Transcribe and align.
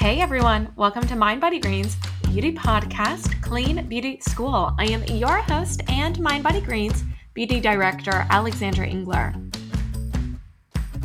Hey 0.00 0.22
everyone, 0.22 0.72
welcome 0.76 1.06
to 1.08 1.14
mindbodygreen's 1.14 1.94
beauty 2.22 2.52
podcast, 2.54 3.42
Clean 3.42 3.86
Beauty 3.86 4.18
School. 4.20 4.74
I 4.78 4.86
am 4.86 5.04
your 5.04 5.42
host 5.42 5.82
and 5.88 6.16
mindbodygreen's 6.16 7.04
beauty 7.34 7.60
director, 7.60 8.26
Alexandra 8.30 8.86
Engler. 8.86 9.34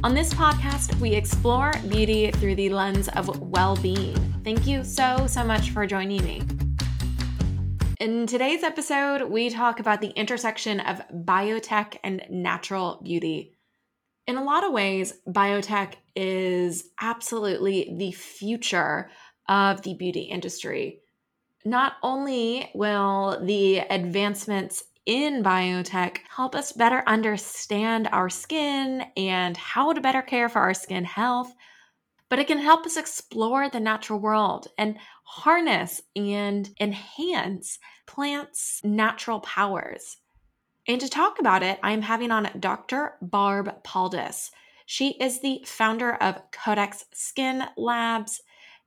On 0.06 0.16
this 0.16 0.34
podcast, 0.34 0.98
we 1.02 1.12
explore 1.12 1.74
beauty 1.90 2.32
through 2.32 2.56
the 2.56 2.70
lens 2.70 3.10
of 3.10 3.42
well 3.42 3.76
being. 3.76 4.16
Thank 4.46 4.66
you 4.66 4.82
so, 4.86 5.28
so 5.28 5.44
much 5.44 5.72
for 5.72 5.86
joining 5.86 6.24
me. 6.24 6.42
In 8.00 8.26
today's 8.26 8.64
episode, 8.64 9.30
we 9.30 9.50
talk 9.50 9.82
about 9.82 10.00
the 10.00 10.12
intersection 10.12 10.80
of 10.80 11.02
biotech 11.14 11.98
and 12.02 12.26
natural 12.30 13.02
beauty. 13.04 13.55
In 14.28 14.38
a 14.38 14.44
lot 14.44 14.66
of 14.66 14.72
ways, 14.72 15.14
biotech 15.28 15.94
is 16.16 16.90
absolutely 17.00 17.94
the 17.98 18.12
future 18.12 19.12
of 19.48 19.84
the 19.84 19.94
beauty 19.94 20.22
industry. 20.22 21.02
Not 21.64 21.94
only 22.02 22.72
will 22.74 23.40
the 23.44 23.80
advancements 23.80 24.84
in 25.06 25.44
biotech 25.44 26.18
help 26.36 26.56
us 26.56 26.72
better 26.72 27.04
understand 27.06 28.10
our 28.12 28.30
skin 28.30 29.06
and 29.16 29.56
how 29.56 29.94
to 29.94 30.02
better 30.02 30.24
care 30.24 30.50
for 30.50 30.60
our 30.60 30.74
skin 30.74 31.04
health, 31.04 31.54
but 32.28 32.40
it 32.40 32.48
can 32.48 32.58
help 32.58 32.88
us 32.88 32.98
explore 32.98 33.70
the 33.70 33.80
natural 33.80 34.20
world 34.20 34.68
and 34.80 34.98
harness 35.24 36.02
and 36.16 36.70
enhance 36.82 37.78
plants' 38.08 38.82
natural 38.84 39.40
powers. 39.42 40.18
And 40.88 41.02
to 41.02 41.10
talk 41.10 41.40
about 41.40 41.64
it, 41.64 41.80
I'm 41.82 42.04
having 42.04 42.32
on 42.32 42.50
Dr. 42.60 43.16
Barb 43.22 43.84
Paldus. 43.84 44.52
She 44.86 45.12
is 45.20 45.42
the 45.42 45.64
founder 45.66 46.14
of 46.14 46.42
Codex 46.52 47.06
Skin 47.12 47.66
Labs 47.76 48.42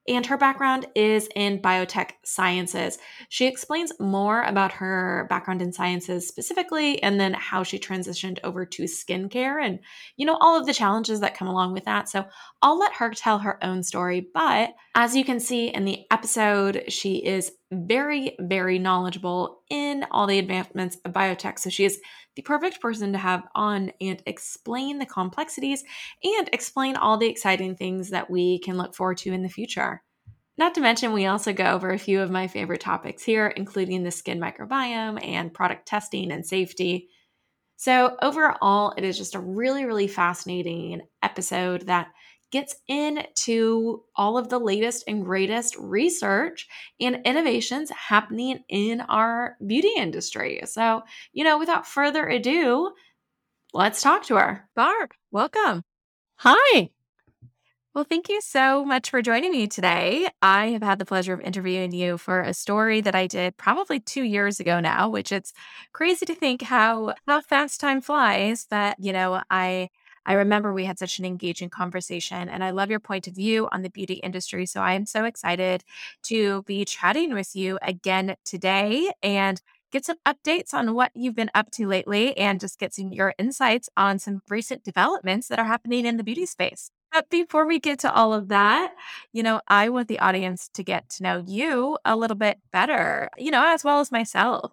and 0.08 0.26
her 0.26 0.36
background 0.36 0.86
is 0.94 1.28
in 1.36 1.60
biotech 1.60 2.12
sciences. 2.24 2.98
She 3.28 3.46
explains 3.46 3.92
more 4.00 4.42
about 4.42 4.72
her 4.72 5.26
background 5.28 5.62
in 5.62 5.72
sciences 5.72 6.26
specifically 6.26 7.02
and 7.02 7.20
then 7.20 7.34
how 7.34 7.62
she 7.62 7.78
transitioned 7.78 8.38
over 8.42 8.64
to 8.66 8.84
skincare 8.84 9.64
and, 9.64 9.80
you 10.16 10.26
know, 10.26 10.36
all 10.40 10.58
of 10.58 10.66
the 10.66 10.74
challenges 10.74 11.20
that 11.20 11.36
come 11.36 11.48
along 11.48 11.72
with 11.72 11.84
that. 11.84 12.08
So 12.08 12.24
I'll 12.62 12.78
let 12.78 12.94
her 12.94 13.10
tell 13.10 13.38
her 13.38 13.62
own 13.64 13.82
story. 13.82 14.26
But 14.32 14.74
as 14.94 15.14
you 15.14 15.24
can 15.24 15.40
see 15.40 15.68
in 15.68 15.84
the 15.84 16.04
episode, 16.10 16.84
she 16.88 17.24
is 17.24 17.52
very, 17.70 18.34
very 18.40 18.78
knowledgeable 18.78 19.62
in 19.68 20.06
all 20.10 20.26
the 20.26 20.38
advancements 20.38 20.96
of 21.04 21.12
biotech. 21.12 21.58
So 21.58 21.70
she 21.70 21.84
is 21.84 22.00
the 22.38 22.42
perfect 22.42 22.80
person 22.80 23.10
to 23.10 23.18
have 23.18 23.48
on 23.56 23.90
and 24.00 24.22
explain 24.24 25.00
the 25.00 25.06
complexities 25.06 25.82
and 26.22 26.48
explain 26.52 26.94
all 26.94 27.16
the 27.16 27.26
exciting 27.26 27.74
things 27.74 28.10
that 28.10 28.30
we 28.30 28.60
can 28.60 28.76
look 28.76 28.94
forward 28.94 29.18
to 29.18 29.32
in 29.32 29.42
the 29.42 29.48
future. 29.48 30.04
Not 30.56 30.72
to 30.76 30.80
mention, 30.80 31.12
we 31.12 31.26
also 31.26 31.52
go 31.52 31.64
over 31.64 31.90
a 31.90 31.98
few 31.98 32.20
of 32.20 32.30
my 32.30 32.46
favorite 32.46 32.80
topics 32.80 33.24
here, 33.24 33.48
including 33.48 34.04
the 34.04 34.12
skin 34.12 34.38
microbiome 34.38 35.18
and 35.26 35.52
product 35.52 35.88
testing 35.88 36.30
and 36.30 36.46
safety. 36.46 37.08
So, 37.74 38.16
overall, 38.22 38.94
it 38.96 39.02
is 39.02 39.18
just 39.18 39.34
a 39.34 39.40
really, 39.40 39.84
really 39.84 40.06
fascinating 40.06 41.00
episode 41.24 41.88
that 41.88 42.06
gets 42.50 42.76
into 42.88 44.02
all 44.16 44.38
of 44.38 44.48
the 44.48 44.58
latest 44.58 45.04
and 45.06 45.24
greatest 45.24 45.76
research 45.78 46.66
and 47.00 47.20
innovations 47.24 47.90
happening 47.90 48.60
in 48.68 49.00
our 49.02 49.56
beauty 49.66 49.92
industry. 49.96 50.60
So, 50.64 51.02
you 51.32 51.44
know, 51.44 51.58
without 51.58 51.86
further 51.86 52.26
ado, 52.26 52.92
let's 53.72 54.02
talk 54.02 54.24
to 54.24 54.36
her. 54.36 54.68
Barb, 54.74 55.12
welcome. 55.30 55.82
Hi. 56.36 56.90
Well, 57.94 58.04
thank 58.04 58.28
you 58.28 58.40
so 58.40 58.84
much 58.84 59.10
for 59.10 59.22
joining 59.22 59.50
me 59.50 59.66
today. 59.66 60.28
I 60.40 60.68
have 60.68 60.82
had 60.84 61.00
the 61.00 61.04
pleasure 61.04 61.32
of 61.32 61.40
interviewing 61.40 61.90
you 61.92 62.16
for 62.16 62.40
a 62.40 62.54
story 62.54 63.00
that 63.00 63.16
I 63.16 63.26
did 63.26 63.56
probably 63.56 63.98
two 63.98 64.22
years 64.22 64.60
ago 64.60 64.78
now, 64.78 65.08
which 65.08 65.32
it's 65.32 65.52
crazy 65.92 66.24
to 66.26 66.34
think 66.34 66.62
how 66.62 67.14
how 67.26 67.40
fast 67.40 67.80
time 67.80 68.00
flies. 68.00 68.66
That 68.70 68.98
you 69.00 69.12
know, 69.12 69.42
I 69.50 69.88
I 70.28 70.34
remember 70.34 70.74
we 70.74 70.84
had 70.84 70.98
such 70.98 71.18
an 71.18 71.24
engaging 71.24 71.70
conversation, 71.70 72.50
and 72.50 72.62
I 72.62 72.70
love 72.70 72.90
your 72.90 73.00
point 73.00 73.26
of 73.26 73.34
view 73.34 73.66
on 73.72 73.80
the 73.80 73.88
beauty 73.88 74.14
industry. 74.14 74.66
So 74.66 74.82
I 74.82 74.92
am 74.92 75.06
so 75.06 75.24
excited 75.24 75.84
to 76.24 76.62
be 76.64 76.84
chatting 76.84 77.32
with 77.32 77.56
you 77.56 77.78
again 77.80 78.36
today 78.44 79.10
and 79.22 79.60
get 79.90 80.04
some 80.04 80.18
updates 80.26 80.74
on 80.74 80.94
what 80.94 81.12
you've 81.14 81.34
been 81.34 81.50
up 81.54 81.70
to 81.70 81.86
lately 81.86 82.36
and 82.36 82.60
just 82.60 82.78
get 82.78 82.92
some 82.92 83.10
your 83.10 83.32
insights 83.38 83.88
on 83.96 84.18
some 84.18 84.42
recent 84.50 84.84
developments 84.84 85.48
that 85.48 85.58
are 85.58 85.64
happening 85.64 86.04
in 86.04 86.18
the 86.18 86.24
beauty 86.24 86.44
space. 86.44 86.90
But 87.10 87.30
before 87.30 87.66
we 87.66 87.78
get 87.78 87.98
to 88.00 88.12
all 88.12 88.34
of 88.34 88.48
that, 88.48 88.92
you 89.32 89.42
know, 89.42 89.62
I 89.66 89.88
want 89.88 90.08
the 90.08 90.18
audience 90.18 90.68
to 90.74 90.82
get 90.82 91.08
to 91.10 91.22
know 91.22 91.42
you 91.46 91.96
a 92.04 92.16
little 92.16 92.36
bit 92.36 92.58
better, 92.70 93.30
you 93.38 93.50
know, 93.50 93.64
as 93.66 93.82
well 93.82 94.00
as 94.00 94.12
myself. 94.12 94.72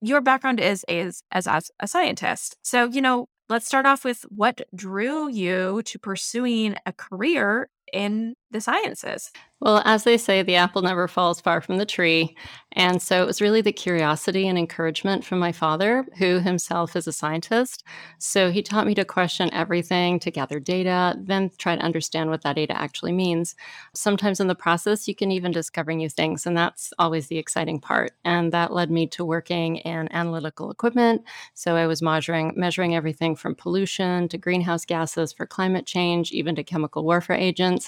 Your 0.00 0.20
background 0.20 0.60
is, 0.60 0.84
is 0.86 1.24
as, 1.32 1.48
as 1.48 1.72
a 1.80 1.88
scientist. 1.88 2.56
So, 2.62 2.84
you 2.84 3.00
know, 3.00 3.26
let's 3.48 3.66
start 3.66 3.86
off 3.86 4.04
with 4.04 4.22
what 4.28 4.62
drew 4.74 5.28
you 5.28 5.82
to 5.84 5.98
pursuing 5.98 6.76
a 6.86 6.92
career 6.92 7.68
in 7.94 8.34
the 8.50 8.60
sciences. 8.60 9.30
Well, 9.60 9.80
as 9.86 10.04
they 10.04 10.18
say, 10.18 10.42
the 10.42 10.56
apple 10.56 10.82
never 10.82 11.08
falls 11.08 11.40
far 11.40 11.60
from 11.60 11.78
the 11.78 11.86
tree. 11.86 12.36
And 12.72 13.00
so 13.00 13.22
it 13.22 13.26
was 13.26 13.40
really 13.40 13.60
the 13.62 13.72
curiosity 13.72 14.46
and 14.46 14.58
encouragement 14.58 15.24
from 15.24 15.38
my 15.38 15.52
father, 15.52 16.04
who 16.18 16.40
himself 16.40 16.96
is 16.96 17.06
a 17.06 17.12
scientist. 17.12 17.84
So 18.18 18.50
he 18.50 18.62
taught 18.62 18.86
me 18.86 18.94
to 18.96 19.04
question 19.04 19.48
everything, 19.54 20.18
to 20.20 20.30
gather 20.30 20.60
data, 20.60 21.16
then 21.18 21.50
try 21.56 21.76
to 21.76 21.82
understand 21.82 22.30
what 22.30 22.42
that 22.42 22.56
data 22.56 22.76
actually 22.76 23.12
means. 23.12 23.54
Sometimes 23.94 24.40
in 24.40 24.48
the 24.48 24.54
process, 24.54 25.08
you 25.08 25.14
can 25.14 25.30
even 25.30 25.52
discover 25.52 25.92
new 25.94 26.08
things, 26.10 26.46
and 26.46 26.56
that's 26.56 26.92
always 26.98 27.28
the 27.28 27.38
exciting 27.38 27.80
part. 27.80 28.12
And 28.24 28.52
that 28.52 28.72
led 28.72 28.90
me 28.90 29.06
to 29.08 29.24
working 29.24 29.76
in 29.76 30.12
analytical 30.12 30.70
equipment. 30.70 31.22
So 31.54 31.76
I 31.76 31.86
was 31.86 32.02
measuring 32.02 32.52
measuring 32.56 32.94
everything 32.96 33.36
from 33.36 33.54
pollution 33.54 34.28
to 34.28 34.36
greenhouse 34.36 34.84
gases 34.84 35.32
for 35.32 35.46
climate 35.46 35.86
change, 35.86 36.32
even 36.32 36.54
to 36.56 36.64
chemical 36.64 37.04
warfare 37.04 37.36
agents, 37.36 37.83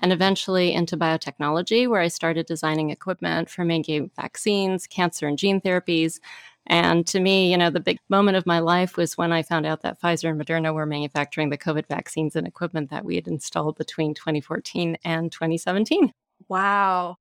and 0.00 0.12
eventually 0.12 0.72
into 0.72 0.96
biotechnology, 0.96 1.88
where 1.88 2.00
I 2.00 2.08
started 2.08 2.46
designing 2.46 2.90
equipment 2.90 3.50
for 3.50 3.64
making 3.64 4.10
vaccines, 4.16 4.86
cancer, 4.86 5.26
and 5.26 5.38
gene 5.38 5.60
therapies. 5.60 6.20
And 6.66 7.06
to 7.06 7.20
me, 7.20 7.50
you 7.50 7.56
know, 7.56 7.70
the 7.70 7.80
big 7.80 7.98
moment 8.10 8.36
of 8.36 8.46
my 8.46 8.58
life 8.58 8.96
was 8.96 9.16
when 9.16 9.32
I 9.32 9.42
found 9.42 9.64
out 9.64 9.80
that 9.82 10.00
Pfizer 10.00 10.30
and 10.30 10.40
Moderna 10.40 10.74
were 10.74 10.84
manufacturing 10.84 11.48
the 11.48 11.58
COVID 11.58 11.86
vaccines 11.88 12.36
and 12.36 12.46
equipment 12.46 12.90
that 12.90 13.04
we 13.04 13.14
had 13.14 13.26
installed 13.26 13.78
between 13.78 14.14
2014 14.14 14.98
and 15.02 15.32
2017. 15.32 16.12
Wow. 16.48 17.16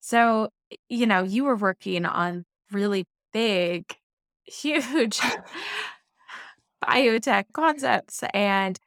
So, 0.00 0.48
you 0.88 1.06
know, 1.06 1.22
you 1.22 1.44
were 1.44 1.56
working 1.56 2.06
on 2.06 2.44
really 2.72 3.06
big, 3.32 3.84
huge 4.44 5.20
biotech 6.84 7.44
concepts 7.52 8.24
and 8.32 8.78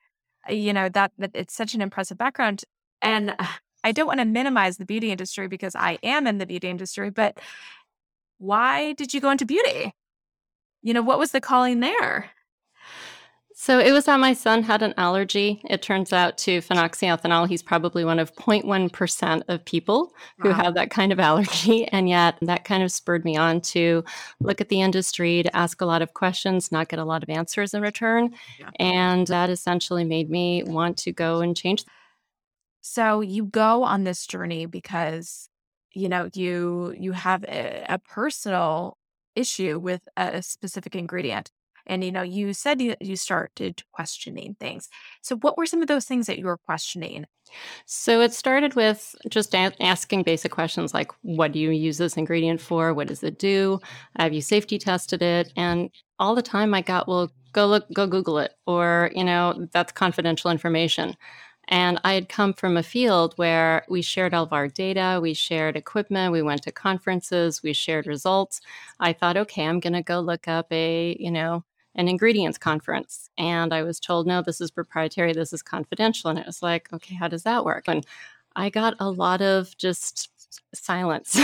you 0.50 0.74
know 0.74 0.90
that, 0.90 1.12
that 1.18 1.32
it's 1.34 1.54
such 1.54 1.74
an 1.74 1.82
impressive 1.82 2.18
background 2.18 2.64
and 3.02 3.36
I 3.84 3.92
don't 3.92 4.06
want 4.06 4.20
to 4.20 4.26
minimize 4.26 4.78
the 4.78 4.86
beauty 4.86 5.12
industry 5.12 5.48
because 5.48 5.76
I 5.76 5.98
am 6.04 6.28
in 6.28 6.38
the 6.38 6.46
beauty 6.46 6.70
industry, 6.70 7.10
but 7.10 7.40
why 8.38 8.94
did 8.94 9.12
you 9.12 9.20
go 9.20 9.32
into 9.32 9.44
beauty? 9.44 9.96
You 10.84 10.94
know, 10.94 11.02
what 11.02 11.18
was 11.18 11.32
the 11.32 11.42
calling 11.42 11.80
there? 11.80 12.30
So 13.62 13.78
it 13.78 13.92
was 13.92 14.06
that 14.06 14.20
my 14.20 14.34
son 14.34 14.64
had 14.64 14.82
an 14.82 14.96
allergy. 14.98 15.62
It 15.70 15.84
turns 15.84 16.12
out 16.12 16.36
to 16.40 16.62
phenoxyethanol. 16.62 17.48
He's 17.48 17.62
probably 17.62 18.04
one 18.04 18.18
of 18.18 18.34
0.1% 18.34 19.44
of 19.50 19.66
people 19.66 20.16
who 20.40 20.50
have 20.50 20.74
that 20.74 20.90
kind 20.90 21.12
of 21.12 21.20
allergy. 21.20 21.88
And 21.92 22.10
yet 22.10 22.40
that 22.42 22.64
kind 22.64 22.82
of 22.82 22.92
spurred 22.92 23.24
me 23.24 23.38
on 23.38 23.62
to 23.62 24.04
look 24.40 24.62
at 24.62 24.70
the 24.70 24.82
industry, 24.82 25.44
to 25.44 25.56
ask 25.56 25.80
a 25.80 25.86
lot 25.86 26.02
of 26.02 26.16
questions, 26.16 26.72
not 26.72 26.90
get 26.90 26.98
a 26.98 27.06
lot 27.06 27.22
of 27.22 27.30
answers 27.30 27.76
in 27.76 27.84
return. 27.84 28.34
Yeah. 28.60 28.72
And 28.80 29.28
that 29.28 29.52
essentially 29.52 30.06
made 30.06 30.32
me 30.32 30.64
want 30.64 30.98
to 30.98 31.12
go 31.12 31.42
and 31.42 31.56
change. 31.56 31.86
So 32.82 33.22
you 33.22 33.46
go 33.46 33.84
on 33.84 34.06
this 34.06 34.26
journey 34.26 34.66
because 34.66 35.50
you 35.94 36.10
know 36.10 36.32
you 36.34 36.96
you 36.98 37.12
have 37.12 37.44
a, 37.44 37.86
a 37.88 38.00
personal 38.00 38.98
issue 39.36 39.78
with 39.78 40.02
a 40.18 40.42
specific 40.42 40.96
ingredient 40.96 41.52
and 41.88 42.04
you 42.04 42.12
know 42.12 42.22
you 42.22 42.54
said 42.54 42.82
you, 42.82 42.96
you 43.00 43.16
started 43.16 43.84
questioning 43.92 44.56
things. 44.60 44.90
So 45.22 45.38
what 45.38 45.58
were 45.58 45.66
some 45.66 45.82
of 45.82 45.88
those 45.88 46.06
things 46.06 46.28
that 46.28 46.40
you 46.40 46.46
were 46.46 46.58
questioning? 46.58 47.26
So 47.86 48.22
it 48.22 48.34
started 48.34 48.76
with 48.76 49.16
just 49.30 49.54
a- 49.54 49.74
asking 49.82 50.24
basic 50.24 50.52
questions 50.52 50.94
like 50.94 51.12
what 51.22 51.52
do 51.52 51.60
you 51.60 51.72
use 51.72 51.98
this 51.98 52.18
ingredient 52.18 52.62
for? 52.62 52.94
What 52.94 53.08
does 53.08 53.24
it 53.24 53.40
do? 53.40 53.80
Have 54.18 54.34
you 54.34 54.42
safety 54.42 54.78
tested 54.78 55.22
it? 55.22 55.52
And 55.56 55.90
all 56.20 56.36
the 56.36 56.42
time 56.42 56.72
i 56.76 56.82
got 56.82 57.08
well 57.08 57.32
go 57.52 57.66
look 57.66 57.92
go 57.94 58.06
google 58.06 58.38
it 58.38 58.54
or 58.68 59.10
you 59.16 59.24
know 59.24 59.68
that's 59.74 59.92
confidential 59.92 60.52
information. 60.52 61.16
And 61.68 62.00
I 62.04 62.14
had 62.14 62.28
come 62.28 62.54
from 62.54 62.76
a 62.76 62.84
field 62.84 63.34
where 63.38 63.86
we 63.90 64.02
shared 64.02 64.34
all 64.34 64.44
of 64.44 64.52
our 64.52 64.68
data, 64.68 65.20
we 65.22 65.34
shared 65.34 65.78
equipment, 65.78 66.34
we 66.34 66.42
went 66.42 66.64
to 66.64 66.72
conferences, 66.72 67.64
we 67.64 67.72
shared 67.72 68.08
results. 68.08 68.60
I 69.00 69.14
thought, 69.14 69.38
okay, 69.38 69.66
I'm 69.66 69.80
going 69.80 69.94
to 69.94 70.02
go 70.02 70.20
look 70.20 70.48
up 70.50 70.68
a, 70.72 71.16
you 71.18 71.32
know, 71.32 71.64
an 71.96 72.08
ingredients 72.08 72.58
conference. 72.58 73.30
And 73.38 73.74
I 73.74 73.84
was 73.84 74.00
told, 74.00 74.28
no, 74.28 74.42
this 74.42 74.62
is 74.62 74.72
proprietary, 74.72 75.34
this 75.34 75.54
is 75.54 75.62
confidential. 75.62 76.30
And 76.30 76.40
it 76.40 76.46
was 76.46 76.62
like, 76.62 76.92
okay, 76.94 77.16
how 77.16 77.28
does 77.28 77.44
that 77.44 77.66
work? 77.66 77.86
And 77.88 78.06
I 78.56 78.70
got 78.70 78.96
a 79.00 79.10
lot 79.10 79.42
of 79.42 79.78
just 79.78 80.30
silence. 80.74 81.40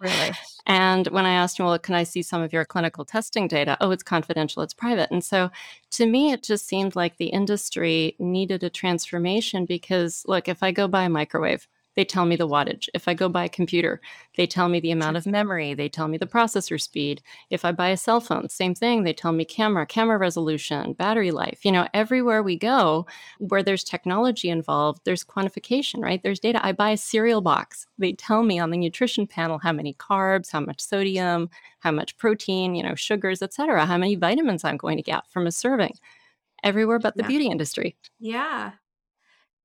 really? 0.00 0.30
And 0.66 1.08
when 1.08 1.26
I 1.26 1.34
asked 1.34 1.60
him, 1.60 1.66
well, 1.66 1.78
can 1.78 1.94
I 1.94 2.04
see 2.04 2.22
some 2.22 2.40
of 2.40 2.50
your 2.50 2.64
clinical 2.64 3.04
testing 3.04 3.48
data? 3.48 3.76
Oh, 3.82 3.90
it's 3.90 4.02
confidential, 4.02 4.62
it's 4.62 4.72
private. 4.72 5.10
And 5.10 5.22
so 5.22 5.50
to 5.90 6.06
me, 6.06 6.32
it 6.32 6.42
just 6.42 6.66
seemed 6.66 6.96
like 6.96 7.18
the 7.18 7.26
industry 7.26 8.16
needed 8.18 8.62
a 8.62 8.70
transformation 8.70 9.66
because, 9.66 10.24
look, 10.26 10.48
if 10.48 10.62
I 10.62 10.72
go 10.72 10.88
buy 10.88 11.04
a 11.04 11.10
microwave, 11.10 11.68
they 11.96 12.04
tell 12.04 12.24
me 12.24 12.36
the 12.36 12.48
wattage. 12.48 12.88
If 12.94 13.08
I 13.08 13.14
go 13.14 13.28
buy 13.28 13.44
a 13.44 13.48
computer, 13.48 14.00
they 14.36 14.46
tell 14.46 14.68
me 14.68 14.80
the 14.80 14.90
amount 14.90 15.16
of 15.16 15.26
memory, 15.26 15.74
they 15.74 15.88
tell 15.88 16.08
me 16.08 16.18
the 16.18 16.26
processor 16.26 16.80
speed. 16.80 17.22
If 17.50 17.64
I 17.64 17.72
buy 17.72 17.88
a 17.90 17.96
cell 17.96 18.20
phone, 18.20 18.48
same 18.48 18.74
thing, 18.74 19.04
they 19.04 19.12
tell 19.12 19.32
me 19.32 19.44
camera, 19.44 19.86
camera 19.86 20.18
resolution, 20.18 20.92
battery 20.94 21.30
life. 21.30 21.64
You 21.64 21.72
know, 21.72 21.88
everywhere 21.94 22.42
we 22.42 22.56
go 22.56 23.06
where 23.38 23.62
there's 23.62 23.84
technology 23.84 24.48
involved, 24.48 25.02
there's 25.04 25.24
quantification, 25.24 26.02
right? 26.02 26.22
There's 26.22 26.40
data. 26.40 26.64
I 26.64 26.72
buy 26.72 26.90
a 26.90 26.96
cereal 26.96 27.40
box. 27.40 27.86
They 27.98 28.12
tell 28.12 28.42
me 28.42 28.58
on 28.58 28.70
the 28.70 28.76
nutrition 28.76 29.26
panel 29.26 29.58
how 29.58 29.72
many 29.72 29.94
carbs, 29.94 30.50
how 30.50 30.60
much 30.60 30.80
sodium, 30.80 31.48
how 31.80 31.90
much 31.90 32.16
protein, 32.16 32.74
you 32.74 32.82
know, 32.82 32.94
sugars, 32.94 33.42
etc., 33.42 33.86
how 33.86 33.98
many 33.98 34.16
vitamins 34.16 34.64
I'm 34.64 34.76
going 34.76 34.96
to 34.96 35.02
get 35.02 35.28
from 35.30 35.46
a 35.46 35.52
serving 35.52 35.94
everywhere 36.64 36.98
but 36.98 37.16
the 37.16 37.22
yeah. 37.22 37.28
beauty 37.28 37.46
industry. 37.46 37.96
Yeah. 38.18 38.72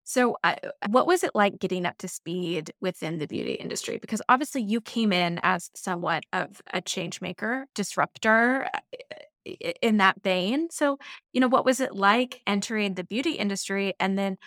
So, 0.10 0.38
uh, 0.44 0.56
what 0.88 1.06
was 1.06 1.24
it 1.24 1.36
like 1.36 1.60
getting 1.60 1.86
up 1.86 2.00
to 2.00 2.08
speed 2.08 2.72
within 2.82 3.20
the 3.20 3.28
beauty 3.28 3.52
industry? 3.54 4.00
Because 4.00 4.24
obviously, 4.28 4.64
you 4.64 4.82
came 4.82 5.14
in 5.14 5.40
as 5.44 5.70
somewhat 5.76 6.24
of 6.34 6.64
a 6.74 6.82
change 6.82 7.22
maker, 7.22 7.68
disruptor 7.76 8.68
uh, 8.74 8.80
in 9.84 9.98
that 9.98 10.24
vein. 10.24 10.70
So, 10.72 10.98
you 11.32 11.40
know, 11.40 11.48
what 11.48 11.64
was 11.64 11.80
it 11.80 11.94
like 11.96 12.42
entering 12.48 12.96
the 12.96 13.04
beauty 13.04 13.34
industry 13.34 13.94
and 14.00 14.18
then 14.18 14.38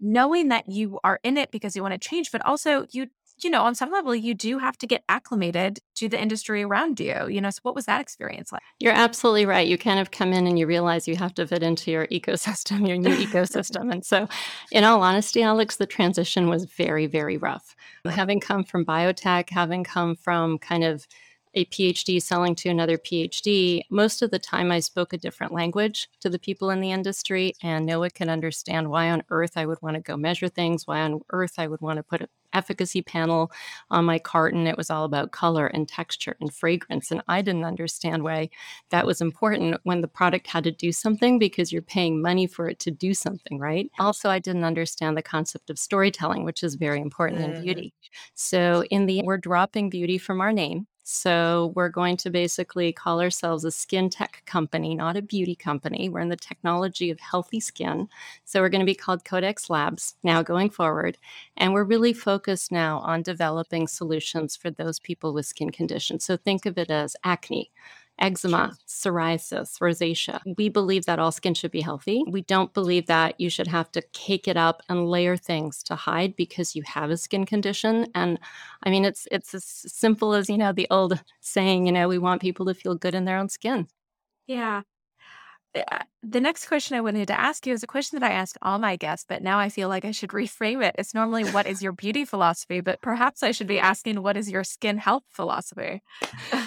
knowing 0.00 0.48
that 0.48 0.70
you 0.70 0.98
are 1.04 1.20
in 1.22 1.36
it 1.36 1.50
because 1.50 1.76
you 1.76 1.82
want 1.82 1.92
to 2.00 2.08
change, 2.08 2.32
but 2.32 2.44
also 2.46 2.86
you 2.90 3.08
you 3.44 3.50
know, 3.50 3.62
on 3.62 3.74
some 3.74 3.90
level, 3.90 4.14
you 4.14 4.34
do 4.34 4.58
have 4.58 4.76
to 4.78 4.86
get 4.86 5.02
acclimated 5.08 5.80
to 5.96 6.08
the 6.08 6.20
industry 6.20 6.62
around 6.62 7.00
you. 7.00 7.28
You 7.28 7.40
know, 7.40 7.50
so 7.50 7.60
what 7.62 7.74
was 7.74 7.86
that 7.86 8.00
experience 8.00 8.52
like? 8.52 8.62
You're 8.78 8.92
absolutely 8.92 9.46
right. 9.46 9.66
You 9.66 9.78
kind 9.78 10.00
of 10.00 10.10
come 10.10 10.32
in 10.32 10.46
and 10.46 10.58
you 10.58 10.66
realize 10.66 11.08
you 11.08 11.16
have 11.16 11.34
to 11.34 11.46
fit 11.46 11.62
into 11.62 11.90
your 11.90 12.06
ecosystem, 12.08 12.86
your 12.86 12.96
new 12.96 13.16
ecosystem. 13.26 13.92
And 13.92 14.04
so, 14.04 14.28
in 14.72 14.84
all 14.84 15.02
honesty, 15.02 15.42
Alex, 15.42 15.76
the 15.76 15.86
transition 15.86 16.48
was 16.48 16.64
very, 16.64 17.06
very 17.06 17.36
rough. 17.36 17.74
Having 18.04 18.40
come 18.40 18.64
from 18.64 18.84
biotech, 18.84 19.50
having 19.50 19.84
come 19.84 20.14
from 20.14 20.58
kind 20.58 20.84
of 20.84 21.06
a 21.54 21.64
PhD 21.66 22.22
selling 22.22 22.54
to 22.56 22.68
another 22.68 22.96
PhD, 22.96 23.82
most 23.90 24.22
of 24.22 24.30
the 24.30 24.38
time 24.38 24.70
I 24.70 24.80
spoke 24.80 25.12
a 25.12 25.18
different 25.18 25.52
language 25.52 26.08
to 26.20 26.30
the 26.30 26.38
people 26.38 26.70
in 26.70 26.80
the 26.80 26.92
industry, 26.92 27.54
and 27.62 27.84
no 27.84 28.00
one 28.00 28.10
could 28.10 28.28
understand 28.28 28.90
why 28.90 29.10
on 29.10 29.24
earth 29.30 29.52
I 29.56 29.66
would 29.66 29.82
want 29.82 29.96
to 29.96 30.00
go 30.00 30.16
measure 30.16 30.48
things, 30.48 30.86
why 30.86 31.00
on 31.00 31.20
earth 31.30 31.54
I 31.58 31.66
would 31.66 31.80
want 31.80 31.96
to 31.96 32.02
put 32.02 32.20
an 32.20 32.28
efficacy 32.52 33.02
panel 33.02 33.50
on 33.90 34.04
my 34.04 34.18
carton. 34.18 34.66
It 34.66 34.76
was 34.76 34.90
all 34.90 35.04
about 35.04 35.32
color 35.32 35.66
and 35.66 35.88
texture 35.88 36.36
and 36.40 36.52
fragrance. 36.52 37.10
And 37.10 37.22
I 37.28 37.42
didn't 37.42 37.64
understand 37.64 38.22
why 38.22 38.50
that 38.90 39.06
was 39.06 39.20
important 39.20 39.80
when 39.84 40.00
the 40.00 40.08
product 40.08 40.46
had 40.46 40.64
to 40.64 40.72
do 40.72 40.92
something 40.92 41.38
because 41.38 41.72
you're 41.72 41.82
paying 41.82 42.20
money 42.20 42.46
for 42.46 42.68
it 42.68 42.78
to 42.80 42.90
do 42.90 43.14
something, 43.14 43.58
right? 43.58 43.90
Also, 43.98 44.30
I 44.30 44.38
didn't 44.38 44.64
understand 44.64 45.16
the 45.16 45.22
concept 45.22 45.70
of 45.70 45.78
storytelling, 45.78 46.44
which 46.44 46.62
is 46.62 46.74
very 46.74 47.00
important 47.00 47.40
mm. 47.40 47.54
in 47.54 47.62
beauty. 47.62 47.94
So, 48.34 48.84
in 48.90 49.06
the 49.06 49.22
we're 49.24 49.38
dropping 49.38 49.90
beauty 49.90 50.18
from 50.18 50.40
our 50.40 50.52
name 50.52 50.86
so 51.02 51.72
we're 51.74 51.88
going 51.88 52.16
to 52.18 52.30
basically 52.30 52.92
call 52.92 53.20
ourselves 53.20 53.64
a 53.64 53.70
skin 53.70 54.10
tech 54.10 54.42
company, 54.46 54.94
not 54.94 55.16
a 55.16 55.22
beauty 55.22 55.54
company. 55.54 56.08
We're 56.08 56.20
in 56.20 56.28
the 56.28 56.36
technology 56.36 57.10
of 57.10 57.18
healthy 57.18 57.60
skin. 57.60 58.08
So 58.44 58.60
we're 58.60 58.68
going 58.68 58.80
to 58.80 58.86
be 58.86 58.94
called 58.94 59.24
Codex 59.24 59.70
Labs 59.70 60.14
now 60.22 60.42
going 60.42 60.70
forward. 60.70 61.16
And 61.56 61.72
we're 61.72 61.84
really 61.84 62.12
focused 62.12 62.70
now 62.70 62.98
on 63.00 63.22
developing 63.22 63.88
solutions 63.88 64.56
for 64.56 64.70
those 64.70 65.00
people 65.00 65.32
with 65.32 65.46
skin 65.46 65.70
conditions. 65.70 66.24
So 66.24 66.36
think 66.36 66.66
of 66.66 66.78
it 66.78 66.90
as 66.90 67.16
acne, 67.24 67.70
eczema, 68.20 68.76
psoriasis, 68.86 69.78
rosacea. 69.80 70.40
We 70.56 70.68
believe 70.68 71.06
that 71.06 71.18
all 71.18 71.32
skin 71.32 71.54
should 71.54 71.70
be 71.70 71.80
healthy. 71.80 72.22
We 72.28 72.42
don't 72.42 72.72
believe 72.74 73.06
that 73.06 73.40
you 73.40 73.50
should 73.50 73.66
have 73.68 73.90
to 73.92 74.02
cake 74.12 74.46
it 74.48 74.56
up 74.56 74.82
and 74.88 75.08
layer 75.08 75.36
things 75.36 75.82
to 75.84 75.94
hide 75.94 76.36
because 76.36 76.76
you 76.76 76.82
have 76.86 77.10
a 77.10 77.16
skin 77.16 77.46
condition. 77.46 78.06
And 78.14 78.38
I 78.82 78.90
mean, 78.90 79.04
it's 79.04 79.26
it's 79.30 79.54
as 79.54 79.64
simple 79.64 80.34
as 80.34 80.48
you 80.48 80.58
know 80.58 80.72
the 80.72 80.86
old 80.90 81.22
saying, 81.40 81.86
you 81.86 81.92
know, 81.92 82.08
we 82.08 82.18
want 82.18 82.42
people 82.42 82.66
to 82.66 82.74
feel 82.74 82.94
good 82.94 83.14
in 83.14 83.24
their 83.24 83.38
own 83.38 83.48
skin. 83.48 83.88
Yeah. 84.46 84.82
Uh, 85.74 85.98
the 86.22 86.40
next 86.40 86.66
question 86.66 86.96
I 86.96 87.00
wanted 87.00 87.28
to 87.28 87.40
ask 87.40 87.66
you 87.66 87.72
is 87.72 87.82
a 87.82 87.86
question 87.86 88.18
that 88.18 88.30
I 88.30 88.34
ask 88.34 88.56
all 88.60 88.78
my 88.78 88.96
guests, 88.96 89.24
but 89.26 89.42
now 89.42 89.58
I 89.58 89.68
feel 89.68 89.88
like 89.88 90.04
I 90.04 90.10
should 90.10 90.30
reframe 90.30 90.84
it. 90.84 90.94
It's 90.98 91.14
normally 91.14 91.44
what 91.44 91.66
is 91.66 91.82
your 91.82 91.92
beauty 91.92 92.24
philosophy, 92.24 92.80
but 92.80 93.00
perhaps 93.00 93.42
I 93.42 93.52
should 93.52 93.68
be 93.68 93.78
asking 93.78 94.22
what 94.22 94.36
is 94.36 94.50
your 94.50 94.64
skin 94.64 94.98
health 94.98 95.22
philosophy? 95.30 96.02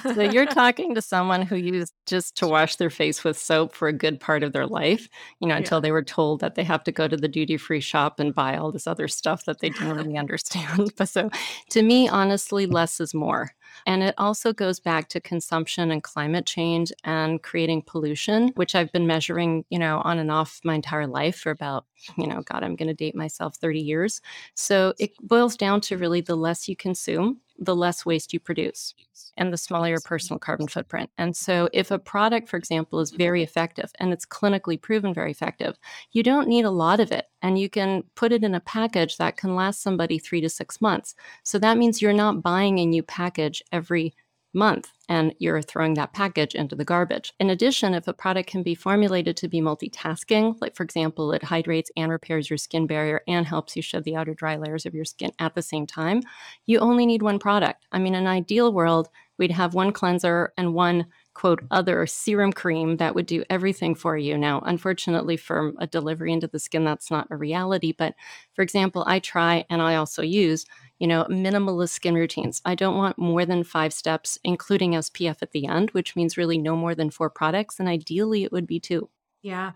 so 0.03 0.21
you're 0.21 0.45
talking 0.45 0.95
to 0.95 1.01
someone 1.01 1.43
who 1.43 1.55
used 1.55 1.93
just 2.07 2.35
to 2.37 2.47
wash 2.47 2.77
their 2.77 2.89
face 2.89 3.23
with 3.23 3.37
soap 3.37 3.75
for 3.75 3.87
a 3.87 3.93
good 3.93 4.19
part 4.19 4.41
of 4.41 4.53
their 4.53 4.65
life, 4.65 5.07
you 5.39 5.47
know, 5.47 5.55
until 5.55 5.77
yeah. 5.77 5.81
they 5.83 5.91
were 5.91 6.03
told 6.03 6.39
that 6.39 6.55
they 6.55 6.63
have 6.63 6.83
to 6.85 6.91
go 6.91 7.07
to 7.07 7.17
the 7.17 7.27
duty 7.27 7.57
free 7.57 7.81
shop 7.81 8.19
and 8.19 8.33
buy 8.33 8.57
all 8.57 8.71
this 8.71 8.87
other 8.87 9.07
stuff 9.07 9.45
that 9.45 9.59
they 9.59 9.69
didn't 9.69 9.95
really 9.95 10.17
understand. 10.23 10.93
But 10.97 11.09
so 11.09 11.29
to 11.71 11.83
me, 11.83 12.07
honestly, 12.07 12.65
less 12.65 12.99
is 12.99 13.13
more. 13.13 13.51
And 13.85 14.03
it 14.03 14.15
also 14.17 14.53
goes 14.53 14.79
back 14.79 15.09
to 15.09 15.21
consumption 15.21 15.91
and 15.91 16.03
climate 16.03 16.45
change 16.45 16.91
and 17.03 17.41
creating 17.41 17.83
pollution, 17.83 18.49
which 18.55 18.75
I've 18.75 18.91
been 18.91 19.07
measuring, 19.07 19.65
you 19.69 19.79
know, 19.79 20.01
on 20.03 20.19
and 20.19 20.31
off 20.31 20.59
my 20.63 20.75
entire 20.75 21.07
life 21.07 21.37
for 21.37 21.51
about, 21.51 21.85
you 22.17 22.27
know, 22.27 22.41
God, 22.41 22.63
I'm 22.63 22.75
going 22.75 22.87
to 22.87 22.93
date 22.93 23.15
myself 23.15 23.55
30 23.55 23.79
years. 23.79 24.21
So 24.55 24.93
it 24.99 25.11
boils 25.21 25.55
down 25.57 25.81
to 25.81 25.97
really 25.97 26.21
the 26.21 26.35
less 26.35 26.67
you 26.67 26.75
consume, 26.75 27.39
the 27.59 27.75
less 27.75 28.05
waste 28.05 28.33
you 28.33 28.39
produce 28.39 28.93
and 29.37 29.51
the 29.51 29.57
smaller 29.57 29.89
your 29.89 29.99
personal 30.01 30.39
carbon 30.39 30.67
footprint. 30.67 31.09
And 31.17 31.35
so, 31.35 31.69
if 31.73 31.91
a 31.91 31.99
product, 31.99 32.49
for 32.49 32.57
example, 32.57 32.99
is 32.99 33.11
mm-hmm. 33.11 33.17
very 33.17 33.43
effective 33.43 33.91
and 33.99 34.11
it's 34.11 34.25
clinically 34.25 34.79
proven 34.79 35.13
very 35.13 35.31
effective, 35.31 35.77
you 36.11 36.23
don't 36.23 36.47
need 36.47 36.65
a 36.65 36.71
lot 36.71 36.99
of 36.99 37.11
it. 37.11 37.27
And 37.41 37.59
you 37.59 37.69
can 37.69 38.03
put 38.15 38.31
it 38.31 38.43
in 38.43 38.55
a 38.55 38.59
package 38.59 39.17
that 39.17 39.37
can 39.37 39.55
last 39.55 39.81
somebody 39.81 40.17
three 40.17 40.41
to 40.41 40.49
six 40.49 40.81
months. 40.81 41.15
So, 41.43 41.59
that 41.59 41.77
means 41.77 42.01
you're 42.01 42.13
not 42.13 42.41
buying 42.41 42.79
a 42.79 42.85
new 42.85 43.03
package 43.03 43.63
every 43.71 44.13
month 44.53 44.91
and 45.09 45.33
you're 45.39 45.61
throwing 45.61 45.95
that 45.95 46.13
package 46.13 46.55
into 46.55 46.75
the 46.75 46.85
garbage. 46.85 47.33
In 47.39 47.49
addition, 47.49 47.93
if 47.93 48.07
a 48.07 48.13
product 48.13 48.49
can 48.49 48.63
be 48.63 48.75
formulated 48.75 49.35
to 49.37 49.47
be 49.47 49.61
multitasking, 49.61 50.59
like 50.61 50.75
for 50.75 50.83
example, 50.83 51.31
it 51.33 51.43
hydrates 51.43 51.91
and 51.97 52.11
repairs 52.11 52.49
your 52.49 52.57
skin 52.57 52.87
barrier 52.87 53.21
and 53.27 53.45
helps 53.45 53.75
you 53.75 53.81
shed 53.81 54.03
the 54.03 54.15
outer 54.15 54.33
dry 54.33 54.55
layers 54.55 54.85
of 54.85 54.93
your 54.93 55.05
skin 55.05 55.31
at 55.39 55.55
the 55.55 55.61
same 55.61 55.85
time, 55.85 56.21
you 56.65 56.79
only 56.79 57.05
need 57.05 57.21
one 57.21 57.39
product. 57.39 57.85
I 57.91 57.99
mean, 57.99 58.15
in 58.15 58.23
an 58.23 58.27
ideal 58.27 58.71
world, 58.71 59.09
we'd 59.37 59.51
have 59.51 59.73
one 59.73 59.91
cleanser 59.91 60.53
and 60.57 60.73
one 60.73 61.07
quote 61.33 61.61
other 61.71 62.05
serum 62.05 62.53
cream 62.53 62.97
that 62.97 63.15
would 63.15 63.25
do 63.25 63.43
everything 63.49 63.95
for 63.95 64.17
you. 64.17 64.37
Now, 64.37 64.61
unfortunately, 64.65 65.37
for 65.37 65.73
a 65.79 65.87
delivery 65.87 66.31
into 66.31 66.47
the 66.47 66.59
skin, 66.59 66.83
that's 66.83 67.09
not 67.09 67.27
a 67.31 67.35
reality. 67.35 67.91
But 67.91 68.15
for 68.53 68.61
example, 68.61 69.03
I 69.07 69.19
try 69.19 69.65
and 69.69 69.81
I 69.81 69.95
also 69.95 70.21
use 70.21 70.65
you 71.03 71.07
know, 71.07 71.25
minimalist 71.25 71.89
skin 71.89 72.15
routines. 72.15 72.61
I 72.63 72.75
don't 72.75 72.95
want 72.95 73.17
more 73.17 73.45
than 73.45 73.65
five 73.65 73.91
steps, 73.91 74.39
including 74.45 74.91
SPF 74.91 75.41
at 75.41 75.51
the 75.51 75.67
end, 75.67 75.91
which 75.91 76.15
means 76.15 76.37
really 76.37 76.57
no 76.57 76.77
more 76.77 76.95
than 76.95 77.09
four 77.09 77.29
products. 77.29 77.77
And 77.77 77.89
ideally, 77.89 78.45
it 78.45 78.53
would 78.53 78.65
be 78.65 78.79
two. 78.79 79.09
Yeah. 79.41 79.73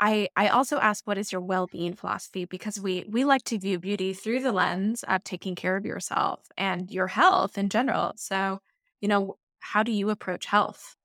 I, 0.00 0.28
I 0.36 0.48
also 0.48 0.78
ask 0.78 1.06
what 1.06 1.18
is 1.18 1.30
your 1.30 1.40
well-being 1.40 1.94
philosophy 1.94 2.46
because 2.46 2.80
we 2.80 3.04
we 3.08 3.24
like 3.24 3.44
to 3.44 3.60
view 3.60 3.78
beauty 3.78 4.12
through 4.12 4.42
the 4.42 4.50
lens 4.50 5.04
of 5.04 5.22
taking 5.22 5.54
care 5.54 5.76
of 5.76 5.84
yourself 5.84 6.40
and 6.56 6.90
your 6.90 7.06
health 7.06 7.56
in 7.56 7.68
general. 7.68 8.14
So, 8.16 8.60
you 9.00 9.06
know, 9.06 9.36
how 9.60 9.82
do 9.82 9.92
you 9.92 10.10
approach 10.10 10.46
health? 10.46 10.96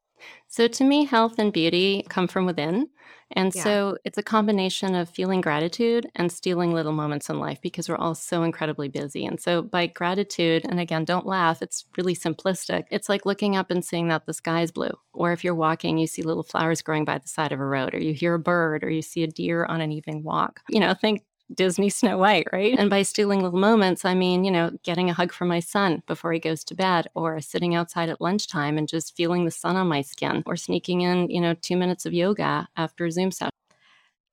So 0.48 0.68
to 0.68 0.84
me, 0.84 1.06
health 1.06 1.40
and 1.40 1.52
beauty 1.52 2.06
come 2.10 2.28
from 2.28 2.46
within. 2.46 2.88
And 3.36 3.54
yeah. 3.56 3.64
so 3.64 3.98
it's 4.06 4.18
a 4.18 4.24
combination 4.24 4.94
of 4.94 5.10
feeling 5.10 5.42
gratitude 5.42 6.08
and 6.16 6.32
stealing 6.32 6.72
little 6.72 6.92
moments 6.92 7.30
in 7.30 7.40
life 7.40 7.60
because 7.62 7.90
we're 7.90 7.98
all 7.98 8.14
so 8.14 8.44
incredibly 8.44 8.90
busy. 8.90 9.26
And 9.26 9.40
so 9.40 9.64
by 9.64 9.88
gratitude, 9.88 10.66
and 10.70 10.80
again, 10.80 11.04
don't 11.04 11.26
laugh, 11.26 11.62
it's 11.62 11.86
really 11.98 12.16
simplistic. 12.16 12.86
It's 12.92 13.10
like 13.10 13.26
looking 13.26 13.56
up 13.56 13.72
and 13.72 13.84
seeing 13.84 14.08
that 14.10 14.28
the 14.28 14.34
sky 14.34 14.62
is 14.62 14.72
blue. 14.72 14.92
Or 15.14 15.32
if 15.32 15.44
you're 15.44 15.56
walking, 15.56 15.98
you 15.98 16.06
see 16.06 16.22
little 16.22 16.44
flowers 16.44 16.84
growing 16.84 17.06
by 17.06 17.18
the 17.18 17.28
side 17.28 17.52
of 17.52 17.60
a 17.60 17.66
road, 17.66 17.96
or 17.96 18.00
you 18.00 18.14
hear 18.14 18.36
a 18.36 18.40
bird, 18.40 18.84
or 18.84 18.90
you 18.90 19.02
see 19.02 19.24
a 19.24 19.28
deer 19.28 19.66
on 19.66 19.82
an 19.82 19.92
evening 19.92 20.24
walk. 20.24 20.62
You 20.70 20.80
know, 20.80 20.94
think 20.94 21.24
Disney 21.56 21.90
Snow 21.90 22.18
White, 22.18 22.48
right? 22.52 22.78
And 22.78 22.90
by 22.90 23.04
stealing 23.04 23.42
little 23.42 23.60
moments, 23.60 24.06
I 24.06 24.14
mean, 24.14 24.44
you 24.44 24.52
know, 24.52 24.72
getting 24.84 25.10
a 25.10 25.14
hug 25.14 25.32
from 25.32 25.48
my 25.48 25.60
son 25.60 26.04
before 26.08 26.34
he 26.34 26.40
goes 26.40 26.64
to 26.66 26.76
bed, 26.76 27.08
or 27.16 27.40
sitting 27.42 27.76
outside 27.76 28.10
at 28.10 28.22
lunchtime 28.22 28.78
and 28.78 28.88
just 28.88 29.16
feeling 29.16 29.46
the 29.46 29.52
sun 29.52 29.76
on 29.76 29.88
my 29.88 30.02
skin, 30.02 30.44
or 30.46 30.56
sneaking 30.56 31.02
in, 31.02 31.30
you 31.30 31.42
know, 31.42 31.54
two 31.54 31.78
minutes 31.78 32.06
of 32.06 32.14
yoga 32.14 32.68
after 32.76 33.06
a 33.06 33.12
Zoom 33.12 33.32
session. 33.32 33.52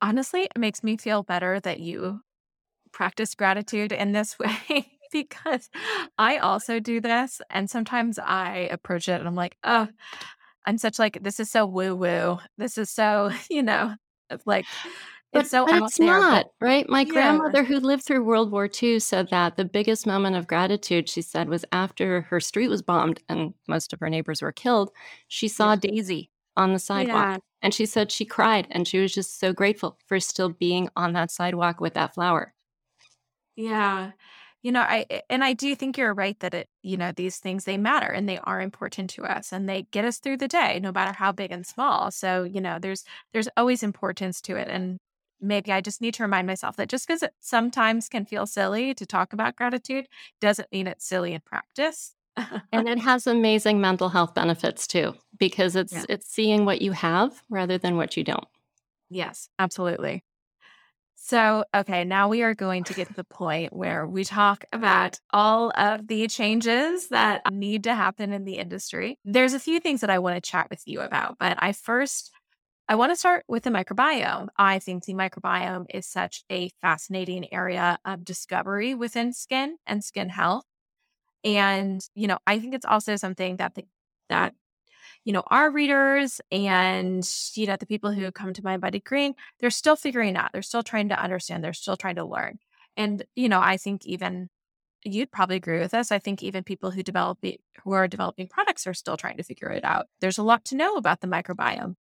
Honestly, 0.02 0.42
it 0.42 0.58
makes 0.58 0.82
me 0.82 0.96
feel 0.96 1.22
better 1.22 1.60
that 1.60 1.80
you 1.80 2.20
practice 2.92 3.34
gratitude 3.34 3.92
in 3.92 4.12
this 4.12 4.38
way 4.38 4.90
because 5.12 5.68
I 6.18 6.38
also 6.38 6.80
do 6.80 7.00
this. 7.00 7.40
And 7.50 7.68
sometimes 7.68 8.18
I 8.18 8.68
approach 8.70 9.08
it 9.08 9.18
and 9.18 9.28
I'm 9.28 9.34
like, 9.34 9.56
oh, 9.64 9.88
I'm 10.66 10.78
such 10.78 10.98
like, 10.98 11.22
this 11.22 11.40
is 11.40 11.50
so 11.50 11.66
woo 11.66 11.94
woo. 11.94 12.38
This 12.58 12.78
is 12.78 12.90
so, 12.90 13.30
you 13.50 13.62
know, 13.62 13.94
like 14.46 14.66
But, 15.32 15.46
it's 15.46 15.50
so 15.50 15.66
but 15.66 15.76
it's 15.76 15.96
there. 15.99 16.06
not, 16.06 16.28
But 16.28 16.52
right? 16.60 16.88
My 16.88 17.02
yeah. 17.02 17.12
grandmother, 17.12 17.62
who 17.64 17.78
lived 17.80 18.04
through 18.04 18.25
World 18.25 18.50
War 18.50 18.68
II, 18.82 18.99
said 19.00 19.28
that 19.30 19.56
the 19.56 19.64
biggest 19.64 20.06
moment 20.06 20.37
of 20.37 20.46
gratitude, 20.49 21.08
she 21.08 21.22
said, 21.22 21.49
was 21.49 21.64
after 21.72 22.22
her 22.22 22.40
street 22.40 22.68
was 22.68 22.82
bombed 22.82 23.20
and 23.28 23.54
most 23.68 23.92
of 23.92 24.00
her 24.00 24.10
neighbors 24.10 24.42
were 24.42 24.52
killed. 24.52 24.90
She 25.28 25.49
saw 25.49 25.75
Yeah. 25.75 25.76
Daisy 25.76 26.30
on 26.56 26.72
the 26.72 26.78
sidewalk. 26.80 27.28
Yeah. 27.28 27.38
And 27.62 27.75
she 27.75 27.87
said 27.87 28.10
she 28.10 28.25
cried 28.25 28.66
and 28.70 28.88
she 28.88 28.99
was 28.99 29.14
just 29.14 29.38
so 29.38 29.52
grateful 29.52 29.99
for 30.06 30.18
still 30.20 30.49
being 30.50 30.88
on 30.96 31.12
that 31.12 31.30
sidewalk 31.30 31.80
with 31.80 31.94
that 31.94 32.14
flower. 32.14 32.54
Yeah. 33.56 34.12
You 34.62 34.72
know, 34.72 34.80
i 34.82 35.06
and 35.30 35.42
I 35.44 35.54
do 35.54 35.75
think 35.75 35.96
you're 35.96 36.12
right 36.14 36.38
that 36.40 36.54
it, 36.54 36.68
you 36.82 36.96
know, 36.96 37.12
these 37.12 37.38
things 37.38 37.64
they 37.64 37.78
matter 37.78 38.06
and 38.08 38.28
they 38.28 38.38
are 38.38 38.60
important 38.60 39.10
to 39.10 39.25
us 39.25 39.52
and 39.52 39.68
they 39.68 39.84
get 39.90 40.04
us 40.04 40.18
through 40.18 40.37
the 40.38 40.49
day 40.49 40.78
no 40.82 40.92
matter 40.92 41.12
how 41.12 41.32
big 41.32 41.50
and 41.52 41.66
small. 41.66 42.10
So, 42.10 42.44
you 42.44 42.60
know, 42.60 42.78
there's 42.78 43.04
there's 43.32 43.49
always 43.56 43.82
importance 43.82 44.40
to 44.42 44.56
it 44.56 44.68
and 44.68 44.99
maybe 45.40 45.73
I 45.73 45.80
just 45.80 46.00
need 46.00 46.14
to 46.14 46.23
remind 46.23 46.47
myself 46.47 46.76
that 46.76 46.88
just 46.88 47.06
because 47.06 47.23
it 47.23 47.35
sometimes 47.40 48.09
can 48.09 48.25
feel 48.25 48.47
silly 48.47 48.94
to 48.94 49.06
talk 49.06 49.32
about 49.32 49.56
gratitude 49.56 50.06
doesn't 50.40 50.70
mean 50.73 50.87
it's 50.87 51.06
silly 51.06 51.32
in 51.35 51.40
practice. 51.40 52.14
And 52.73 52.88
it 52.88 52.99
has 52.99 53.26
amazing 53.26 53.80
mental 53.80 54.09
health 54.09 54.35
benefits 54.35 54.87
too, 54.87 55.14
because 55.38 55.76
it's 55.76 55.92
Yeah. 55.92 56.04
it's 56.09 56.28
seeing 56.28 56.64
what 56.64 56.80
you 56.82 56.92
have 56.92 57.42
rather 57.50 57.78
than 57.78 57.97
what 57.97 58.16
you 58.16 58.25
don't. 58.25 58.47
Yes, 59.09 59.49
absolutely. 59.59 60.23
So, 61.23 61.64
okay, 61.75 62.04
now 62.04 62.28
we 62.28 62.42
are 62.42 62.54
going 62.54 62.82
to 62.85 62.94
get 62.94 63.09
to 63.09 63.14
the 63.14 63.25
point 63.25 63.75
where 63.75 64.06
we 64.06 64.25
talk 64.25 64.64
about 64.73 65.20
all 65.32 65.70
of 65.76 66.06
the 66.06 66.26
changes 66.28 67.09
that 67.09 67.42
need 67.52 67.85
to 67.85 67.94
happen 67.94 68.32
in 68.32 68.44
the 68.44 68.54
industry. 68.54 69.18
There's 69.25 69.52
a 69.52 69.61
few 69.61 69.80
things 69.80 70.00
that 70.00 70.09
I 70.09 70.18
want 70.18 70.42
to 70.42 70.50
chat 70.50 70.68
with 70.70 70.82
you 70.87 71.00
about, 71.02 71.37
but 71.38 71.59
I 71.61 71.73
first 71.73 72.30
I 72.90 72.97
want 72.97 73.12
to 73.12 73.16
start 73.16 73.44
with 73.47 73.62
the 73.62 73.70
microbiome. 73.70 74.49
I 74.56 74.80
think 74.80 75.04
the 75.04 75.14
microbiome 75.14 75.87
is 75.94 76.09
such 76.09 76.42
a 76.50 76.70
fascinating 76.80 77.47
area 77.54 78.00
of 78.04 78.25
discovery 78.25 78.97
within 78.97 79.32
skin 79.32 79.76
and 79.87 80.02
skin 80.02 80.28
health. 80.28 80.64
And, 81.44 82.04
you 82.16 82.26
know, 82.26 82.38
I 82.49 82.59
think 82.59 82.75
it's 82.75 82.85
also 82.85 83.14
something 83.14 83.59
that 83.59 83.76
the, 83.76 83.85
that 84.28 84.54
you 85.25 85.32
know, 85.32 85.44
our 85.47 85.70
readers 85.70 86.40
and, 86.50 87.25
you 87.54 87.68
know, 87.68 87.76
the 87.76 87.87
people 87.87 88.11
who 88.11 88.32
come 88.32 88.52
to 88.54 88.62
mindbodygreen, 88.62 89.35
they're 89.61 89.70
still 89.70 89.94
figuring 89.94 90.35
out. 90.35 90.50
They're 90.52 90.61
still 90.61 90.82
trying 90.82 91.11
to 91.11 91.23
understand. 91.23 91.62
They're 91.62 91.73
still 91.73 91.97
trying 91.97 92.16
to 92.16 92.25
learn. 92.25 92.59
And, 92.97 93.25
you 93.37 93.49
know, 93.49 93.61
I 93.61 93.76
think 93.76 94.04
even 94.04 94.49
you'd 95.04 95.30
probably 95.30 95.54
agree 95.54 95.78
with 95.78 95.94
us. 95.94 96.11
I 96.11 96.18
think 96.18 96.42
even 96.42 96.64
people 96.64 96.90
who 96.90 97.04
develop 97.04 97.38
who 97.85 97.92
are 97.92 98.09
developing 98.09 98.49
products 98.49 98.88
are 98.88 98.94
still 98.94 99.16
trying 99.16 99.37
to 99.37 99.44
figure 99.44 99.70
it 99.70 99.85
out. 99.85 100.06
There's 100.20 100.38
a 100.38 100.42
lot 100.42 100.64
to 100.64 100.75
know 100.75 100.97
about 100.97 101.20
the 101.20 101.28
microbiome. 101.28 101.94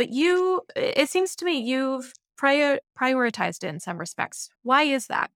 But 0.00 0.08
you, 0.08 0.62
it 0.74 1.10
seems 1.10 1.36
to 1.36 1.44
me 1.44 1.58
you've 1.60 2.14
prior, 2.38 2.78
prioritized 2.98 3.64
it 3.64 3.66
in 3.66 3.80
some 3.80 3.98
respects. 3.98 4.48
Why 4.62 4.84
is 4.84 5.08
that? 5.08 5.30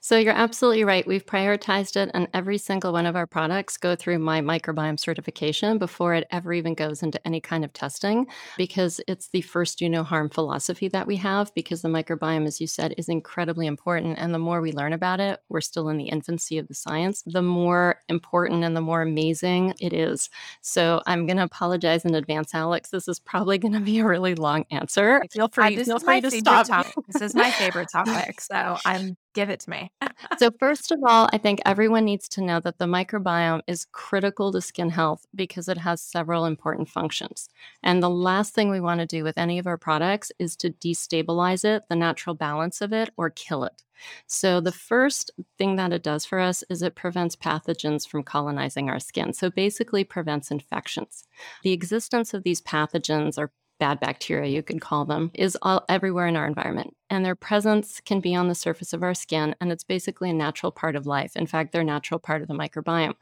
So 0.00 0.18
you're 0.18 0.34
absolutely 0.34 0.84
right. 0.84 1.06
We've 1.06 1.24
prioritized 1.24 1.96
it, 1.96 2.10
and 2.12 2.28
every 2.34 2.58
single 2.58 2.92
one 2.92 3.06
of 3.06 3.16
our 3.16 3.26
products 3.26 3.76
go 3.76 3.94
through 3.94 4.18
MyMicrobiome 4.18 4.98
certification 4.98 5.78
before 5.78 6.14
it 6.14 6.26
ever 6.30 6.52
even 6.52 6.74
goes 6.74 7.02
into 7.02 7.24
any 7.26 7.40
kind 7.40 7.64
of 7.64 7.72
testing, 7.72 8.26
because 8.56 9.00
it's 9.06 9.28
the 9.28 9.42
first 9.42 9.78
do 9.78 9.88
no 9.88 10.02
harm 10.02 10.28
philosophy 10.28 10.88
that 10.88 11.06
we 11.06 11.16
have. 11.16 11.54
Because 11.54 11.82
the 11.82 11.88
microbiome, 11.88 12.46
as 12.46 12.60
you 12.60 12.66
said, 12.66 12.94
is 12.98 13.08
incredibly 13.08 13.66
important, 13.66 14.18
and 14.18 14.34
the 14.34 14.38
more 14.38 14.60
we 14.60 14.72
learn 14.72 14.92
about 14.92 15.20
it, 15.20 15.40
we're 15.48 15.60
still 15.60 15.88
in 15.88 15.98
the 15.98 16.08
infancy 16.08 16.58
of 16.58 16.68
the 16.68 16.74
science. 16.74 17.22
The 17.26 17.42
more 17.42 18.00
important 18.08 18.64
and 18.64 18.76
the 18.76 18.80
more 18.80 19.02
amazing 19.02 19.74
it 19.80 19.92
is. 19.92 20.28
So 20.60 21.00
I'm 21.06 21.26
going 21.26 21.36
to 21.36 21.44
apologize 21.44 22.04
in 22.04 22.14
advance, 22.14 22.54
Alex. 22.54 22.90
This 22.90 23.08
is 23.08 23.18
probably 23.20 23.58
going 23.58 23.74
to 23.74 23.80
be 23.80 24.00
a 24.00 24.06
really 24.06 24.34
long 24.34 24.64
answer. 24.70 25.22
Feel 25.30 25.48
free. 25.48 25.76
feel 25.82 25.98
free 25.98 26.20
to 26.20 26.30
stop. 26.30 26.66
topic. 26.66 26.94
This 27.06 27.22
is 27.22 27.34
my 27.34 27.50
favorite 27.52 27.88
topic. 27.92 28.40
So 28.40 28.76
I'm 28.84 29.16
give 29.34 29.50
it 29.50 29.60
to 29.60 29.70
me. 29.70 29.90
So, 30.38 30.50
first 30.58 30.92
of 30.92 31.00
all, 31.06 31.28
I 31.32 31.38
think 31.38 31.60
everyone 31.64 32.04
needs 32.04 32.28
to 32.30 32.42
know 32.42 32.60
that 32.60 32.78
the 32.78 32.86
microbiome 32.86 33.62
is 33.66 33.86
critical 33.92 34.52
to 34.52 34.60
skin 34.60 34.90
health 34.90 35.26
because 35.34 35.68
it 35.68 35.78
has 35.78 36.00
several 36.00 36.44
important 36.44 36.88
functions. 36.88 37.48
And 37.82 38.02
the 38.02 38.10
last 38.10 38.54
thing 38.54 38.70
we 38.70 38.80
want 38.80 39.00
to 39.00 39.06
do 39.06 39.24
with 39.24 39.38
any 39.38 39.58
of 39.58 39.66
our 39.66 39.78
products 39.78 40.32
is 40.38 40.56
to 40.56 40.70
destabilize 40.70 41.64
it, 41.64 41.84
the 41.88 41.96
natural 41.96 42.34
balance 42.34 42.80
of 42.80 42.92
it, 42.92 43.10
or 43.16 43.30
kill 43.30 43.64
it. 43.64 43.82
So, 44.26 44.60
the 44.60 44.72
first 44.72 45.30
thing 45.58 45.76
that 45.76 45.92
it 45.92 46.02
does 46.02 46.24
for 46.24 46.38
us 46.38 46.64
is 46.68 46.82
it 46.82 46.94
prevents 46.94 47.36
pathogens 47.36 48.06
from 48.06 48.24
colonizing 48.24 48.88
our 48.90 48.98
skin. 48.98 49.32
So, 49.32 49.50
basically, 49.50 50.04
prevents 50.04 50.50
infections. 50.50 51.24
The 51.62 51.72
existence 51.72 52.34
of 52.34 52.42
these 52.42 52.60
pathogens 52.60 53.38
or 53.38 53.52
bad 53.82 53.98
bacteria, 53.98 54.48
you 54.48 54.62
could 54.62 54.80
call 54.80 55.04
them, 55.04 55.32
is 55.34 55.58
all 55.60 55.84
everywhere 55.88 56.28
in 56.28 56.36
our 56.36 56.46
environment. 56.46 56.94
And 57.10 57.24
their 57.24 57.34
presence 57.34 58.00
can 58.00 58.20
be 58.20 58.32
on 58.32 58.46
the 58.46 58.54
surface 58.54 58.92
of 58.92 59.02
our 59.02 59.12
skin, 59.12 59.56
and 59.60 59.72
it's 59.72 59.82
basically 59.82 60.30
a 60.30 60.34
natural 60.34 60.70
part 60.70 60.94
of 60.94 61.04
life. 61.04 61.34
In 61.34 61.48
fact, 61.48 61.72
they're 61.72 61.82
a 61.82 61.84
natural 61.84 62.20
part 62.20 62.42
of 62.42 62.46
the 62.46 62.54
microbiome. 62.54 63.16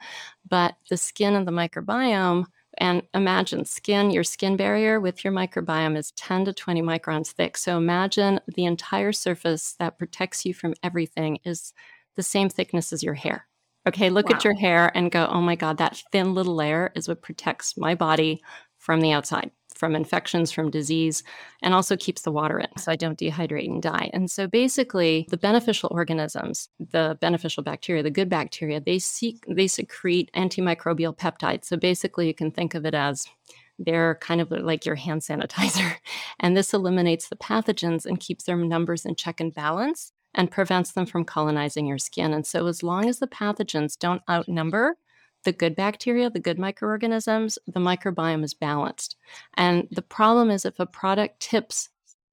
But 0.47 0.75
the 0.91 0.99
skin 0.99 1.35
and 1.35 1.49
the 1.49 1.51
microbiome, 1.51 2.45
and 2.77 3.03
imagine 3.15 3.65
skin, 3.65 4.11
your 4.11 4.23
skin 4.23 4.59
barrier 4.59 5.01
with 5.01 5.25
your 5.25 5.33
microbiome 5.33 5.97
is 5.97 6.11
10 6.11 6.45
to 6.45 6.53
20 6.53 6.83
microns 6.83 7.29
thick. 7.29 7.57
So 7.57 7.79
imagine 7.79 8.39
the 8.47 8.67
entire 8.67 9.13
surface 9.13 9.77
that 9.79 9.97
protects 9.97 10.45
you 10.45 10.53
from 10.53 10.75
everything 10.83 11.39
is 11.47 11.73
the 12.17 12.23
same 12.23 12.51
thickness 12.51 12.93
as 12.93 13.03
your 13.03 13.15
hair. 13.15 13.47
Okay, 13.89 14.11
look 14.11 14.29
Wow. 14.29 14.37
at 14.37 14.45
your 14.45 14.53
hair 14.53 14.93
and 14.95 15.11
go, 15.11 15.27
oh 15.27 15.41
my 15.41 15.57
God, 15.57 15.79
that 15.79 16.03
thin 16.13 16.35
little 16.35 16.55
layer 16.55 16.93
is 16.95 17.09
what 17.09 17.23
protects 17.23 17.79
my 17.79 17.95
body 17.95 18.43
from 18.77 19.01
the 19.01 19.13
outside, 19.13 19.53
from 19.81 19.97
infections, 19.97 20.53
from 20.53 20.71
disease, 20.71 21.25
and 21.63 21.73
also 21.73 21.97
keeps 21.97 22.23
the 22.23 22.31
water 22.31 22.61
in 22.61 22.69
so 22.77 22.93
I 22.93 22.97
don't 22.97 23.19
dehydrate 23.19 23.67
and 23.67 23.83
die. 23.83 24.11
And 24.13 24.31
so 24.31 24.47
basically, 24.47 25.27
the 25.31 25.39
beneficial 25.39 25.89
organisms, 25.91 26.69
the 26.79 27.17
beneficial 27.21 27.63
bacteria, 27.63 28.03
the 28.03 28.11
good 28.11 28.29
bacteria, 28.29 28.79
they 28.79 28.99
seek 28.99 29.43
they 29.49 29.67
secrete 29.67 30.31
antimicrobial 30.37 31.17
peptides. 31.17 31.65
So 31.65 31.79
basically, 31.79 32.27
you 32.27 32.35
can 32.35 32.51
think 32.51 32.75
of 32.75 32.85
it 32.85 32.95
as 32.95 33.27
they're 33.79 34.17
kind 34.17 34.43
of 34.43 34.51
like 34.51 34.85
your 34.85 34.97
hand 34.97 35.23
sanitizer. 35.23 35.97
And 36.43 36.57
this 36.57 36.73
eliminates 36.73 37.29
the 37.29 37.37
pathogens 37.37 38.07
and 38.07 38.19
keeps 38.19 38.45
their 38.45 38.57
numbers 38.57 39.05
in 39.05 39.15
check 39.15 39.41
and 39.41 39.53
balance 39.53 40.13
and 40.35 40.51
prevents 40.51 40.93
them 40.93 41.05
from 41.05 41.25
colonizing 41.25 41.87
your 41.87 41.99
skin. 41.99 42.33
And 42.33 42.47
so, 42.47 42.67
as 42.67 42.83
long 42.83 43.09
as 43.09 43.19
the 43.19 43.27
pathogens 43.27 43.99
don't 43.99 44.23
outnumber 44.29 44.97
the 45.45 45.53
good 45.53 45.75
bacteria, 45.75 46.31
the 46.31 46.41
good 46.41 46.59
microorganisms, 46.59 47.59
the 47.67 47.81
microbiome 47.81 48.45
is 48.45 48.55
balanced. 48.55 49.17
And 49.55 49.89
the 49.91 50.03
problem 50.03 50.51
is 50.51 50.65
if 50.65 50.79
a 50.79 50.87
product 50.87 51.41
tips 51.41 51.89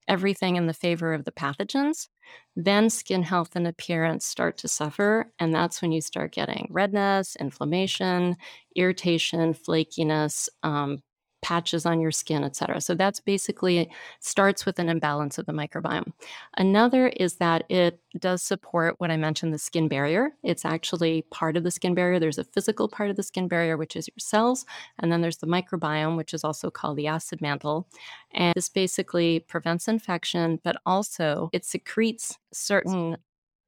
everything 0.08 0.56
in 0.56 0.68
the 0.68 0.74
favor 0.74 1.14
of 1.14 1.26
the 1.26 1.32
pathogens, 1.32 2.08
then 2.56 2.90
skin 2.90 3.24
health 3.24 3.56
and 3.56 3.68
appearance 3.68 4.26
start 4.26 4.58
to 4.58 4.68
suffer. 4.68 5.32
And 5.40 5.54
that's 5.54 5.82
when 5.82 5.92
you 5.92 6.02
start 6.02 6.32
getting 6.32 6.68
redness, 6.72 7.36
inflammation, 7.36 8.38
irritation, 8.76 9.54
flakiness, 9.54 10.50
um, 10.64 11.02
patches 11.42 11.86
on 11.86 12.02
your 12.02 12.12
skin, 12.12 12.44
et 12.44 12.56
cetera. 12.56 12.82
So 12.82 12.96
that's 12.96 13.20
basically 13.20 13.90
starts 14.20 14.66
with 14.66 14.80
an 14.80 14.90
imbalance 14.90 15.38
of 15.38 15.46
the 15.46 15.52
microbiome. 15.52 16.12
Another 16.58 17.10
is 17.10 17.36
that 17.36 17.64
it 17.70 18.00
does 18.20 18.42
support 18.42 18.96
what 18.98 19.12
I 19.12 19.18
mentioned 19.18 19.54
the 19.54 19.60
skin 19.60 19.88
barrier. 19.88 20.32
It's 20.44 20.66
actually 20.66 21.22
part 21.30 21.56
of 21.56 21.64
the 21.64 21.72
skin 21.72 21.94
barrier. 21.94 22.20
There's 22.20 22.40
a 22.40 22.44
physical 22.44 22.88
part 22.88 23.10
of 23.10 23.16
the 23.16 23.24
skin 23.24 23.48
barrier, 23.48 23.78
which 23.78 23.96
is 23.96 24.08
your 24.08 24.20
cells, 24.20 24.66
and 25.00 25.12
then 25.12 25.22
there's 25.22 25.38
the 25.38 25.48
microbiome, 25.48 26.18
which 26.18 26.34
is 26.34 26.44
also 26.44 26.72
called 26.72 26.98
the 26.98 27.08
acid 27.08 27.42
mantle. 27.42 27.88
And 28.34 28.54
this 28.56 28.70
basically 28.70 29.40
prevents 29.42 29.88
infection, 29.88 30.60
but 30.64 30.78
also 30.86 31.50
it 31.54 31.66
secretes 31.66 32.38
certain 32.52 33.18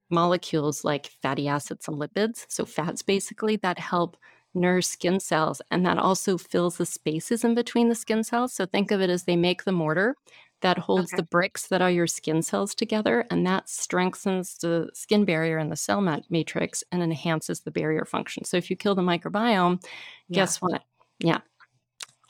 molecules 0.09 0.83
like 0.83 1.11
fatty 1.21 1.47
acids 1.47 1.87
and 1.87 1.97
lipids, 1.97 2.45
so 2.49 2.65
fats 2.65 3.03
basically, 3.03 3.57
that 3.57 3.77
help 3.77 4.17
nourish 4.53 4.87
skin 4.87 5.19
cells. 5.19 5.61
And 5.71 5.85
that 5.85 5.97
also 5.97 6.37
fills 6.37 6.77
the 6.77 6.85
spaces 6.85 7.43
in 7.43 7.55
between 7.55 7.89
the 7.89 7.95
skin 7.95 8.23
cells. 8.23 8.53
So 8.53 8.65
think 8.65 8.91
of 8.91 9.01
it 9.01 9.09
as 9.09 9.23
they 9.23 9.35
make 9.35 9.63
the 9.63 9.71
mortar 9.71 10.15
that 10.61 10.77
holds 10.77 11.13
Okay. 11.13 11.17
the 11.21 11.27
bricks 11.27 11.67
that 11.67 11.81
are 11.81 11.89
your 11.91 12.07
skin 12.07 12.41
cells 12.41 12.75
together. 12.75 13.25
And 13.31 13.45
that 13.47 13.69
strengthens 13.69 14.57
the 14.57 14.89
skin 14.93 15.23
barrier 15.23 15.57
and 15.57 15.71
the 15.71 15.77
cell 15.77 16.01
mat- 16.01 16.25
matrix 16.29 16.83
and 16.91 17.01
enhances 17.01 17.61
the 17.61 17.71
barrier 17.71 18.03
function. 18.05 18.43
So 18.43 18.57
if 18.57 18.69
you 18.69 18.75
kill 18.75 18.95
the 18.95 19.01
microbiome, 19.01 19.81
Yeah. 20.27 20.35
guess 20.41 20.61
what? 20.61 20.83
Yeah. 21.19 21.39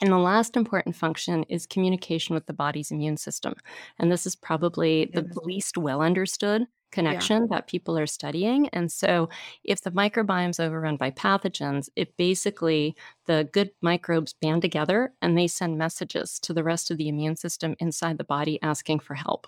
And 0.00 0.10
the 0.12 0.18
last 0.18 0.56
important 0.56 0.96
function 0.96 1.44
is 1.50 1.66
communication 1.66 2.34
with 2.34 2.46
the 2.46 2.52
body's 2.54 2.90
immune 2.90 3.16
system. 3.18 3.54
And 3.98 4.10
this 4.10 4.26
is 4.26 4.34
probably 4.36 5.10
the 5.12 5.26
least 5.44 5.76
well 5.76 6.00
understood 6.00 6.66
connection 6.90 7.48
that 7.50 7.66
people 7.66 7.98
are 7.98 8.06
studying. 8.06 8.68
And 8.70 8.90
so, 8.90 9.28
if 9.64 9.82
the 9.82 9.90
microbiome's 9.90 10.60
overrun 10.60 10.96
by 10.96 11.10
pathogens, 11.10 11.88
it 11.96 12.16
basically, 12.16 12.96
the 13.26 13.48
good 13.52 13.70
microbes 13.80 14.32
band 14.32 14.62
together 14.62 15.14
and 15.22 15.36
they 15.38 15.46
send 15.46 15.78
messages 15.78 16.38
to 16.40 16.52
the 16.52 16.64
rest 16.64 16.90
of 16.90 16.98
the 16.98 17.08
immune 17.08 17.36
system 17.36 17.76
inside 17.78 18.18
the 18.18 18.24
body 18.24 18.60
asking 18.62 19.00
for 19.00 19.14
help. 19.14 19.46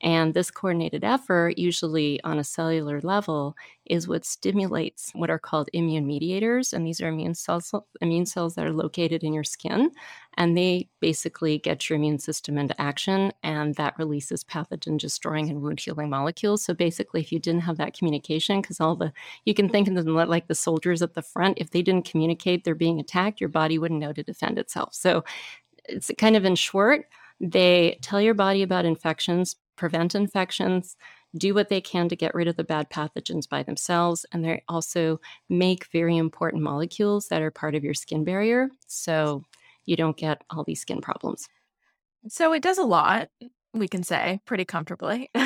And 0.00 0.34
this 0.34 0.50
coordinated 0.50 1.04
effort, 1.04 1.58
usually 1.58 2.20
on 2.24 2.38
a 2.38 2.44
cellular 2.44 3.00
level, 3.00 3.54
is 3.86 4.08
what 4.08 4.24
stimulates 4.24 5.12
what 5.14 5.30
are 5.30 5.38
called 5.38 5.70
immune 5.72 6.06
mediators. 6.06 6.72
And 6.72 6.84
these 6.86 7.00
are 7.00 7.08
immune 7.08 7.34
cells, 7.34 7.72
immune 8.00 8.26
cells 8.26 8.56
that 8.56 8.66
are 8.66 8.72
located 8.72 9.22
in 9.22 9.32
your 9.32 9.44
skin. 9.44 9.90
And 10.38 10.56
they 10.56 10.88
basically 11.00 11.58
get 11.58 11.88
your 11.88 11.98
immune 11.98 12.18
system 12.18 12.56
into 12.56 12.80
action, 12.80 13.32
and 13.42 13.74
that 13.74 13.98
releases 13.98 14.42
pathogen 14.42 14.98
destroying 14.98 15.50
and 15.50 15.60
wound 15.60 15.80
healing 15.80 16.08
molecules. 16.08 16.64
So 16.64 16.72
basically, 16.72 17.20
if 17.20 17.30
you 17.32 17.38
didn't 17.38 17.62
have 17.62 17.76
that 17.76 17.96
communication, 17.96 18.62
because 18.62 18.80
all 18.80 18.96
the 18.96 19.12
you 19.44 19.52
can 19.52 19.68
think 19.68 19.88
of 19.88 19.94
them 19.94 20.14
like 20.14 20.48
the 20.48 20.54
soldiers 20.54 21.02
at 21.02 21.14
the 21.14 21.22
front, 21.22 21.58
if 21.58 21.70
they 21.70 21.82
didn't 21.82 22.08
communicate 22.10 22.64
they're 22.64 22.74
being 22.74 22.98
attacked, 22.98 23.40
your 23.40 23.50
body 23.50 23.78
wouldn't 23.78 24.00
know 24.00 24.12
to 24.12 24.22
defend 24.22 24.58
itself. 24.58 24.94
So 24.94 25.24
it's 25.84 26.10
kind 26.18 26.36
of 26.36 26.44
in 26.44 26.54
short, 26.54 27.06
they 27.40 27.98
tell 28.02 28.20
your 28.20 28.34
body 28.34 28.62
about 28.62 28.84
infections, 28.84 29.56
prevent 29.76 30.14
infections, 30.14 30.96
do 31.36 31.54
what 31.54 31.68
they 31.68 31.80
can 31.80 32.08
to 32.08 32.16
get 32.16 32.34
rid 32.34 32.46
of 32.46 32.56
the 32.56 32.64
bad 32.64 32.90
pathogens 32.90 33.48
by 33.48 33.62
themselves. 33.62 34.24
And 34.32 34.44
they 34.44 34.62
also 34.68 35.20
make 35.48 35.86
very 35.86 36.16
important 36.16 36.62
molecules 36.62 37.28
that 37.28 37.42
are 37.42 37.50
part 37.50 37.74
of 37.74 37.82
your 37.82 37.94
skin 37.94 38.22
barrier. 38.22 38.68
So 38.86 39.42
you 39.84 39.96
don't 39.96 40.16
get 40.16 40.42
all 40.50 40.64
these 40.64 40.80
skin 40.80 41.00
problems. 41.00 41.48
So 42.28 42.52
it 42.52 42.62
does 42.62 42.78
a 42.78 42.84
lot, 42.84 43.28
we 43.74 43.88
can 43.88 44.02
say 44.02 44.40
pretty 44.46 44.64
comfortably. 44.64 45.30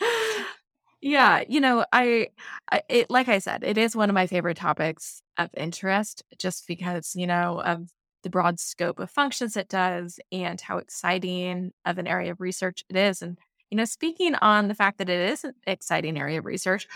yeah, 1.00 1.42
you 1.48 1.60
know, 1.60 1.84
I, 1.92 2.28
I 2.70 2.82
it, 2.88 3.10
like 3.10 3.28
I 3.28 3.38
said, 3.38 3.62
it 3.64 3.76
is 3.78 3.94
one 3.94 4.08
of 4.08 4.14
my 4.14 4.26
favorite 4.26 4.56
topics 4.56 5.22
of 5.38 5.50
interest 5.56 6.22
just 6.38 6.66
because, 6.66 7.14
you 7.14 7.26
know, 7.26 7.60
of 7.60 7.90
the 8.22 8.30
broad 8.30 8.58
scope 8.58 8.98
of 8.98 9.10
functions 9.10 9.56
it 9.56 9.68
does 9.68 10.18
and 10.32 10.60
how 10.60 10.78
exciting 10.78 11.72
of 11.84 11.98
an 11.98 12.06
area 12.06 12.32
of 12.32 12.40
research 12.40 12.82
it 12.88 12.96
is. 12.96 13.20
And, 13.20 13.38
you 13.70 13.76
know, 13.76 13.84
speaking 13.84 14.34
on 14.36 14.68
the 14.68 14.74
fact 14.74 14.98
that 14.98 15.10
it 15.10 15.30
is 15.30 15.44
an 15.44 15.54
exciting 15.66 16.18
area 16.18 16.38
of 16.38 16.46
research, 16.46 16.86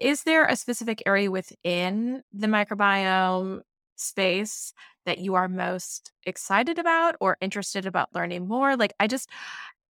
is 0.00 0.22
there 0.24 0.46
a 0.46 0.56
specific 0.56 1.02
area 1.06 1.30
within 1.30 2.22
the 2.32 2.46
microbiome 2.46 3.60
space 4.00 4.72
that 5.06 5.18
you 5.18 5.34
are 5.34 5.48
most 5.48 6.12
excited 6.24 6.78
about 6.78 7.16
or 7.20 7.36
interested 7.40 7.86
about 7.86 8.14
learning 8.14 8.48
more? 8.48 8.76
Like, 8.76 8.94
I 9.00 9.06
just, 9.06 9.28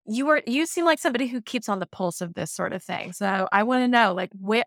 you 0.07 0.29
are 0.29 0.43
you 0.47 0.67
seem 0.67 0.85
like 0.85 0.99
somebody 0.99 1.27
who 1.29 1.41
keeps 1.41 1.69
on 1.69 1.79
the 1.79 1.87
pulse 1.87 2.21
of 2.21 2.35
this 2.35 2.51
sort 2.53 2.73
of 2.73 2.83
thing. 2.83 3.13
So 3.13 3.49
I 3.53 3.63
want 3.63 3.85
to 3.85 3.89
know 3.89 4.15
like 4.15 4.31
where 4.41 4.65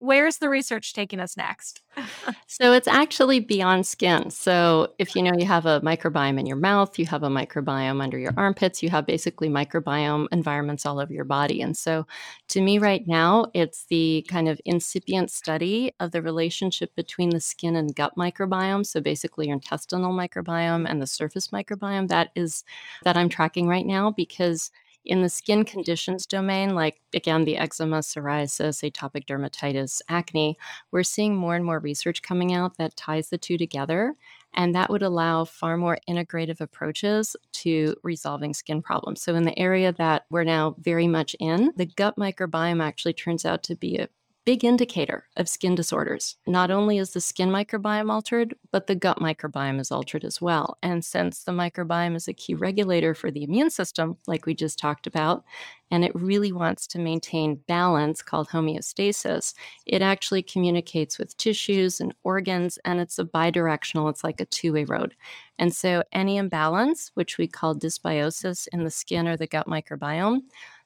Where's 0.00 0.38
the 0.38 0.48
research 0.48 0.92
taking 0.92 1.18
us 1.18 1.36
next? 1.36 1.80
so 2.46 2.72
it's 2.72 2.86
actually 2.86 3.40
beyond 3.40 3.84
skin. 3.84 4.30
So 4.30 4.94
if 4.98 5.16
you 5.16 5.22
know 5.22 5.32
you 5.36 5.44
have 5.46 5.66
a 5.66 5.80
microbiome 5.80 6.38
in 6.38 6.46
your 6.46 6.56
mouth, 6.56 6.98
you 6.98 7.06
have 7.06 7.24
a 7.24 7.28
microbiome 7.28 8.00
under 8.00 8.16
your 8.16 8.32
armpits, 8.36 8.80
you 8.80 8.90
have 8.90 9.06
basically 9.06 9.48
microbiome 9.48 10.28
environments 10.30 10.86
all 10.86 11.00
over 11.00 11.12
your 11.12 11.24
body. 11.24 11.60
And 11.62 11.76
so 11.76 12.06
to 12.48 12.60
me 12.60 12.78
right 12.78 13.06
now, 13.08 13.46
it's 13.54 13.86
the 13.86 14.24
kind 14.28 14.48
of 14.48 14.60
incipient 14.64 15.32
study 15.32 15.92
of 15.98 16.12
the 16.12 16.22
relationship 16.22 16.94
between 16.94 17.30
the 17.30 17.40
skin 17.40 17.74
and 17.74 17.94
gut 17.94 18.14
microbiome. 18.16 18.86
So 18.86 19.00
basically 19.00 19.46
your 19.46 19.54
intestinal 19.54 20.12
microbiome 20.12 20.88
and 20.88 21.02
the 21.02 21.08
surface 21.08 21.48
microbiome 21.48 22.06
that 22.08 22.30
is 22.36 22.62
that 23.02 23.16
I'm 23.16 23.28
tracking 23.28 23.66
right 23.66 23.86
now 23.86 24.12
because 24.12 24.70
in 25.04 25.22
the 25.22 25.28
skin 25.28 25.64
conditions 25.64 26.26
domain, 26.26 26.74
like 26.74 27.00
again, 27.14 27.44
the 27.44 27.56
eczema, 27.56 27.98
psoriasis, 27.98 28.88
atopic 28.88 29.24
dermatitis, 29.26 30.02
acne, 30.08 30.58
we're 30.90 31.02
seeing 31.02 31.34
more 31.34 31.54
and 31.54 31.64
more 31.64 31.78
research 31.78 32.22
coming 32.22 32.52
out 32.52 32.76
that 32.76 32.96
ties 32.96 33.30
the 33.30 33.38
two 33.38 33.56
together. 33.56 34.14
And 34.54 34.74
that 34.74 34.90
would 34.90 35.02
allow 35.02 35.44
far 35.44 35.76
more 35.76 35.98
integrative 36.08 36.60
approaches 36.60 37.36
to 37.52 37.94
resolving 38.02 38.54
skin 38.54 38.82
problems. 38.82 39.22
So, 39.22 39.34
in 39.34 39.44
the 39.44 39.58
area 39.58 39.92
that 39.92 40.24
we're 40.30 40.44
now 40.44 40.74
very 40.78 41.06
much 41.06 41.36
in, 41.38 41.72
the 41.76 41.86
gut 41.86 42.16
microbiome 42.16 42.82
actually 42.82 43.12
turns 43.12 43.44
out 43.44 43.62
to 43.64 43.76
be 43.76 43.96
a 43.98 44.08
big 44.48 44.64
indicator 44.64 45.26
of 45.36 45.46
skin 45.46 45.74
disorders. 45.74 46.36
Not 46.46 46.70
only 46.70 46.96
is 46.96 47.10
the 47.10 47.20
skin 47.20 47.50
microbiome 47.50 48.10
altered, 48.10 48.54
but 48.72 48.86
the 48.86 48.94
gut 48.94 49.18
microbiome 49.18 49.78
is 49.78 49.92
altered 49.92 50.24
as 50.24 50.40
well. 50.40 50.78
And 50.82 51.04
since 51.04 51.44
the 51.44 51.52
microbiome 51.52 52.16
is 52.16 52.28
a 52.28 52.32
key 52.32 52.54
regulator 52.54 53.14
for 53.14 53.30
the 53.30 53.42
immune 53.42 53.68
system, 53.68 54.16
like 54.26 54.46
we 54.46 54.54
just 54.54 54.78
talked 54.78 55.06
about, 55.06 55.44
and 55.90 56.02
it 56.02 56.14
really 56.14 56.50
wants 56.50 56.86
to 56.86 56.98
maintain 56.98 57.60
balance 57.68 58.22
called 58.22 58.48
homeostasis, 58.48 59.52
it 59.84 60.00
actually 60.00 60.42
communicates 60.42 61.18
with 61.18 61.36
tissues 61.36 62.00
and 62.00 62.14
organs, 62.22 62.78
and 62.86 63.00
it's 63.00 63.18
a 63.18 63.26
bidirectional, 63.26 64.08
it's 64.08 64.24
like 64.24 64.40
a 64.40 64.46
two 64.46 64.72
way 64.72 64.84
road. 64.84 65.14
And 65.58 65.74
so 65.74 66.02
any 66.12 66.38
imbalance, 66.38 67.10
which 67.12 67.36
we 67.36 67.48
call 67.48 67.74
dysbiosis 67.74 68.66
in 68.72 68.84
the 68.84 68.90
skin 68.90 69.28
or 69.28 69.36
the 69.36 69.46
gut 69.46 69.66
microbiome, 69.66 70.40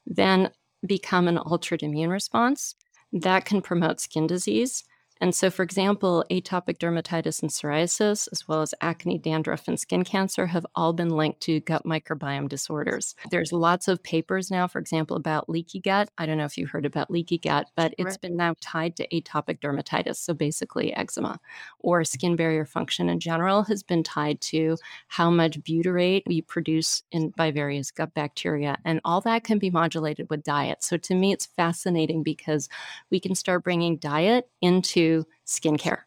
then 0.05 0.49
become 0.85 1.29
an 1.29 1.37
altered 1.37 1.81
immune 1.81 2.09
response 2.09 2.75
that 3.13 3.45
can 3.45 3.61
promote 3.61 4.01
skin 4.01 4.27
disease. 4.27 4.83
And 5.21 5.33
so, 5.33 5.49
for 5.49 5.63
example, 5.63 6.25
atopic 6.29 6.79
dermatitis 6.79 7.41
and 7.41 7.51
psoriasis, 7.51 8.27
as 8.31 8.47
well 8.47 8.61
as 8.61 8.73
acne, 8.81 9.17
dandruff, 9.17 9.67
and 9.67 9.79
skin 9.79 10.03
cancer, 10.03 10.47
have 10.47 10.65
all 10.75 10.91
been 10.91 11.09
linked 11.09 11.41
to 11.41 11.59
gut 11.61 11.83
microbiome 11.85 12.49
disorders. 12.49 13.15
There's 13.29 13.53
lots 13.53 13.87
of 13.87 14.03
papers 14.03 14.49
now, 14.49 14.67
for 14.67 14.79
example, 14.79 15.15
about 15.15 15.49
leaky 15.49 15.79
gut. 15.79 16.09
I 16.17 16.25
don't 16.25 16.37
know 16.37 16.45
if 16.45 16.57
you 16.57 16.67
heard 16.67 16.85
about 16.85 17.11
leaky 17.11 17.37
gut, 17.37 17.67
but 17.75 17.93
it's 17.97 18.11
right. 18.11 18.21
been 18.21 18.35
now 18.37 18.55
tied 18.59 18.95
to 18.97 19.07
atopic 19.09 19.59
dermatitis. 19.59 20.17
So, 20.17 20.33
basically, 20.33 20.95
eczema 20.95 21.39
or 21.79 22.03
skin 22.03 22.35
barrier 22.35 22.65
function 22.65 23.07
in 23.07 23.19
general 23.19 23.63
has 23.63 23.83
been 23.83 24.03
tied 24.03 24.41
to 24.41 24.77
how 25.07 25.29
much 25.29 25.59
butyrate 25.61 26.23
we 26.25 26.41
produce 26.41 27.03
in, 27.11 27.29
by 27.37 27.51
various 27.51 27.91
gut 27.91 28.13
bacteria. 28.13 28.77
And 28.83 28.99
all 29.05 29.21
that 29.21 29.43
can 29.43 29.59
be 29.59 29.69
modulated 29.69 30.29
with 30.29 30.43
diet. 30.43 30.83
So, 30.83 30.97
to 30.97 31.15
me, 31.15 31.31
it's 31.31 31.45
fascinating 31.45 32.23
because 32.23 32.67
we 33.11 33.19
can 33.19 33.35
start 33.35 33.63
bringing 33.63 33.97
diet 33.97 34.49
into 34.61 35.02
skincare 35.45 36.01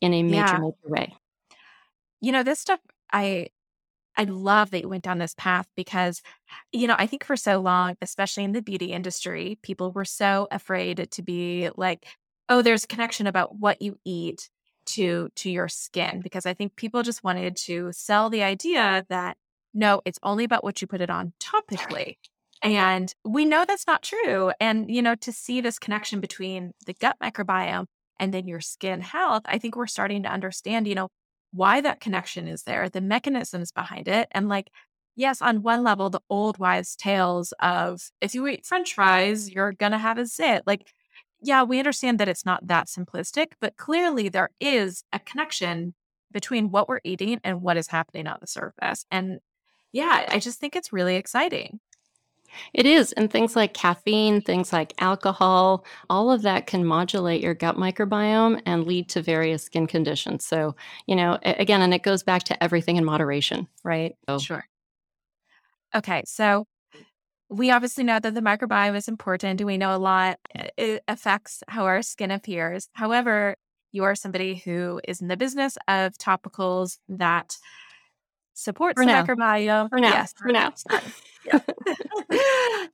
in 0.00 0.14
a 0.14 0.22
major, 0.22 0.36
yeah. 0.36 0.58
major 0.58 0.74
way. 0.84 1.14
You 2.20 2.32
know, 2.32 2.42
this 2.42 2.60
stuff 2.60 2.80
I 3.12 3.48
I 4.16 4.24
love 4.24 4.70
that 4.70 4.82
you 4.82 4.88
went 4.88 5.04
down 5.04 5.18
this 5.18 5.34
path 5.36 5.66
because, 5.74 6.22
you 6.70 6.86
know, 6.86 6.96
I 6.98 7.06
think 7.06 7.24
for 7.24 7.36
so 7.36 7.60
long, 7.60 7.96
especially 8.02 8.44
in 8.44 8.52
the 8.52 8.60
beauty 8.60 8.92
industry, 8.92 9.58
people 9.62 9.90
were 9.90 10.04
so 10.04 10.48
afraid 10.50 11.08
to 11.10 11.22
be 11.22 11.70
like, 11.76 12.06
oh, 12.48 12.60
there's 12.62 12.84
a 12.84 12.88
connection 12.88 13.26
about 13.26 13.56
what 13.56 13.80
you 13.80 13.98
eat 14.04 14.50
to 14.84 15.30
to 15.36 15.50
your 15.50 15.68
skin 15.68 16.20
because 16.20 16.44
I 16.44 16.54
think 16.54 16.74
people 16.74 17.02
just 17.02 17.22
wanted 17.22 17.56
to 17.56 17.92
sell 17.92 18.28
the 18.28 18.42
idea 18.42 19.06
that 19.08 19.36
no, 19.72 20.02
it's 20.04 20.18
only 20.22 20.44
about 20.44 20.64
what 20.64 20.82
you 20.82 20.86
put 20.86 21.00
it 21.00 21.08
on 21.08 21.32
topically. 21.40 22.16
And 22.62 23.12
we 23.24 23.44
know 23.44 23.64
that's 23.66 23.86
not 23.86 24.02
true. 24.02 24.52
And, 24.60 24.90
you 24.90 25.02
know, 25.02 25.14
to 25.16 25.32
see 25.32 25.60
this 25.60 25.78
connection 25.78 26.20
between 26.20 26.72
the 26.86 26.94
gut 26.94 27.16
microbiome 27.22 27.86
and 28.22 28.32
then 28.32 28.46
your 28.46 28.60
skin 28.60 29.00
health, 29.00 29.42
I 29.46 29.58
think 29.58 29.74
we're 29.74 29.88
starting 29.88 30.22
to 30.22 30.32
understand, 30.32 30.86
you 30.86 30.94
know, 30.94 31.08
why 31.52 31.80
that 31.80 31.98
connection 31.98 32.46
is 32.46 32.62
there, 32.62 32.88
the 32.88 33.00
mechanisms 33.00 33.72
behind 33.72 34.06
it. 34.06 34.28
And 34.30 34.48
like, 34.48 34.70
yes, 35.16 35.42
on 35.42 35.62
one 35.62 35.82
level, 35.82 36.08
the 36.08 36.20
old 36.30 36.56
wives' 36.56 36.94
tales 36.94 37.52
of 37.58 38.12
if 38.20 38.32
you 38.32 38.46
eat 38.46 38.64
french 38.64 38.94
fries, 38.94 39.50
you're 39.50 39.72
going 39.72 39.90
to 39.90 39.98
have 39.98 40.18
a 40.18 40.24
zit. 40.24 40.62
Like, 40.68 40.92
yeah, 41.40 41.64
we 41.64 41.80
understand 41.80 42.20
that 42.20 42.28
it's 42.28 42.46
not 42.46 42.64
that 42.68 42.86
simplistic, 42.86 43.54
but 43.60 43.76
clearly 43.76 44.28
there 44.28 44.50
is 44.60 45.02
a 45.12 45.18
connection 45.18 45.92
between 46.30 46.70
what 46.70 46.88
we're 46.88 47.00
eating 47.02 47.40
and 47.42 47.60
what 47.60 47.76
is 47.76 47.88
happening 47.88 48.28
on 48.28 48.38
the 48.40 48.46
surface. 48.46 49.04
And 49.10 49.40
yeah, 49.90 50.26
I 50.28 50.38
just 50.38 50.60
think 50.60 50.76
it's 50.76 50.92
really 50.92 51.16
exciting. 51.16 51.80
It 52.74 52.86
is. 52.86 53.12
And 53.12 53.30
things 53.30 53.56
like 53.56 53.74
caffeine, 53.74 54.40
things 54.40 54.72
like 54.72 54.94
alcohol, 54.98 55.84
all 56.10 56.30
of 56.30 56.42
that 56.42 56.66
can 56.66 56.84
modulate 56.84 57.40
your 57.42 57.54
gut 57.54 57.76
microbiome 57.76 58.60
and 58.66 58.86
lead 58.86 59.08
to 59.10 59.22
various 59.22 59.62
skin 59.62 59.86
conditions. 59.86 60.44
So, 60.44 60.74
you 61.06 61.16
know, 61.16 61.38
again, 61.42 61.82
and 61.82 61.94
it 61.94 62.02
goes 62.02 62.22
back 62.22 62.42
to 62.44 62.62
everything 62.62 62.96
in 62.96 63.04
moderation, 63.04 63.68
right? 63.84 64.16
So. 64.28 64.38
Sure. 64.38 64.64
Okay. 65.94 66.22
So, 66.26 66.66
we 67.48 67.70
obviously 67.70 68.02
know 68.02 68.18
that 68.18 68.34
the 68.34 68.40
microbiome 68.40 68.96
is 68.96 69.08
important 69.08 69.60
and 69.60 69.66
we 69.66 69.76
know 69.76 69.94
a 69.94 69.98
lot 69.98 70.38
eh, 70.54 70.68
it 70.78 71.04
affects 71.06 71.62
how 71.68 71.84
our 71.84 72.00
skin 72.00 72.30
appears. 72.30 72.88
However, 72.94 73.56
you 73.92 74.04
are 74.04 74.14
somebody 74.14 74.56
who 74.64 75.02
is 75.06 75.20
in 75.20 75.28
the 75.28 75.36
business 75.36 75.76
of 75.86 76.14
topicals 76.14 76.98
that 77.10 77.58
supports 78.54 79.00
for 79.00 79.06
the 79.06 79.12
now. 79.12 79.24
microbiome. 79.24 79.88
For 79.88 79.98
now. 79.98 80.08
Yes, 80.08 80.34
for 80.36 80.48
now. 80.48 80.72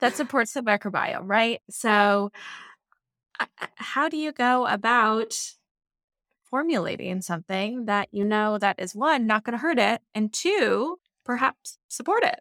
that 0.00 0.14
supports 0.14 0.52
the 0.52 0.62
microbiome, 0.62 1.22
right? 1.24 1.60
So, 1.70 2.30
how 3.76 4.08
do 4.08 4.16
you 4.16 4.32
go 4.32 4.66
about 4.66 5.34
formulating 6.44 7.20
something 7.20 7.84
that 7.84 8.08
you 8.10 8.24
know 8.24 8.58
that 8.58 8.76
is 8.78 8.94
one 8.94 9.26
not 9.26 9.44
going 9.44 9.52
to 9.52 9.58
hurt 9.58 9.78
it, 9.78 10.00
and 10.14 10.32
two 10.32 10.98
perhaps 11.24 11.78
support 11.88 12.24
it? 12.24 12.40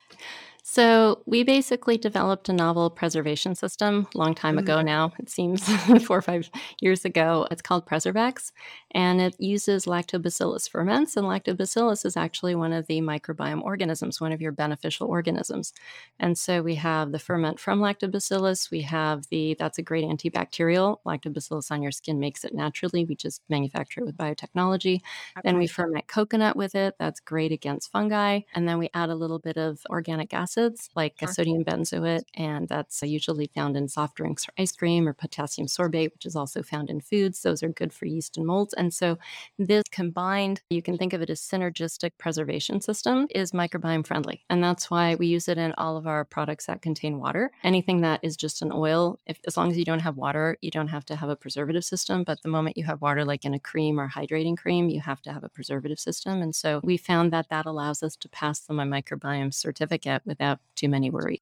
So 0.70 1.24
we 1.26 1.44
basically 1.44 1.98
developed 1.98 2.50
a 2.50 2.54
novel 2.54 2.90
preservation 2.90 3.56
system 3.56 4.06
a 4.14 4.18
long 4.18 4.36
time 4.36 4.58
ago 4.58 4.80
Mhm. 4.80 4.84
now. 4.84 5.14
It 5.18 5.30
seems 5.30 5.64
four 6.06 6.18
or 6.18 6.22
five 6.22 6.50
years 6.82 7.06
ago. 7.06 7.48
It's 7.50 7.62
called 7.62 7.86
Preservex, 7.86 8.52
and 8.92 9.22
it 9.22 9.34
uses 9.40 9.86
lactobacillus 9.86 10.70
ferments. 10.70 11.16
And 11.16 11.26
lactobacillus 11.26 12.06
is 12.06 12.18
actually 12.18 12.54
one 12.54 12.74
of 12.74 12.86
the 12.88 13.00
microbiome 13.00 13.62
organisms, 13.62 14.20
one 14.20 14.34
of 14.34 14.42
your 14.42 14.52
beneficial 14.52 15.08
organisms. 15.08 15.72
And 16.20 16.38
so 16.38 16.62
we 16.62 16.76
have 16.76 17.14
the 17.14 17.20
ferment 17.20 17.62
from 17.62 17.80
lactobacillus. 17.80 18.70
We 18.70 18.82
have 18.82 19.24
the 19.30 19.56
that's 19.58 19.78
a 19.78 19.82
great 19.82 20.04
antibacterial. 20.04 20.98
Lactobacillus 21.06 21.72
on 21.72 21.82
your 21.82 21.94
skin 21.94 22.20
makes 22.20 22.44
it 22.44 22.54
naturally. 22.54 23.06
We 23.06 23.16
just 23.16 23.42
manufacture 23.48 24.02
it 24.02 24.06
with 24.06 24.18
biotechnology. 24.18 25.00
Then 25.44 25.58
we 25.58 25.68
ferment 25.68 26.08
coconut 26.08 26.56
with 26.56 26.76
it. 26.76 26.96
That's 27.00 27.20
great 27.20 27.52
against 27.52 27.92
fungi. 27.92 28.42
And 28.54 28.68
then 28.68 28.80
we 28.80 28.90
add 28.94 29.10
a 29.10 29.16
little 29.16 29.40
bit 29.40 29.58
of 29.58 29.80
organic 29.90 30.34
acids 30.58 30.90
like 30.96 31.16
Sure. 31.20 31.28
sodium 31.30 31.64
benzoate, 31.64 32.24
and 32.36 32.68
that's 32.68 33.04
uh, 33.04 33.06
usually 33.06 33.48
found 33.54 33.76
in 33.78 33.88
soft 33.88 34.16
drinks 34.16 34.48
or 34.48 34.54
ice 34.58 34.72
cream, 34.72 35.08
or 35.08 35.14
potassium 35.14 35.68
sorbate, 35.68 36.12
which 36.14 36.26
is 36.26 36.36
also 36.36 36.62
found 36.64 36.90
in 36.90 37.02
foods. 37.02 37.42
Those 37.42 37.64
are 37.64 37.70
good 37.70 37.94
for 37.94 38.06
yeast 38.06 38.38
and 38.38 38.46
molds. 38.46 38.74
And 38.74 38.94
so 38.94 39.18
this 39.58 39.84
combined, 39.92 40.62
you 40.70 40.82
can 40.82 40.98
think 40.98 41.14
of 41.14 41.22
it 41.22 41.30
as 41.30 41.42
synergistic 41.42 42.12
preservation 42.18 42.82
system, 42.82 43.28
is 43.34 43.52
microbiome 43.52 44.06
friendly. 44.06 44.44
And 44.50 44.64
that's 44.64 44.90
why 44.90 45.16
we 45.16 45.28
use 45.28 45.48
it 45.48 45.58
in 45.58 45.74
all 45.78 45.98
of 45.98 46.08
our 46.08 46.26
products 46.26 46.66
that 46.68 46.82
contain 46.82 47.20
water. 47.20 47.52
Anything 47.64 48.02
that 48.02 48.20
is 48.24 48.36
just 48.36 48.62
an 48.62 48.72
oil, 48.72 49.20
if 49.26 49.40
as 49.48 49.58
long 49.58 49.72
as 49.72 49.78
you 49.78 49.86
don't 49.86 50.00
have 50.00 50.18
water, 50.18 50.58
you 50.62 50.72
don't 50.72 50.88
have 50.90 51.06
to 51.06 51.16
have 51.16 51.30
a 51.30 51.36
preservative 51.36 51.84
system. 51.84 52.24
But 52.24 52.42
the 52.42 52.50
moment 52.50 52.78
you 52.78 52.86
have 52.86 53.02
water, 53.02 53.26
like 53.26 53.46
in 53.46 53.54
a 53.54 53.60
cream 53.60 54.00
or 54.00 54.10
hydrating 54.10 54.58
cream, 54.58 54.90
you 54.90 55.02
have 55.02 55.22
to 55.24 55.34
have 55.34 55.44
a 55.44 55.50
preservative 55.50 56.00
system. 56.00 56.42
And 56.42 56.56
so 56.56 56.82
we 56.84 56.98
found 56.98 57.32
that 57.34 57.50
that 57.50 57.66
allows 57.66 58.04
us 58.04 58.16
to 58.18 58.30
pass 58.30 58.60
them 58.60 58.80
a 58.80 58.86
microbiome 58.86 59.54
certificate 59.54 60.22
without 60.26 60.47
too 60.76 60.90
many 60.90 61.10
worries. 61.10 61.42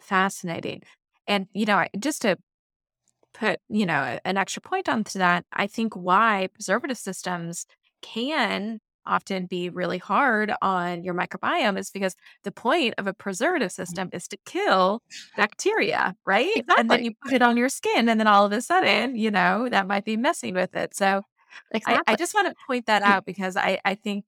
Fascinating. 0.00 0.82
And, 1.26 1.46
you 1.52 1.66
know, 1.66 1.86
just 1.98 2.22
to 2.22 2.38
put, 3.34 3.60
you 3.68 3.86
know, 3.86 4.18
an 4.24 4.36
extra 4.36 4.62
point 4.62 4.88
onto 4.88 5.18
that, 5.18 5.44
I 5.52 5.66
think 5.66 5.94
why 5.94 6.48
preservative 6.54 6.98
systems 6.98 7.66
can 8.00 8.80
often 9.04 9.46
be 9.46 9.70
really 9.70 9.98
hard 9.98 10.52
on 10.60 11.02
your 11.02 11.14
microbiome 11.14 11.78
is 11.78 11.90
because 11.90 12.14
the 12.44 12.52
point 12.52 12.94
of 12.98 13.06
a 13.06 13.14
preservative 13.14 13.70
mm-hmm. 13.70 13.82
system 13.82 14.10
is 14.12 14.28
to 14.28 14.36
kill 14.44 15.02
bacteria, 15.36 16.14
right? 16.26 16.64
And 16.76 16.90
then 16.90 17.04
you 17.04 17.12
put 17.22 17.32
it 17.32 17.42
on 17.42 17.56
your 17.56 17.70
skin, 17.70 18.08
and 18.08 18.20
then 18.20 18.26
all 18.26 18.44
of 18.44 18.52
a 18.52 18.60
sudden, 18.60 19.16
you 19.16 19.30
know, 19.30 19.68
that 19.70 19.86
might 19.86 20.04
be 20.04 20.16
messing 20.16 20.54
with 20.54 20.76
it. 20.76 20.94
So 20.94 21.22
I, 21.86 22.00
I 22.06 22.16
just 22.16 22.34
want 22.34 22.48
to 22.48 22.54
point 22.66 22.86
that 22.86 23.02
out 23.02 23.24
because 23.24 23.56
I, 23.56 23.80
I 23.84 23.94
think 23.94 24.26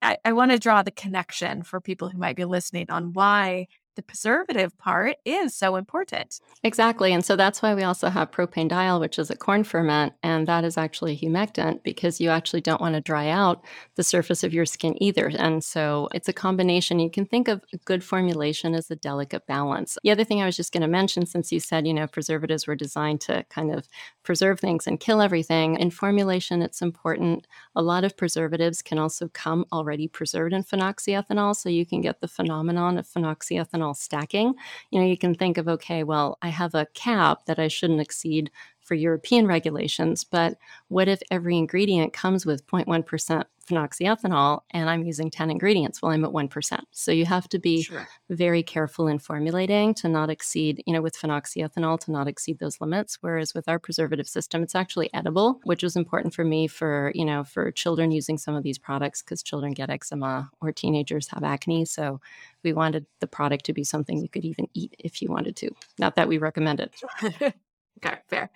I, 0.00 0.18
I 0.24 0.32
want 0.32 0.52
to 0.52 0.58
draw 0.58 0.82
the 0.82 0.90
connection 0.90 1.62
for 1.62 1.80
people 1.80 2.08
who 2.08 2.18
might 2.18 2.36
be 2.36 2.44
listening 2.44 2.90
on 2.90 3.12
why 3.12 3.66
the 3.94 4.02
preservative 4.02 4.76
part 4.78 5.16
is 5.24 5.54
so 5.54 5.76
important. 5.76 6.40
Exactly. 6.62 7.12
And 7.12 7.24
so 7.24 7.36
that's 7.36 7.60
why 7.60 7.74
we 7.74 7.82
also 7.82 8.08
have 8.08 8.30
propanediol, 8.30 9.00
which 9.00 9.18
is 9.18 9.30
a 9.30 9.36
corn 9.36 9.64
ferment, 9.64 10.14
and 10.22 10.48
that 10.48 10.64
is 10.64 10.78
actually 10.78 11.12
a 11.12 11.18
humectant 11.18 11.82
because 11.82 12.20
you 12.20 12.30
actually 12.30 12.62
don't 12.62 12.80
want 12.80 12.94
to 12.94 13.00
dry 13.00 13.28
out 13.28 13.64
the 13.96 14.02
surface 14.02 14.42
of 14.42 14.54
your 14.54 14.64
skin 14.64 15.00
either. 15.02 15.30
And 15.36 15.62
so 15.62 16.08
it's 16.14 16.28
a 16.28 16.32
combination. 16.32 17.00
You 17.00 17.10
can 17.10 17.26
think 17.26 17.48
of 17.48 17.62
a 17.72 17.76
good 17.78 18.02
formulation 18.02 18.74
as 18.74 18.90
a 18.90 18.96
delicate 18.96 19.46
balance. 19.46 19.98
The 20.02 20.10
other 20.10 20.24
thing 20.24 20.40
I 20.40 20.46
was 20.46 20.56
just 20.56 20.72
going 20.72 20.82
to 20.82 20.88
mention, 20.88 21.26
since 21.26 21.52
you 21.52 21.60
said, 21.60 21.86
you 21.86 21.92
know, 21.92 22.06
preservatives 22.06 22.66
were 22.66 22.76
designed 22.76 23.20
to 23.22 23.44
kind 23.50 23.72
of 23.74 23.86
preserve 24.22 24.58
things 24.58 24.86
and 24.86 24.98
kill 25.00 25.20
everything, 25.20 25.76
in 25.76 25.90
formulation, 25.90 26.62
it's 26.62 26.80
important. 26.80 27.46
A 27.76 27.82
lot 27.82 28.04
of 28.04 28.16
preservatives 28.16 28.80
can 28.80 28.98
also 28.98 29.28
come 29.28 29.66
already 29.72 30.08
preserved 30.08 30.54
in 30.54 30.62
phenoxyethanol. 30.62 31.54
So 31.56 31.68
you 31.68 31.84
can 31.84 32.00
get 32.00 32.20
the 32.20 32.28
phenomenon 32.28 32.96
of 32.96 33.06
phenoxyethanol 33.06 33.81
stacking 33.90 34.54
you 34.90 35.00
know, 35.00 35.06
you 35.06 35.16
can 35.18 35.34
think 35.34 35.58
of, 35.58 35.68
okay, 35.68 36.04
well, 36.04 36.38
I 36.42 36.48
have 36.48 36.74
a 36.74 36.86
cap 36.94 37.46
that 37.46 37.58
I 37.58 37.68
shouldn't 37.68 38.00
exceed 38.00 38.50
for 38.92 38.96
European 38.96 39.46
regulations, 39.46 40.22
but 40.22 40.58
what 40.88 41.08
if 41.08 41.22
every 41.30 41.56
ingredient 41.56 42.12
comes 42.12 42.44
with 42.44 42.66
0.1% 42.66 43.44
phenoxyethanol 43.66 44.60
and 44.72 44.90
I'm 44.90 45.02
using 45.04 45.30
10 45.30 45.50
ingredients? 45.50 46.02
Well, 46.02 46.12
I'm 46.12 46.24
at 46.26 46.32
1%. 46.32 46.80
So 46.90 47.10
you 47.10 47.24
have 47.24 47.48
to 47.50 47.58
be 47.58 47.84
Sure. 47.84 48.06
very 48.28 48.62
careful 48.62 49.08
in 49.08 49.18
formulating 49.18 49.94
to 49.94 50.08
not 50.10 50.28
exceed, 50.28 50.82
you 50.86 50.92
know, 50.92 51.00
with 51.00 51.16
phenoxyethanol 51.16 52.00
to 52.00 52.10
not 52.10 52.28
exceed 52.28 52.58
those 52.58 52.82
limits. 52.82 53.16
Whereas 53.22 53.54
with 53.54 53.66
our 53.66 53.78
preservative 53.78 54.28
system, 54.28 54.62
it's 54.62 54.74
actually 54.74 55.08
edible, 55.14 55.60
which 55.64 55.82
was 55.82 55.96
important 55.96 56.34
for 56.34 56.44
me 56.44 56.66
for, 56.66 57.12
you 57.14 57.24
know, 57.24 57.44
for 57.44 57.70
children 57.70 58.10
using 58.10 58.36
some 58.36 58.54
of 58.54 58.62
these 58.62 58.78
products 58.78 59.22
because 59.22 59.42
children 59.42 59.72
get 59.72 59.88
eczema 59.88 60.50
or 60.60 60.70
teenagers 60.70 61.28
have 61.28 61.44
acne. 61.44 61.86
So 61.86 62.20
we 62.62 62.74
wanted 62.74 63.06
the 63.20 63.26
product 63.26 63.64
to 63.66 63.72
be 63.72 63.84
something 63.84 64.20
you 64.20 64.28
could 64.28 64.44
even 64.44 64.66
eat 64.74 64.94
if 64.98 65.22
you 65.22 65.30
wanted 65.30 65.56
to. 65.56 65.70
Not 65.98 66.16
that 66.16 66.28
we 66.28 66.36
recommend 66.36 66.80
it. 66.80 67.54
okay, 67.98 68.18
fair. 68.28 68.50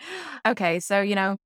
Okay, 0.47 0.81
so 0.81 1.01
you 1.01 1.15
know, 1.15 1.37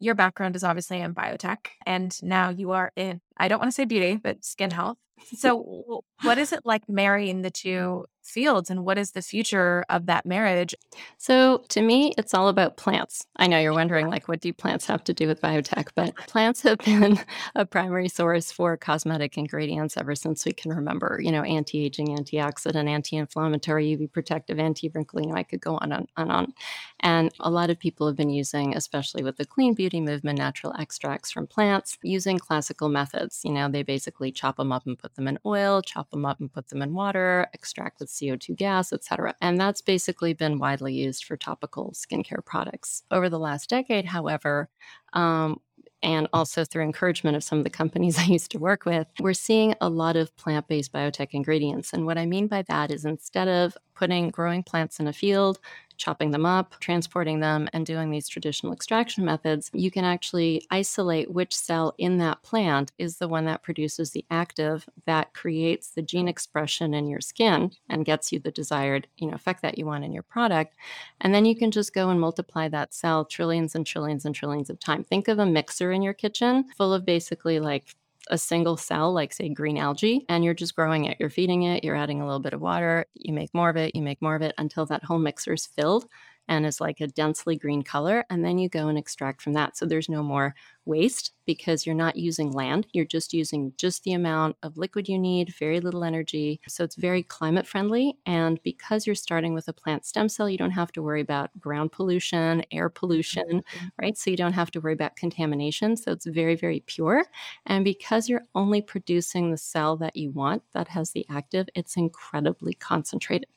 your 0.00 0.14
background 0.14 0.56
is 0.56 0.64
obviously 0.64 1.00
in 1.00 1.14
biotech, 1.14 1.68
and 1.86 2.14
now 2.22 2.50
you 2.50 2.72
are 2.72 2.92
in, 2.96 3.20
I 3.36 3.48
don't 3.48 3.58
want 3.58 3.70
to 3.70 3.74
say 3.74 3.84
beauty, 3.84 4.16
but 4.16 4.44
skin 4.44 4.70
health. 4.70 4.98
So, 5.36 6.04
what 6.22 6.36
is 6.38 6.52
it 6.52 6.60
like 6.64 6.88
marrying 6.88 7.42
the 7.42 7.50
two 7.50 8.06
fields, 8.24 8.70
and 8.70 8.84
what 8.84 8.98
is 8.98 9.12
the 9.12 9.22
future 9.22 9.84
of 9.88 10.06
that 10.06 10.24
marriage? 10.24 10.74
So 11.18 11.64
to 11.68 11.82
me, 11.82 12.12
it's 12.16 12.34
all 12.34 12.48
about 12.48 12.76
plants. 12.76 13.26
I 13.36 13.46
know 13.46 13.58
you're 13.58 13.72
wondering, 13.72 14.08
like, 14.08 14.28
what 14.28 14.40
do 14.40 14.52
plants 14.52 14.86
have 14.86 15.04
to 15.04 15.14
do 15.14 15.26
with 15.26 15.40
biotech? 15.40 15.88
But 15.94 16.14
plants 16.16 16.62
have 16.62 16.78
been 16.78 17.18
a 17.54 17.66
primary 17.66 18.08
source 18.08 18.50
for 18.52 18.76
cosmetic 18.76 19.36
ingredients 19.36 19.96
ever 19.96 20.14
since 20.14 20.44
we 20.44 20.52
can 20.52 20.72
remember. 20.72 21.20
You 21.22 21.32
know, 21.32 21.42
anti-aging, 21.42 22.08
antioxidant, 22.08 22.88
anti-inflammatory, 22.88 23.96
UV 23.96 24.12
protective, 24.12 24.58
anti 24.58 24.88
wrinkling. 24.88 25.24
You 25.24 25.32
know, 25.32 25.38
I 25.38 25.42
could 25.42 25.60
go 25.60 25.76
on 25.76 25.92
and 25.92 26.08
on 26.16 26.22
and 26.22 26.32
on. 26.32 26.54
And 27.00 27.32
a 27.40 27.50
lot 27.50 27.70
of 27.70 27.78
people 27.78 28.06
have 28.06 28.16
been 28.16 28.30
using, 28.30 28.76
especially 28.76 29.22
with 29.22 29.36
the 29.36 29.44
clean 29.44 29.74
beauty 29.74 30.00
movement, 30.00 30.38
natural 30.38 30.74
extracts 30.78 31.30
from 31.30 31.46
plants 31.46 31.98
using 32.02 32.38
classical 32.38 32.88
methods. 32.88 33.21
You 33.44 33.52
know, 33.52 33.68
they 33.68 33.82
basically 33.82 34.32
chop 34.32 34.56
them 34.56 34.72
up 34.72 34.86
and 34.86 34.98
put 34.98 35.14
them 35.14 35.28
in 35.28 35.38
oil, 35.44 35.82
chop 35.82 36.10
them 36.10 36.24
up 36.24 36.40
and 36.40 36.52
put 36.52 36.68
them 36.68 36.82
in 36.82 36.94
water, 36.94 37.46
extract 37.54 38.00
with 38.00 38.10
CO2 38.10 38.56
gas, 38.56 38.92
etc. 38.92 39.34
And 39.40 39.60
that's 39.60 39.80
basically 39.80 40.32
been 40.32 40.58
widely 40.58 40.94
used 40.94 41.24
for 41.24 41.36
topical 41.36 41.92
skincare 41.92 42.44
products. 42.44 43.02
Over 43.10 43.28
the 43.28 43.38
last 43.38 43.70
decade, 43.70 44.06
however, 44.06 44.68
um, 45.12 45.60
and 46.02 46.26
also 46.32 46.64
through 46.64 46.82
encouragement 46.82 47.36
of 47.36 47.44
some 47.44 47.58
of 47.58 47.64
the 47.64 47.70
companies 47.70 48.18
I 48.18 48.24
used 48.24 48.50
to 48.52 48.58
work 48.58 48.84
with, 48.84 49.06
we're 49.20 49.34
seeing 49.34 49.74
a 49.80 49.88
lot 49.88 50.16
of 50.16 50.34
plant 50.36 50.68
based 50.68 50.92
biotech 50.92 51.28
ingredients. 51.32 51.92
And 51.92 52.06
what 52.06 52.18
I 52.18 52.26
mean 52.26 52.48
by 52.48 52.62
that 52.62 52.90
is 52.90 53.04
instead 53.04 53.48
of 53.48 53.76
putting 54.02 54.30
growing 54.30 54.64
plants 54.64 54.98
in 54.98 55.06
a 55.06 55.12
field, 55.12 55.60
chopping 55.96 56.32
them 56.32 56.44
up, 56.44 56.74
transporting 56.80 57.38
them, 57.38 57.68
and 57.72 57.86
doing 57.86 58.10
these 58.10 58.26
traditional 58.26 58.72
extraction 58.72 59.24
methods, 59.24 59.70
you 59.72 59.92
can 59.92 60.04
actually 60.04 60.66
isolate 60.72 61.30
which 61.30 61.54
cell 61.54 61.94
in 61.98 62.18
that 62.18 62.42
plant 62.42 62.90
is 62.98 63.18
the 63.18 63.28
one 63.28 63.44
that 63.44 63.62
produces 63.62 64.10
the 64.10 64.24
active 64.28 64.88
that 65.06 65.32
creates 65.34 65.90
the 65.90 66.02
gene 66.02 66.26
expression 66.26 66.94
in 66.94 67.06
your 67.06 67.20
skin 67.20 67.70
and 67.88 68.04
gets 68.04 68.32
you 68.32 68.40
the 68.40 68.50
desired, 68.50 69.06
you 69.18 69.28
know, 69.28 69.34
effect 69.34 69.62
that 69.62 69.78
you 69.78 69.86
want 69.86 70.02
in 70.02 70.12
your 70.12 70.24
product. 70.24 70.74
And 71.20 71.32
then 71.32 71.44
you 71.44 71.54
can 71.54 71.70
just 71.70 71.94
go 71.94 72.08
and 72.10 72.20
multiply 72.20 72.66
that 72.70 72.92
cell 72.92 73.24
trillions 73.24 73.76
and 73.76 73.86
trillions 73.86 74.24
and 74.24 74.34
trillions 74.34 74.68
of 74.68 74.80
time. 74.80 75.04
Think 75.04 75.28
of 75.28 75.38
a 75.38 75.46
mixer 75.46 75.92
in 75.92 76.02
your 76.02 76.14
kitchen 76.14 76.64
full 76.76 76.92
of 76.92 77.06
basically 77.06 77.60
like 77.60 77.94
a 78.30 78.38
single 78.38 78.76
cell, 78.76 79.12
like 79.12 79.32
say 79.32 79.48
green 79.48 79.78
algae, 79.78 80.24
and 80.28 80.44
you're 80.44 80.54
just 80.54 80.76
growing 80.76 81.06
it. 81.06 81.16
You're 81.18 81.30
feeding 81.30 81.64
it, 81.64 81.84
you're 81.84 81.96
adding 81.96 82.20
a 82.20 82.24
little 82.24 82.40
bit 82.40 82.54
of 82.54 82.60
water, 82.60 83.06
you 83.14 83.32
make 83.32 83.52
more 83.54 83.70
of 83.70 83.76
it, 83.76 83.94
you 83.94 84.02
make 84.02 84.22
more 84.22 84.36
of 84.36 84.42
it 84.42 84.54
until 84.58 84.86
that 84.86 85.04
whole 85.04 85.18
mixer 85.18 85.52
is 85.54 85.66
filled 85.66 86.06
and 86.48 86.66
is 86.66 86.80
like 86.80 87.00
a 87.00 87.06
densely 87.06 87.56
green 87.56 87.82
color. 87.82 88.24
And 88.30 88.44
then 88.44 88.58
you 88.58 88.68
go 88.68 88.88
and 88.88 88.98
extract 88.98 89.42
from 89.42 89.52
that. 89.54 89.76
So 89.76 89.86
there's 89.86 90.08
no 90.08 90.22
more 90.22 90.54
waste 90.84 91.32
because 91.44 91.86
you're 91.86 91.94
not 91.94 92.16
using 92.16 92.50
land. 92.50 92.86
You're 92.92 93.04
just 93.04 93.32
using 93.32 93.72
just 93.76 94.02
the 94.04 94.12
amount 94.12 94.56
of 94.62 94.76
liquid 94.76 95.08
you 95.08 95.18
need, 95.18 95.54
very 95.54 95.80
little 95.80 96.04
energy. 96.04 96.60
So 96.68 96.84
it's 96.84 96.96
very 96.96 97.22
climate 97.22 97.66
friendly. 97.66 98.16
And 98.26 98.60
because 98.62 99.06
you're 99.06 99.14
starting 99.14 99.54
with 99.54 99.68
a 99.68 99.72
plant 99.72 100.04
stem 100.04 100.28
cell, 100.28 100.48
you 100.48 100.58
don't 100.58 100.70
have 100.72 100.92
to 100.92 101.02
worry 101.02 101.20
about 101.20 101.50
ground 101.60 101.92
pollution, 101.92 102.64
air 102.70 102.88
pollution, 102.88 103.44
mm-hmm. 103.46 103.86
right? 104.00 104.16
So 104.18 104.30
you 104.30 104.36
don't 104.36 104.52
have 104.52 104.70
to 104.72 104.80
worry 104.80 104.94
about 104.94 105.16
contamination. 105.16 105.96
So 105.96 106.12
it's 106.12 106.26
very, 106.26 106.56
very 106.56 106.80
pure. 106.86 107.24
And 107.66 107.84
because 107.84 108.28
you're 108.28 108.46
only 108.54 108.82
producing 108.82 109.50
the 109.50 109.58
cell 109.58 109.96
that 109.98 110.16
you 110.16 110.30
want 110.30 110.62
that 110.72 110.88
has 110.88 111.10
the 111.10 111.26
active, 111.30 111.68
it's 111.74 111.96
incredibly 111.96 112.74
concentrated. 112.74 113.48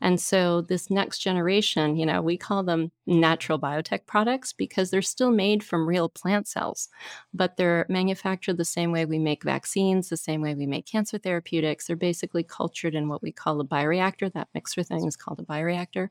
And 0.00 0.20
so, 0.20 0.60
this 0.62 0.90
next 0.90 1.18
generation, 1.18 1.96
you 1.96 2.06
know, 2.06 2.22
we 2.22 2.36
call 2.36 2.62
them 2.62 2.90
natural 3.06 3.58
biotech 3.58 4.06
products 4.06 4.52
because 4.52 4.90
they're 4.90 5.02
still 5.02 5.30
made 5.30 5.62
from 5.64 5.88
real 5.88 6.08
plant 6.08 6.48
cells, 6.48 6.88
but 7.34 7.56
they're 7.56 7.86
manufactured 7.88 8.56
the 8.56 8.64
same 8.64 8.92
way 8.92 9.04
we 9.04 9.18
make 9.18 9.44
vaccines, 9.44 10.08
the 10.08 10.16
same 10.16 10.40
way 10.40 10.54
we 10.54 10.66
make 10.66 10.86
cancer 10.86 11.18
therapeutics. 11.18 11.86
They're 11.86 11.96
basically 11.96 12.42
cultured 12.44 12.94
in 12.94 13.08
what 13.08 13.22
we 13.22 13.32
call 13.32 13.60
a 13.60 13.64
bioreactor. 13.64 14.32
That 14.32 14.48
mixer 14.54 14.82
thing 14.82 15.06
is 15.06 15.16
called 15.16 15.40
a 15.40 15.44
bioreactor. 15.44 16.08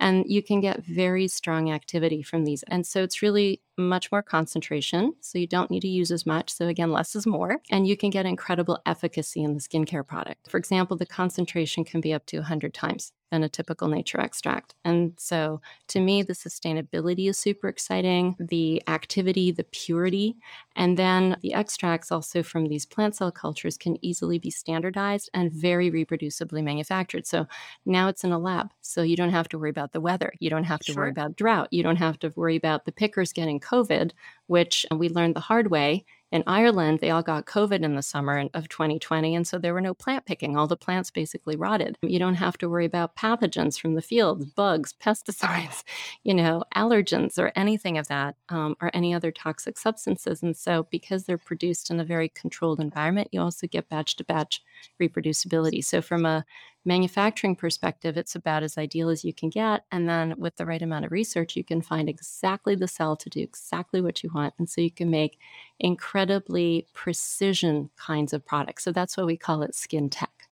And 0.00 0.24
you 0.28 0.42
can 0.42 0.60
get 0.60 0.84
very 0.84 1.28
strong 1.28 1.70
activity 1.70 2.22
from 2.22 2.44
these. 2.44 2.62
And 2.64 2.86
so, 2.86 3.02
it's 3.02 3.22
really 3.22 3.60
much 3.76 4.10
more 4.12 4.22
concentration. 4.22 5.14
So 5.20 5.38
you 5.38 5.46
don't 5.46 5.70
need 5.70 5.80
to 5.80 5.88
use 5.88 6.10
as 6.10 6.26
much. 6.26 6.52
So 6.52 6.68
again, 6.68 6.92
less 6.92 7.14
is 7.16 7.26
more. 7.26 7.60
And 7.70 7.86
you 7.86 7.96
can 7.96 8.10
get 8.10 8.26
incredible 8.26 8.80
efficacy 8.86 9.42
in 9.42 9.54
the 9.54 9.60
skincare 9.60 10.06
product. 10.06 10.50
For 10.50 10.58
example, 10.58 10.96
the 10.96 11.06
concentration 11.06 11.84
can 11.84 12.00
be 12.00 12.12
up 12.12 12.26
to 12.26 12.38
100 12.38 12.74
times 12.74 13.12
than 13.30 13.42
a 13.42 13.48
typical 13.48 13.88
nature 13.88 14.20
extract. 14.20 14.74
And 14.84 15.12
so 15.16 15.60
to 15.88 16.00
me, 16.00 16.22
the 16.22 16.34
sustainability 16.34 17.28
is 17.28 17.38
super 17.38 17.68
exciting, 17.68 18.36
the 18.38 18.82
activity, 18.86 19.50
the 19.50 19.64
purity, 19.64 20.36
and 20.76 20.96
then 20.96 21.36
the 21.42 21.54
extracts 21.54 22.12
also 22.12 22.42
from 22.42 22.66
these 22.66 22.86
plant 22.86 23.16
cell 23.16 23.32
cultures 23.32 23.76
can 23.76 24.02
easily 24.04 24.38
be 24.38 24.50
standardized 24.50 25.30
and 25.34 25.52
very 25.52 25.90
reproducibly 25.90 26.62
manufactured. 26.62 27.26
So 27.26 27.46
now 27.86 28.08
it's 28.08 28.24
in 28.24 28.32
a 28.32 28.38
lab. 28.38 28.70
So 28.80 29.02
you 29.02 29.16
don't 29.16 29.30
have 29.30 29.48
to 29.48 29.58
worry 29.58 29.70
about 29.70 29.92
the 29.92 30.00
weather. 30.00 30.32
You 30.38 30.50
don't 30.50 30.64
have 30.64 30.80
to 30.80 30.92
sure. 30.92 31.02
worry 31.02 31.10
about 31.10 31.36
drought. 31.36 31.68
You 31.72 31.82
don't 31.82 31.96
have 31.96 32.18
to 32.20 32.32
worry 32.36 32.56
about 32.56 32.84
the 32.84 32.92
pickers 32.92 33.32
getting 33.32 33.60
COVID, 33.60 34.12
which 34.46 34.86
we 34.94 35.08
learned 35.08 35.34
the 35.34 35.40
hard 35.40 35.70
way 35.70 36.04
in 36.32 36.42
Ireland, 36.46 36.98
they 36.98 37.10
all 37.10 37.22
got 37.22 37.46
COVID 37.46 37.82
in 37.82 37.94
the 37.94 38.02
summer 38.02 38.48
of 38.54 38.68
2020. 38.68 39.34
And 39.34 39.46
so 39.46 39.58
there 39.58 39.72
were 39.72 39.80
no 39.80 39.94
plant 39.94 40.26
picking. 40.26 40.56
All 40.56 40.66
the 40.66 40.76
plants 40.76 41.10
basically 41.10 41.54
rotted. 41.54 41.96
You 42.02 42.18
don't 42.18 42.34
have 42.34 42.58
to 42.58 42.68
worry 42.68 42.86
about 42.86 43.14
pathogens 43.14 43.78
from 43.78 43.94
the 43.94 44.02
fields, 44.02 44.44
bugs, 44.44 44.92
pesticides, 44.92 45.84
you 46.24 46.34
know, 46.34 46.64
allergens, 46.74 47.38
or 47.38 47.52
anything 47.54 47.98
of 47.98 48.08
that, 48.08 48.34
um, 48.48 48.76
or 48.80 48.90
any 48.92 49.14
other 49.14 49.30
toxic 49.30 49.78
substances. 49.78 50.42
And 50.42 50.56
so 50.56 50.88
because 50.90 51.24
they're 51.24 51.38
produced 51.38 51.90
in 51.90 52.00
a 52.00 52.04
very 52.04 52.30
controlled 52.30 52.80
environment, 52.80 53.28
you 53.30 53.40
also 53.40 53.66
get 53.66 53.88
batch 53.88 54.16
to 54.16 54.24
batch 54.24 54.62
reproducibility. 55.00 55.84
So 55.84 56.02
from 56.02 56.26
a 56.26 56.44
manufacturing 56.84 57.56
perspective, 57.56 58.16
it's 58.16 58.34
about 58.34 58.62
as 58.62 58.76
ideal 58.76 59.08
as 59.08 59.24
you 59.24 59.32
can 59.32 59.48
get. 59.48 59.84
And 59.90 60.08
then 60.08 60.34
with 60.38 60.56
the 60.56 60.66
right 60.66 60.82
amount 60.82 61.04
of 61.04 61.12
research, 61.12 61.56
you 61.56 61.64
can 61.64 61.80
find 61.80 62.08
exactly 62.08 62.74
the 62.74 62.88
cell 62.88 63.16
to 63.16 63.30
do 63.30 63.40
exactly 63.40 64.00
what 64.00 64.22
you 64.22 64.30
want. 64.34 64.54
And 64.58 64.68
so 64.68 64.80
you 64.80 64.90
can 64.90 65.10
make 65.10 65.38
incredibly 65.80 66.86
precision 66.92 67.90
kinds 67.96 68.32
of 68.32 68.44
products. 68.44 68.84
So 68.84 68.92
that's 68.92 69.16
why 69.16 69.24
we 69.24 69.36
call 69.36 69.62
it 69.62 69.74
skin 69.74 70.10
tech. 70.10 70.48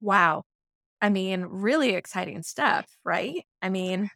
Wow. 0.00 0.44
I 1.00 1.08
mean, 1.08 1.44
really 1.48 1.90
exciting 1.94 2.42
stuff, 2.42 2.86
right? 3.04 3.44
I 3.60 3.68
mean, 3.68 4.10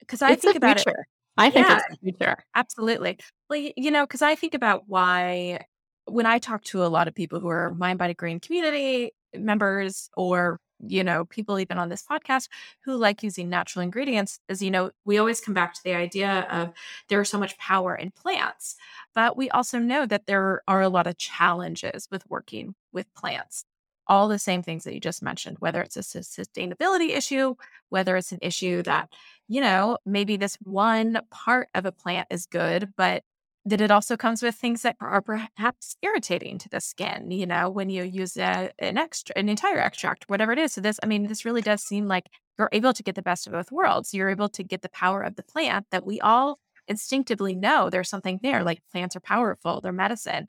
because 0.00 0.22
I 0.22 0.32
it's 0.32 0.42
think 0.42 0.56
about 0.56 0.78
future. 0.80 1.00
it. 1.00 1.06
I 1.36 1.50
think 1.50 1.66
yeah, 1.68 1.76
it's 1.78 1.88
the 1.90 2.12
future. 2.12 2.36
Absolutely. 2.54 3.18
Well, 3.48 3.70
you 3.76 3.90
know, 3.90 4.04
because 4.04 4.22
I 4.22 4.34
think 4.34 4.54
about 4.54 4.84
why 4.86 5.66
when 6.08 6.26
I 6.26 6.38
talk 6.38 6.64
to 6.64 6.84
a 6.84 6.88
lot 6.88 7.08
of 7.08 7.14
people 7.14 7.40
who 7.40 7.48
are 7.48 7.74
mindbodygreen 7.78 8.42
community 8.42 9.12
members 9.34 10.10
or 10.16 10.58
you 10.86 11.02
know 11.02 11.24
people 11.24 11.58
even 11.58 11.78
on 11.78 11.88
this 11.88 12.04
podcast 12.08 12.48
who 12.84 12.96
like 12.96 13.22
using 13.22 13.48
natural 13.48 13.82
ingredients 13.82 14.38
is 14.48 14.62
you 14.62 14.70
know 14.70 14.90
we 15.04 15.18
always 15.18 15.40
come 15.40 15.54
back 15.54 15.74
to 15.74 15.82
the 15.82 15.94
idea 15.94 16.46
of 16.50 16.72
there's 17.08 17.28
so 17.28 17.38
much 17.38 17.58
power 17.58 17.94
in 17.96 18.10
plants 18.12 18.76
but 19.14 19.36
we 19.36 19.50
also 19.50 19.78
know 19.78 20.06
that 20.06 20.26
there 20.26 20.62
are 20.68 20.82
a 20.82 20.88
lot 20.88 21.06
of 21.06 21.18
challenges 21.18 22.06
with 22.10 22.22
working 22.28 22.74
with 22.92 23.12
plants. 23.14 23.64
All 24.06 24.28
the 24.28 24.38
same 24.38 24.62
things 24.62 24.84
that 24.84 24.94
you 24.94 25.00
just 25.00 25.22
mentioned 25.22 25.58
whether 25.58 25.82
it's 25.82 25.96
a 25.96 26.00
sustainability 26.00 27.10
issue 27.10 27.54
whether 27.90 28.16
it's 28.16 28.32
an 28.32 28.38
issue 28.40 28.82
that 28.84 29.10
you 29.48 29.60
know 29.60 29.98
maybe 30.06 30.36
this 30.36 30.56
one 30.62 31.20
part 31.30 31.68
of 31.74 31.84
a 31.84 31.92
plant 31.92 32.28
is 32.30 32.46
good 32.46 32.92
but 32.96 33.22
that 33.68 33.80
it 33.80 33.90
also 33.90 34.16
comes 34.16 34.42
with 34.42 34.54
things 34.54 34.82
that 34.82 34.96
are 35.00 35.20
perhaps 35.20 35.96
irritating 36.02 36.58
to 36.58 36.68
the 36.68 36.80
skin, 36.80 37.30
you 37.30 37.46
know, 37.46 37.68
when 37.68 37.90
you 37.90 38.02
use 38.02 38.36
a, 38.36 38.70
an 38.78 38.96
extra, 38.96 39.36
an 39.36 39.48
entire 39.48 39.78
extract, 39.78 40.24
whatever 40.28 40.52
it 40.52 40.58
is. 40.58 40.72
So 40.72 40.80
this, 40.80 40.98
I 41.02 41.06
mean, 41.06 41.26
this 41.26 41.44
really 41.44 41.60
does 41.60 41.82
seem 41.82 42.06
like 42.06 42.30
you're 42.58 42.70
able 42.72 42.92
to 42.94 43.02
get 43.02 43.14
the 43.14 43.22
best 43.22 43.46
of 43.46 43.52
both 43.52 43.70
worlds. 43.70 44.14
You're 44.14 44.30
able 44.30 44.48
to 44.50 44.62
get 44.62 44.82
the 44.82 44.88
power 44.88 45.22
of 45.22 45.36
the 45.36 45.42
plant 45.42 45.86
that 45.90 46.06
we 46.06 46.20
all 46.20 46.58
instinctively 46.88 47.54
know 47.54 47.90
there's 47.90 48.08
something 48.08 48.40
there, 48.42 48.64
like 48.64 48.80
plants 48.90 49.14
are 49.14 49.20
powerful, 49.20 49.80
they're 49.80 49.92
medicine. 49.92 50.48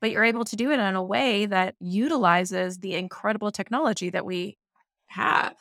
But 0.00 0.12
you're 0.12 0.24
able 0.24 0.44
to 0.44 0.56
do 0.56 0.70
it 0.70 0.78
in 0.78 0.94
a 0.94 1.02
way 1.02 1.46
that 1.46 1.74
utilizes 1.80 2.78
the 2.78 2.94
incredible 2.94 3.50
technology 3.50 4.10
that 4.10 4.24
we 4.24 4.56
have. 5.08 5.54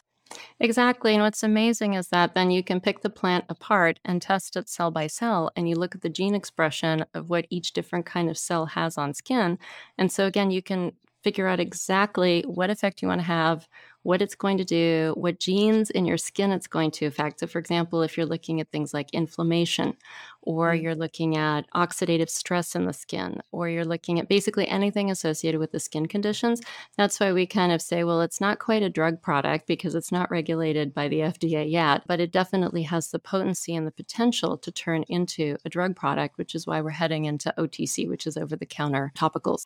Exactly. 0.60 1.14
And 1.14 1.22
what's 1.22 1.44
amazing 1.44 1.94
is 1.94 2.10
that 2.10 2.34
then 2.34 2.50
you 2.50 2.64
can 2.64 2.82
pick 2.82 3.02
the 3.02 3.10
plant 3.12 3.46
apart 3.48 4.00
and 4.04 4.22
test 4.22 4.56
it 4.56 4.68
cell 4.70 4.90
by 4.90 5.06
cell, 5.08 5.52
and 5.56 5.70
you 5.70 5.76
look 5.76 5.94
at 5.94 6.02
the 6.02 6.10
gene 6.10 6.34
expression 6.34 7.06
of 7.14 7.30
what 7.30 7.46
each 7.52 7.74
different 7.74 8.06
kind 8.08 8.30
of 8.30 8.38
cell 8.38 8.66
has 8.68 8.98
on 8.98 9.14
skin. 9.14 9.60
And 10.00 10.12
so, 10.12 10.26
again, 10.26 10.50
you 10.50 10.64
can 10.64 10.94
figure 11.28 11.48
out 11.50 11.60
exactly 11.60 12.42
what 12.48 12.70
effect 12.70 13.02
you 13.02 13.08
want 13.10 13.20
to 13.20 13.28
have, 13.28 13.68
what 14.04 14.22
it's 14.22 14.34
going 14.34 14.58
to 14.58 14.64
do, 14.64 15.14
what 15.18 15.42
genes 15.42 15.90
in 15.90 16.06
your 16.06 16.18
skin 16.18 16.54
it's 16.54 16.68
going 16.68 16.90
to 16.90 17.06
affect. 17.06 17.42
So, 17.42 17.48
for 17.48 17.60
example, 17.60 18.02
if 18.02 18.16
you're 18.16 18.26
looking 18.26 18.62
at 18.62 18.72
things 18.72 18.94
like 18.94 19.10
inflammation, 19.12 19.98
or 20.44 20.72
mm. 20.72 20.82
you're 20.82 20.96
looking 20.96 21.36
at 21.36 21.70
oxidative 21.72 22.30
stress 22.30 22.76
in 22.76 22.86
the 22.86 22.94
skin, 22.94 23.42
or 23.52 23.68
you're 23.68 23.84
looking 23.84 24.22
at 24.22 24.30
basically 24.30 24.66
anything 24.70 25.12
associated 25.12 25.60
with 25.60 25.74
the 25.74 25.82
skin 25.82 26.06
conditions, 26.06 26.62
that's 26.96 27.20
why 27.20 27.34
we 27.34 27.46
kind 27.46 27.74
of 27.74 27.82
say, 27.82 28.06
well, 28.06 28.22
it's 28.22 28.40
not 28.40 28.60
quite 28.60 28.82
a 28.82 28.90
drug 28.90 29.22
product 29.22 29.68
because 29.68 29.96
it's 29.96 30.14
not 30.14 30.32
regulated 30.32 30.94
by 30.94 31.10
the 31.10 31.20
FDA 31.20 31.70
yet, 31.70 32.04
but 32.08 32.22
it 32.22 32.32
definitely 32.32 32.84
has 32.84 33.10
the 33.10 33.20
potency 33.20 33.76
and 33.76 33.86
the 33.86 33.92
potential 33.92 34.58
to 34.60 34.72
turn 34.72 35.04
into 35.10 35.58
a 35.66 35.70
drug 35.70 35.94
product, 35.94 36.38
which 36.38 36.56
is 36.56 36.66
why 36.66 36.80
we're 36.80 36.92
heading 36.92 37.26
into 37.26 37.54
OTC, 37.58 38.08
which 38.08 38.26
is 38.26 38.38
over 38.38 38.56
the 38.56 38.66
counter 38.66 39.12
topicals. 39.18 39.66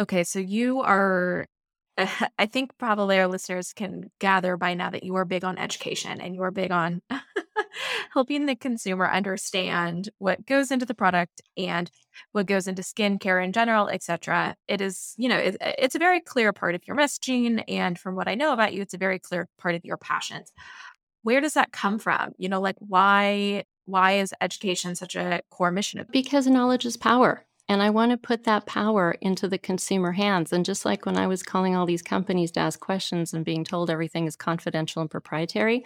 Okay, 0.00 0.24
so 0.24 0.38
you 0.38 0.80
are 0.80 1.46
I 2.38 2.46
think 2.46 2.70
probably 2.78 3.18
our 3.18 3.26
listeners 3.26 3.74
can 3.74 4.10
gather 4.18 4.56
by 4.56 4.72
now 4.72 4.88
that 4.88 5.04
you 5.04 5.16
are 5.16 5.26
big 5.26 5.44
on 5.44 5.58
education 5.58 6.22
and 6.22 6.34
you 6.34 6.42
are 6.42 6.50
big 6.50 6.70
on 6.70 7.02
helping 8.14 8.46
the 8.46 8.56
consumer 8.56 9.06
understand 9.06 10.08
what 10.16 10.46
goes 10.46 10.70
into 10.70 10.86
the 10.86 10.94
product 10.94 11.42
and 11.58 11.90
what 12.32 12.46
goes 12.46 12.66
into 12.66 12.80
skincare 12.80 13.44
in 13.44 13.52
general, 13.52 13.88
etc. 13.90 14.56
It 14.68 14.80
is, 14.80 15.14
you 15.18 15.28
know, 15.28 15.36
it, 15.36 15.58
it's 15.60 15.94
a 15.94 15.98
very 15.98 16.20
clear 16.22 16.54
part 16.54 16.74
of 16.74 16.80
your 16.86 16.96
messaging, 16.96 17.62
and 17.68 17.98
from 17.98 18.16
what 18.16 18.28
I 18.28 18.34
know 18.34 18.54
about 18.54 18.72
you, 18.72 18.80
it's 18.80 18.94
a 18.94 18.98
very 18.98 19.18
clear 19.18 19.48
part 19.58 19.74
of 19.74 19.84
your 19.84 19.98
passions. 19.98 20.50
Where 21.22 21.42
does 21.42 21.52
that 21.54 21.72
come 21.72 21.98
from? 21.98 22.32
You 22.38 22.48
know, 22.48 22.62
like 22.62 22.76
why 22.78 23.64
why 23.84 24.12
is 24.12 24.32
education 24.40 24.94
such 24.94 25.16
a 25.16 25.42
core 25.50 25.70
mission? 25.70 26.06
Because 26.10 26.46
knowledge 26.46 26.86
is 26.86 26.96
power. 26.96 27.44
And 27.70 27.84
I 27.84 27.90
want 27.90 28.10
to 28.10 28.16
put 28.16 28.42
that 28.44 28.66
power 28.66 29.16
into 29.20 29.46
the 29.46 29.56
consumer 29.56 30.10
hands. 30.10 30.52
And 30.52 30.64
just 30.64 30.84
like 30.84 31.06
when 31.06 31.16
I 31.16 31.28
was 31.28 31.44
calling 31.44 31.76
all 31.76 31.86
these 31.86 32.02
companies 32.02 32.50
to 32.52 32.60
ask 32.60 32.80
questions 32.80 33.32
and 33.32 33.44
being 33.44 33.62
told 33.62 33.90
everything 33.90 34.26
is 34.26 34.34
confidential 34.34 35.02
and 35.02 35.08
proprietary, 35.08 35.84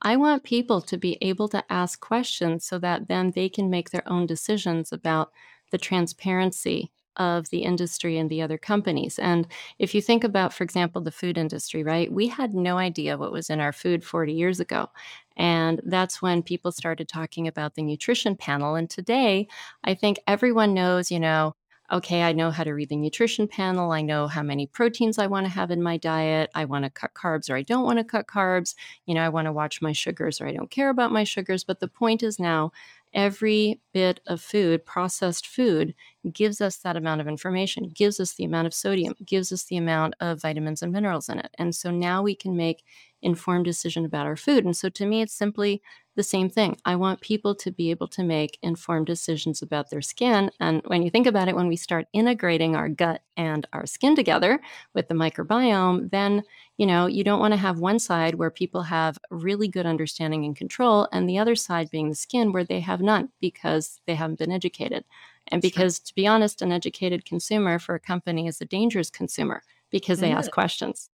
I 0.00 0.14
want 0.16 0.44
people 0.44 0.80
to 0.82 0.96
be 0.96 1.18
able 1.20 1.48
to 1.48 1.64
ask 1.68 1.98
questions 1.98 2.64
so 2.64 2.78
that 2.78 3.08
then 3.08 3.32
they 3.32 3.48
can 3.48 3.68
make 3.68 3.90
their 3.90 4.08
own 4.08 4.26
decisions 4.26 4.92
about 4.92 5.32
the 5.72 5.78
transparency 5.78 6.92
of 7.16 7.48
the 7.50 7.62
industry 7.62 8.18
and 8.18 8.28
the 8.30 8.42
other 8.42 8.58
companies. 8.58 9.18
And 9.18 9.46
if 9.78 9.94
you 9.94 10.02
think 10.02 10.24
about, 10.24 10.52
for 10.52 10.64
example, 10.64 11.00
the 11.00 11.12
food 11.12 11.38
industry, 11.38 11.82
right? 11.82 12.12
We 12.12 12.28
had 12.28 12.54
no 12.54 12.78
idea 12.78 13.18
what 13.18 13.32
was 13.32 13.50
in 13.50 13.60
our 13.60 13.72
food 13.72 14.04
40 14.04 14.32
years 14.32 14.60
ago. 14.60 14.88
And 15.36 15.80
that's 15.84 16.22
when 16.22 16.42
people 16.42 16.72
started 16.72 17.08
talking 17.08 17.48
about 17.48 17.74
the 17.74 17.82
nutrition 17.82 18.36
panel. 18.36 18.74
And 18.74 18.88
today, 18.88 19.48
I 19.82 19.94
think 19.94 20.18
everyone 20.26 20.74
knows, 20.74 21.10
you 21.10 21.20
know, 21.20 21.54
okay, 21.92 22.22
I 22.22 22.32
know 22.32 22.50
how 22.50 22.64
to 22.64 22.72
read 22.72 22.88
the 22.88 22.96
nutrition 22.96 23.46
panel. 23.46 23.92
I 23.92 24.00
know 24.00 24.26
how 24.26 24.42
many 24.42 24.66
proteins 24.66 25.18
I 25.18 25.26
want 25.26 25.46
to 25.46 25.52
have 25.52 25.70
in 25.70 25.82
my 25.82 25.96
diet. 25.96 26.50
I 26.54 26.64
want 26.64 26.84
to 26.84 26.90
cut 26.90 27.14
carbs 27.14 27.50
or 27.50 27.56
I 27.56 27.62
don't 27.62 27.84
want 27.84 27.98
to 27.98 28.04
cut 28.04 28.26
carbs. 28.26 28.74
You 29.06 29.14
know, 29.14 29.22
I 29.22 29.28
want 29.28 29.46
to 29.46 29.52
watch 29.52 29.82
my 29.82 29.92
sugars 29.92 30.40
or 30.40 30.46
I 30.46 30.52
don't 30.52 30.70
care 30.70 30.88
about 30.88 31.12
my 31.12 31.24
sugars. 31.24 31.62
But 31.62 31.80
the 31.80 31.88
point 31.88 32.22
is 32.22 32.38
now 32.38 32.72
every 33.14 33.80
bit 33.92 34.20
of 34.26 34.40
food, 34.40 34.84
processed 34.84 35.46
food, 35.46 35.94
gives 36.32 36.60
us 36.60 36.78
that 36.78 36.96
amount 36.96 37.20
of 37.20 37.28
information, 37.28 37.90
gives 37.94 38.20
us 38.20 38.34
the 38.34 38.44
amount 38.44 38.66
of 38.66 38.74
sodium, 38.74 39.14
gives 39.24 39.52
us 39.52 39.64
the 39.64 39.76
amount 39.76 40.14
of 40.20 40.42
vitamins 40.42 40.82
and 40.82 40.92
minerals 40.92 41.28
in 41.28 41.38
it. 41.38 41.54
And 41.58 41.74
so 41.74 41.90
now 41.90 42.22
we 42.22 42.34
can 42.34 42.56
make 42.56 42.82
informed 43.22 43.64
decision 43.64 44.04
about 44.04 44.26
our 44.26 44.36
food. 44.36 44.64
And 44.64 44.76
so 44.76 44.88
to 44.90 45.06
me, 45.06 45.22
it's 45.22 45.34
simply 45.34 45.80
the 46.14 46.22
same 46.22 46.48
thing. 46.48 46.76
I 46.84 46.96
want 46.96 47.20
people 47.20 47.54
to 47.56 47.70
be 47.70 47.90
able 47.90 48.08
to 48.08 48.22
make 48.22 48.58
informed 48.62 49.06
decisions 49.06 49.62
about 49.62 49.90
their 49.90 50.02
skin. 50.02 50.50
And 50.60 50.82
when 50.86 51.02
you 51.02 51.10
think 51.10 51.26
about 51.26 51.48
it, 51.48 51.56
when 51.56 51.68
we 51.68 51.76
start 51.76 52.06
integrating 52.12 52.76
our 52.76 52.88
gut 52.88 53.22
and 53.36 53.66
our 53.72 53.86
skin 53.86 54.14
together 54.14 54.60
with 54.94 55.08
the 55.08 55.14
microbiome, 55.14 56.10
then 56.10 56.42
you 56.76 56.86
know, 56.86 57.06
you 57.06 57.22
don't 57.22 57.38
want 57.38 57.52
to 57.52 57.58
have 57.58 57.78
one 57.78 58.00
side 58.00 58.34
where 58.34 58.50
people 58.50 58.82
have 58.82 59.16
really 59.30 59.68
good 59.68 59.86
understanding 59.86 60.44
and 60.44 60.56
control, 60.56 61.08
and 61.12 61.28
the 61.28 61.38
other 61.38 61.54
side 61.54 61.90
being 61.90 62.08
the 62.08 62.14
skin 62.16 62.52
where 62.52 62.64
they 62.64 62.80
have 62.80 63.00
none 63.00 63.28
because 63.40 64.00
they 64.06 64.14
haven't 64.14 64.40
been 64.40 64.50
educated. 64.50 65.04
And 65.48 65.62
because, 65.62 65.96
sure. 65.96 66.04
to 66.06 66.14
be 66.14 66.26
honest, 66.26 66.62
an 66.62 66.72
educated 66.72 67.24
consumer 67.24 67.78
for 67.78 67.94
a 67.94 68.00
company 68.00 68.48
is 68.48 68.60
a 68.60 68.64
dangerous 68.64 69.10
consumer 69.10 69.62
because 69.90 70.18
they 70.18 70.30
mm. 70.30 70.34
ask 70.34 70.50
questions. 70.50 71.10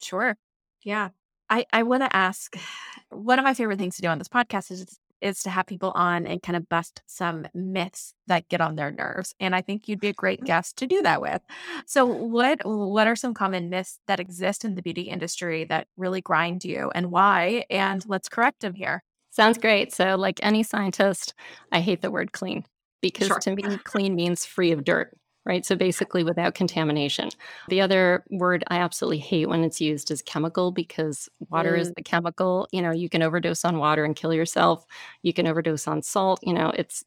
Sure. 0.00 0.38
Yeah. 0.82 1.10
I, 1.54 1.66
I 1.72 1.82
want 1.84 2.02
to 2.02 2.14
ask 2.14 2.56
one 3.10 3.38
of 3.38 3.44
my 3.44 3.54
favorite 3.54 3.78
things 3.78 3.96
to 3.96 4.02
do 4.02 4.08
on 4.08 4.18
this 4.18 4.28
podcast 4.28 4.70
is 4.70 4.98
is 5.20 5.42
to 5.42 5.48
have 5.48 5.64
people 5.64 5.90
on 5.94 6.26
and 6.26 6.42
kind 6.42 6.54
of 6.54 6.68
bust 6.68 7.00
some 7.06 7.46
myths 7.54 8.12
that 8.26 8.46
get 8.50 8.60
on 8.60 8.74
their 8.74 8.90
nerves. 8.90 9.34
And 9.40 9.54
I 9.54 9.62
think 9.62 9.88
you'd 9.88 10.00
be 10.00 10.08
a 10.08 10.12
great 10.12 10.44
guest 10.44 10.76
to 10.78 10.86
do 10.86 11.00
that 11.00 11.22
with. 11.22 11.40
So 11.86 12.04
what 12.04 12.58
what 12.64 13.06
are 13.06 13.16
some 13.16 13.32
common 13.32 13.70
myths 13.70 14.00
that 14.06 14.20
exist 14.20 14.64
in 14.64 14.74
the 14.74 14.82
beauty 14.82 15.02
industry 15.02 15.64
that 15.64 15.86
really 15.96 16.20
grind 16.20 16.64
you 16.64 16.90
and 16.94 17.10
why? 17.10 17.64
And 17.70 18.04
let's 18.06 18.28
correct 18.28 18.60
them 18.60 18.74
here. 18.74 19.02
Sounds 19.30 19.56
great. 19.58 19.92
So, 19.92 20.16
like 20.16 20.38
any 20.42 20.62
scientist, 20.62 21.34
I 21.72 21.80
hate 21.80 22.02
the 22.02 22.10
word 22.10 22.32
clean 22.32 22.64
because 23.00 23.28
Sure. 23.28 23.38
to 23.40 23.56
me, 23.56 23.78
clean 23.78 24.14
means 24.14 24.44
free 24.44 24.72
of 24.72 24.84
dirt, 24.84 25.16
right? 25.44 25.64
So, 25.66 25.76
basically, 25.76 26.24
without 26.24 26.54
contamination. 26.54 27.30
The 27.68 27.80
other 27.80 28.24
word 28.30 28.64
I 28.68 28.78
absolutely 28.78 29.18
hate 29.18 29.48
when 29.48 29.64
it's 29.64 29.80
used 29.80 30.10
is 30.10 30.22
chemical 30.22 30.70
because 30.72 31.28
water 31.50 31.76
is 31.76 31.90
Mm, 31.90 31.94
the 31.96 32.02
chemical. 32.02 32.68
You 32.72 32.82
know, 32.82 32.92
you 32.92 33.08
can 33.08 33.22
overdose 33.22 33.64
on 33.64 33.78
water 33.78 34.04
and 34.04 34.16
kill 34.16 34.32
yourself. 34.34 34.84
You 35.22 35.32
can 35.32 35.46
overdose 35.46 35.86
on 35.88 36.02
salt. 36.02 36.40
You 36.42 36.54
know, 36.54 36.72
it's 36.76 37.04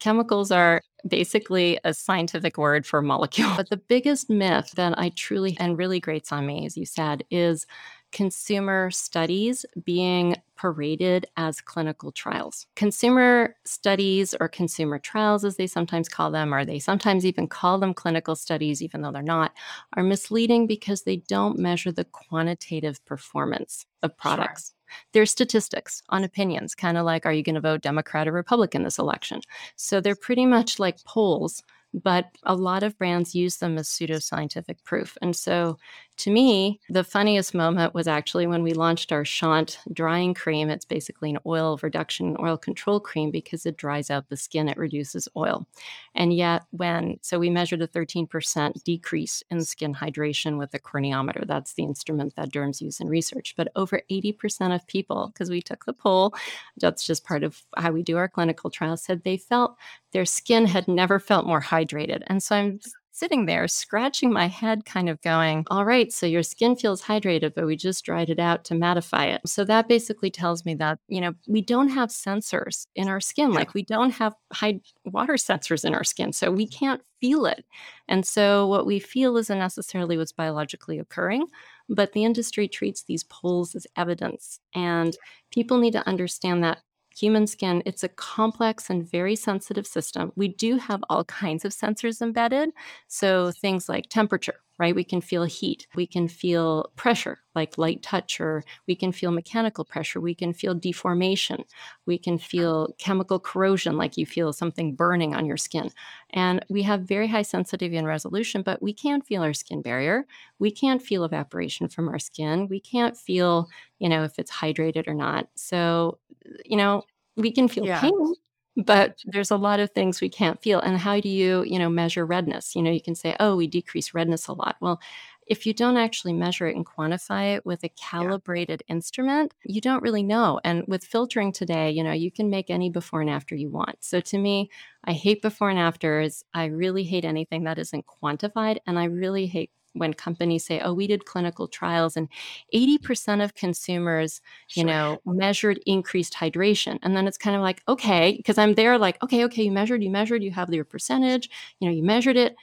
chemicals 0.00 0.50
are 0.50 0.82
basically 1.06 1.78
a 1.84 1.94
scientific 1.94 2.58
word 2.58 2.86
for 2.86 3.00
molecule. 3.02 3.50
But 3.56 3.70
the 3.70 3.76
biggest 3.76 4.28
myth 4.30 4.72
that 4.76 4.98
I 4.98 5.10
truly 5.10 5.56
and 5.60 5.78
really 5.78 6.00
grates 6.00 6.32
on 6.32 6.46
me, 6.46 6.66
as 6.66 6.76
you 6.76 6.86
said, 6.86 7.24
is 7.30 7.66
consumer 8.12 8.90
studies 8.90 9.66
being 9.84 10.36
paraded 10.56 11.26
as 11.36 11.60
clinical 11.60 12.12
trials. 12.12 12.66
Consumer 12.76 13.56
studies 13.64 14.34
or 14.38 14.48
consumer 14.48 14.98
trials, 14.98 15.44
as 15.44 15.56
they 15.56 15.66
sometimes 15.66 16.08
call 16.08 16.30
them, 16.30 16.54
or 16.54 16.64
they 16.64 16.78
sometimes 16.78 17.26
even 17.26 17.48
call 17.48 17.78
them 17.78 17.94
clinical 17.94 18.36
studies, 18.36 18.80
even 18.80 19.02
though 19.02 19.10
they're 19.10 19.22
not, 19.22 19.52
are 19.94 20.04
misleading 20.04 20.66
because 20.66 21.02
they 21.02 21.16
don't 21.16 21.58
measure 21.58 21.90
the 21.90 22.04
quantitative 22.04 23.04
performance 23.04 23.86
of 24.02 24.10
sure. 24.10 24.16
products. 24.18 24.74
They're 25.12 25.26
statistics 25.26 26.02
on 26.10 26.22
opinions, 26.22 26.74
kind 26.74 26.98
of 26.98 27.04
like, 27.04 27.24
are 27.26 27.32
you 27.32 27.42
going 27.42 27.54
to 27.54 27.60
vote 27.60 27.80
Democrat 27.80 28.28
or 28.28 28.32
Republican 28.32 28.82
this 28.82 28.98
election? 28.98 29.40
So 29.76 30.00
they're 30.00 30.14
pretty 30.14 30.46
much 30.46 30.78
like 30.78 31.02
polls, 31.04 31.62
but 31.94 32.26
a 32.44 32.54
lot 32.54 32.82
of 32.82 32.96
brands 32.98 33.34
use 33.34 33.56
them 33.56 33.78
as 33.78 33.88
pseudoscientific 33.88 34.84
proof. 34.84 35.16
And 35.22 35.34
so 35.34 35.78
to 36.18 36.30
me, 36.30 36.78
the 36.88 37.04
funniest 37.04 37.54
moment 37.54 37.94
was 37.94 38.06
actually 38.06 38.46
when 38.46 38.62
we 38.62 38.74
launched 38.74 39.12
our 39.12 39.24
Shaant 39.24 39.78
drying 39.92 40.34
cream. 40.34 40.68
It's 40.68 40.84
basically 40.84 41.30
an 41.30 41.38
oil 41.46 41.78
reduction, 41.82 42.36
oil 42.38 42.56
control 42.56 43.00
cream 43.00 43.30
because 43.30 43.66
it 43.66 43.76
dries 43.76 44.10
out 44.10 44.28
the 44.28 44.36
skin, 44.36 44.68
it 44.68 44.76
reduces 44.76 45.28
oil. 45.36 45.66
And 46.14 46.34
yet, 46.34 46.64
when 46.70 47.18
so 47.22 47.38
we 47.38 47.50
measured 47.50 47.82
a 47.82 47.88
13% 47.88 48.84
decrease 48.84 49.42
in 49.50 49.64
skin 49.64 49.94
hydration 49.94 50.58
with 50.58 50.74
a 50.74 50.78
corneometer. 50.78 51.46
That's 51.46 51.74
the 51.74 51.84
instrument 51.84 52.36
that 52.36 52.52
derms 52.52 52.80
use 52.80 53.00
in 53.00 53.08
research. 53.08 53.54
But 53.56 53.72
over 53.74 54.02
80% 54.10 54.74
of 54.74 54.86
people, 54.86 55.30
because 55.32 55.50
we 55.50 55.62
took 55.62 55.86
the 55.86 55.92
poll, 55.92 56.34
that's 56.76 57.06
just 57.06 57.24
part 57.24 57.42
of 57.42 57.62
how 57.76 57.90
we 57.90 58.02
do 58.02 58.16
our 58.16 58.28
clinical 58.28 58.70
trials, 58.70 59.02
said 59.02 59.22
they 59.24 59.38
felt 59.38 59.76
their 60.12 60.26
skin 60.26 60.66
had 60.66 60.86
never 60.88 61.18
felt 61.18 61.46
more 61.46 61.62
hydrated. 61.62 62.22
And 62.26 62.42
so 62.42 62.56
I'm 62.56 62.80
sitting 63.12 63.46
there 63.46 63.68
scratching 63.68 64.32
my 64.32 64.48
head, 64.48 64.84
kind 64.84 65.08
of 65.08 65.20
going, 65.20 65.64
All 65.70 65.84
right, 65.84 66.12
so 66.12 66.26
your 66.26 66.42
skin 66.42 66.74
feels 66.74 67.02
hydrated, 67.02 67.52
but 67.54 67.66
we 67.66 67.76
just 67.76 68.04
dried 68.04 68.30
it 68.30 68.40
out 68.40 68.64
to 68.64 68.74
mattify 68.74 69.34
it. 69.34 69.42
So 69.46 69.64
that 69.64 69.88
basically 69.88 70.30
tells 70.30 70.64
me 70.64 70.74
that, 70.76 70.98
you 71.08 71.20
know, 71.20 71.34
we 71.46 71.60
don't 71.60 71.90
have 71.90 72.08
sensors 72.08 72.86
in 72.96 73.08
our 73.08 73.20
skin. 73.20 73.52
Like 73.52 73.74
we 73.74 73.84
don't 73.84 74.10
have 74.12 74.34
high 74.52 74.80
water 75.04 75.34
sensors 75.36 75.84
in 75.84 75.94
our 75.94 76.04
skin. 76.04 76.32
So 76.32 76.50
we 76.50 76.66
can't 76.66 77.02
feel 77.20 77.46
it. 77.46 77.64
And 78.08 78.26
so 78.26 78.66
what 78.66 78.86
we 78.86 78.98
feel 78.98 79.36
isn't 79.36 79.58
necessarily 79.58 80.16
what's 80.18 80.32
biologically 80.32 80.98
occurring, 80.98 81.46
but 81.88 82.12
the 82.12 82.24
industry 82.24 82.66
treats 82.66 83.04
these 83.04 83.24
polls 83.24 83.74
as 83.74 83.86
evidence. 83.96 84.58
And 84.74 85.16
people 85.52 85.78
need 85.78 85.92
to 85.92 86.06
understand 86.08 86.64
that 86.64 86.78
human 87.16 87.46
skin 87.46 87.82
it's 87.86 88.02
a 88.04 88.08
complex 88.08 88.90
and 88.90 89.08
very 89.08 89.36
sensitive 89.36 89.86
system. 89.86 90.32
We 90.36 90.48
do 90.48 90.76
have 90.76 91.02
all 91.08 91.24
kinds 91.42 91.64
of 91.64 91.72
sensors 91.72 92.20
embedded. 92.20 92.70
So 93.08 93.50
things 93.52 93.88
like 93.88 94.08
temperature 94.08 94.60
right? 94.82 94.96
We 94.96 95.04
can 95.04 95.22
feel 95.22 95.44
heat. 95.44 95.86
We 95.94 96.06
can 96.06 96.28
feel 96.28 96.92
pressure 96.96 97.38
like 97.54 97.78
light 97.78 98.02
touch 98.02 98.40
or 98.40 98.64
we 98.88 98.96
can 98.96 99.12
feel 99.12 99.30
mechanical 99.30 99.84
pressure. 99.84 100.20
We 100.20 100.34
can 100.34 100.54
feel 100.54 100.74
deformation. 100.74 101.64
We 102.06 102.18
can 102.18 102.38
feel 102.38 102.88
chemical 102.98 103.38
corrosion 103.40 103.96
like 103.96 104.16
you 104.16 104.26
feel 104.26 104.52
something 104.52 104.94
burning 104.94 105.34
on 105.34 105.46
your 105.46 105.58
skin. 105.58 105.90
And 106.30 106.64
we 106.70 106.82
have 106.82 107.02
very 107.02 107.28
high 107.28 107.42
sensitivity 107.42 107.96
and 107.96 108.06
resolution 108.06 108.62
but 108.62 108.82
we 108.82 108.92
can't 108.92 109.26
feel 109.26 109.42
our 109.42 109.54
skin 109.54 109.82
barrier. 109.82 110.26
We 110.58 110.70
can't 110.70 111.02
feel 111.02 111.24
evaporation 111.24 111.88
from 111.88 112.08
our 112.08 112.18
skin. 112.18 112.68
We 112.68 112.80
can't 112.80 113.16
feel 113.16 113.68
you 113.98 114.08
know 114.08 114.24
if 114.24 114.38
it's 114.38 114.50
hydrated 114.50 115.06
or 115.08 115.14
not. 115.14 115.48
So 115.54 116.18
you 116.64 116.76
know 116.76 117.04
we 117.36 117.52
can 117.52 117.68
feel 117.68 117.86
Yeah. 117.86 117.98
pain, 118.00 118.34
but 118.76 119.18
there's 119.26 119.50
a 119.50 119.56
lot 119.56 119.80
of 119.80 119.90
things 119.90 120.20
we 120.20 120.28
can't 120.30 120.62
feel. 120.62 120.80
And 120.80 120.96
how 120.98 121.20
do 121.20 121.28
you, 121.28 121.62
you 121.64 121.78
know, 121.78 121.90
measure 121.90 122.24
redness? 122.24 122.74
You 122.74 122.82
know, 122.82 122.90
you 122.90 123.02
can 123.02 123.14
say, 123.14 123.36
oh, 123.40 123.56
we 123.56 123.66
decrease 123.66 124.14
redness 124.14 124.46
a 124.48 124.52
lot. 124.54 124.76
Well, 124.80 125.00
if 125.46 125.66
you 125.66 125.74
don't 125.74 125.96
actually 125.96 126.32
measure 126.32 126.68
it 126.68 126.76
and 126.76 126.86
quantify 126.86 127.56
it 127.56 127.66
with 127.66 127.82
a 127.84 127.90
Yeah. 128.18 128.32
calibrated 128.40 128.82
instrument, 128.88 129.52
you 129.64 129.80
don't 129.80 130.02
really 130.02 130.22
know. 130.22 130.60
And 130.64 130.84
with 130.86 131.04
filtering 131.04 131.52
today, 131.52 131.90
you 131.90 132.02
know, 132.02 132.12
you 132.12 132.30
can 132.30 132.48
make 132.48 132.70
any 132.70 132.90
before 132.90 133.20
and 133.20 133.28
after 133.30 133.54
you 133.54 133.68
want. 133.68 133.96
So 134.00 134.20
to 134.20 134.38
me, 134.38 134.70
I 135.04 135.12
hate 135.12 135.42
before 135.42 135.68
and 135.68 135.78
afters. 135.78 136.44
I 136.54 136.66
really 136.66 137.04
hate 137.04 137.24
anything 137.24 137.64
that 137.64 137.78
isn't 137.78 138.06
quantified. 138.06 138.78
And 138.86 138.98
I 138.98 139.04
really 139.04 139.46
hate 139.46 139.70
when 139.94 140.14
companies 140.14 140.64
say, 140.64 140.80
oh, 140.80 140.94
we 140.94 141.06
did 141.06 141.24
clinical 141.26 141.68
trials 141.68 142.16
and 142.16 142.28
80% 142.74 143.42
of 143.44 143.54
consumers 143.54 144.40
you 144.74 144.82
Sure. 144.82 144.86
know, 144.86 145.18
measured 145.26 145.78
increased 145.86 146.34
hydration. 146.34 146.98
And 147.02 147.16
then 147.16 147.26
it's 147.26 147.38
kind 147.38 147.56
of 147.56 147.62
like, 147.62 147.82
okay, 147.88 148.34
because 148.36 148.58
I'm 148.58 148.74
there 148.74 148.98
like, 148.98 149.22
okay, 149.22 149.44
okay, 149.44 149.62
you 149.64 149.72
measured, 149.72 150.02
you 150.02 150.10
measured, 150.10 150.42
you 150.42 150.50
have 150.52 150.72
your 150.72 150.84
percentage, 150.84 151.50
you 151.80 151.88
know, 151.88 151.94
you 151.94 152.02
measured 152.02 152.36
it. 152.36 152.56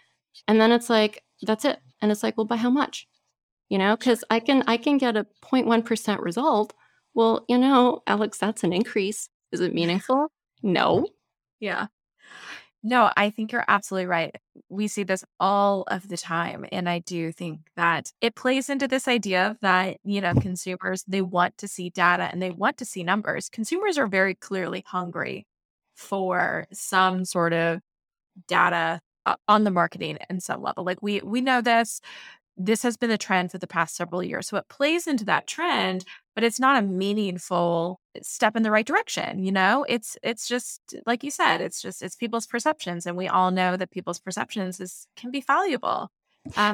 And 0.48 0.60
then 0.60 0.72
it's 0.72 0.90
like, 0.90 1.24
that's 1.44 1.66
it. 1.66 1.80
And 2.02 2.12
it's 2.12 2.24
like, 2.24 2.38
well, 2.38 2.46
by 2.46 2.58
how 2.58 2.70
much? 2.70 3.08
You 3.70 3.78
know, 3.78 3.96
because 3.96 4.24
I 4.30 4.40
can 4.40 4.64
I 4.68 4.78
can 4.78 4.98
get 4.98 5.16
a 5.18 5.26
0.1% 5.44 6.22
result. 6.22 6.74
Well, 7.14 7.46
you 7.48 7.58
know, 7.58 8.02
Alex, 8.08 8.38
that's 8.40 8.64
an 8.64 8.74
increase. 8.74 9.30
Is 9.52 9.60
it 9.62 9.74
meaningful? 9.74 10.32
No. 10.64 11.08
Yeah. 11.60 11.88
No, 12.82 13.12
I 13.18 13.30
think 13.30 13.52
you're 13.52 13.66
absolutely 13.68 14.06
right. 14.06 14.36
We 14.70 14.88
see 14.88 15.04
this 15.04 15.26
all 15.40 15.84
of 15.88 16.08
the 16.08 16.16
time. 16.16 16.66
And 16.72 16.88
I 16.88 17.00
do 17.00 17.32
think 17.34 17.62
that 17.76 18.14
it 18.22 18.36
plays 18.36 18.70
into 18.70 18.88
this 18.88 19.08
idea 19.08 19.58
that, 19.62 19.98
you 20.06 20.22
know, 20.22 20.34
consumers, 20.34 21.04
they 21.08 21.22
want 21.22 21.58
to 21.58 21.68
see 21.68 21.90
data 21.90 22.30
and 22.32 22.42
they 22.42 22.52
want 22.52 22.78
to 22.78 22.86
see 22.86 23.04
numbers. 23.04 23.50
Consumers 23.50 23.98
are 23.98 24.08
very 24.08 24.34
clearly 24.34 24.84
hungry 24.88 25.46
for 25.96 26.68
some 26.72 27.26
sort 27.26 27.52
of 27.52 27.82
data 28.48 29.02
uh, 29.26 29.36
on 29.48 29.64
the 29.66 29.72
marketing 29.72 30.18
in 30.30 30.40
some 30.40 30.62
level. 30.62 30.86
Like 30.86 31.02
we 31.02 31.22
we 31.22 31.42
know 31.42 31.62
this 31.62 32.02
this 32.60 32.84
has 32.84 32.98
been 32.98 33.10
the 33.10 33.18
trend 33.18 33.52
for 33.52 33.58
the 33.58 33.68
past 33.68 33.96
several 33.96 34.22
years. 34.22 34.48
So 34.50 34.58
it 34.58 34.68
plays 34.70 35.08
into 35.08 35.26
that 35.26 35.48
trend, 35.48 36.04
but 36.36 36.44
it's 36.44 36.60
not 36.60 36.78
a 36.84 36.86
meaningful 36.86 38.02
step 38.22 38.56
in 38.56 38.64
the 38.64 38.72
right 38.72 38.86
direction, 38.86 39.40
you 39.40 39.52
know? 39.52 39.86
It's 39.88 40.18
it's 40.24 40.48
just 40.48 40.82
like 41.08 41.24
you 41.24 41.32
said, 41.32 41.62
it's 41.62 41.82
just 41.82 42.04
it's 42.04 42.16
people's 42.18 42.48
perceptions 42.48 43.06
and 43.06 43.18
we 43.18 43.28
all 43.30 43.52
know 43.52 43.78
that 43.78 43.92
people's 43.92 44.20
perceptions 44.20 44.80
is 44.82 45.08
can 45.16 45.32
be 45.32 45.42
valuable. 45.42 46.10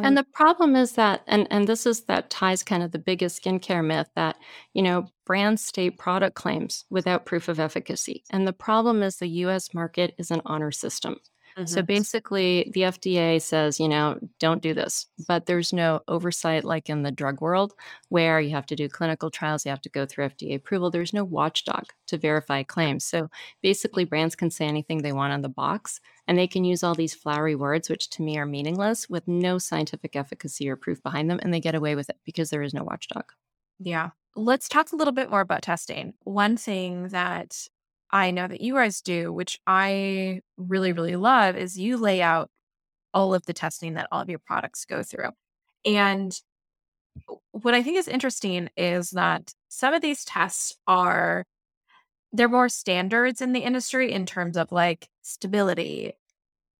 And 0.03 0.15
Um 0.15 0.15
the 0.17 0.23
problem 0.23 0.75
is 0.75 0.93
that, 0.93 1.23
and 1.27 1.47
and 1.51 1.67
this 1.67 1.85
is 1.85 2.03
that 2.05 2.29
ties 2.29 2.63
kind 2.63 2.83
of 2.83 2.91
the 2.91 2.99
biggest 2.99 3.43
skincare 3.43 3.85
myth 3.85 4.09
that, 4.15 4.37
you 4.73 4.81
know, 4.81 5.07
brands 5.25 5.63
state 5.63 5.97
product 5.97 6.35
claims 6.35 6.85
without 6.89 7.25
proof 7.25 7.47
of 7.47 7.59
efficacy. 7.59 8.23
And 8.31 8.47
the 8.47 8.53
problem 8.53 9.03
is 9.03 9.17
the 9.17 9.27
US 9.45 9.73
market 9.73 10.15
is 10.17 10.31
an 10.31 10.41
honor 10.45 10.71
system. 10.71 11.17
So 11.63 11.81
mhm, 11.81 11.83
basically, 11.83 12.69
the 12.73 12.83
FDA 12.83 13.39
says, 13.39 13.79
you 13.79 13.87
know, 13.87 14.19
don't 14.39 14.61
do 14.61 14.73
this, 14.75 15.07
but 15.27 15.47
there's 15.47 15.73
no 15.73 16.01
oversight 16.07 16.63
like 16.63 16.89
in 16.91 17.01
the 17.01 17.11
drug 17.11 17.41
world 17.41 17.73
where 18.09 18.39
you 18.39 18.51
have 18.51 18.67
to 18.67 18.75
do 18.75 18.87
clinical 18.87 19.31
trials, 19.31 19.65
you 19.65 19.69
have 19.69 19.81
to 19.81 19.89
go 19.89 20.05
through 20.05 20.25
FDA 20.25 20.55
approval. 20.55 20.91
There's 20.91 21.13
no 21.13 21.23
watchdog 21.23 21.85
to 22.07 22.17
verify 22.19 22.61
claims. 22.61 23.03
So 23.05 23.29
basically, 23.63 24.05
brands 24.05 24.35
can 24.35 24.51
say 24.51 24.65
anything 24.67 25.01
they 25.01 25.11
want 25.13 25.33
on 25.33 25.41
the 25.41 25.49
box 25.49 25.99
and 26.27 26.37
they 26.37 26.47
can 26.47 26.63
use 26.65 26.83
all 26.83 26.93
these 26.95 27.15
flowery 27.15 27.55
words, 27.55 27.89
which 27.89 28.09
to 28.11 28.21
me 28.21 28.37
are 28.37 28.45
meaningless 28.45 29.09
with 29.09 29.27
no 29.27 29.57
scientific 29.57 30.15
efficacy 30.15 30.69
or 30.69 30.75
proof 30.75 31.01
behind 31.01 31.29
them, 31.31 31.39
and 31.41 31.53
they 31.53 31.59
get 31.59 31.75
away 31.75 31.95
with 31.95 32.09
it 32.09 32.19
because 32.25 32.51
there 32.51 32.61
is 32.63 32.73
no 32.73 32.83
watchdog. 32.83 33.25
yeah. 33.79 34.11
Let's 34.35 34.67
talk 34.67 34.91
a 34.91 34.95
little 34.95 35.13
bit 35.13 35.29
more 35.29 35.39
about 35.41 35.61
testing. 35.61 36.13
One 36.23 36.57
thing 36.57 37.09
that 37.09 37.67
I 38.15 38.31
know 38.31 38.47
that 38.47 38.61
you 38.61 38.75
guys 38.75 39.01
do, 39.01 39.33
which 39.33 39.59
I 39.67 40.39
really, 40.55 40.93
really 40.93 41.17
love, 41.17 41.57
is 41.57 41.77
you 41.77 41.97
lay 41.97 42.21
out 42.21 42.49
all 43.13 43.33
of 43.33 43.45
the 43.45 43.51
testing 43.51 43.95
that 43.95 44.07
all 44.09 44.21
of 44.21 44.29
your 44.29 44.39
products 44.39 44.85
go 44.85 45.03
through. 45.03 45.31
And 45.83 46.33
what 47.51 47.73
I 47.73 47.83
think 47.83 47.97
is 47.97 48.07
interesting 48.07 48.69
is 48.77 49.09
that 49.09 49.53
some 49.67 49.93
of 49.93 50.01
these 50.01 50.23
tests 50.23 50.77
are 50.87 51.43
they're 52.31 52.47
more 52.47 52.69
standards 52.69 53.41
in 53.41 53.51
the 53.51 53.59
industry 53.59 54.13
in 54.13 54.25
terms 54.25 54.55
of 54.55 54.71
like 54.71 55.09
stability, 55.21 56.13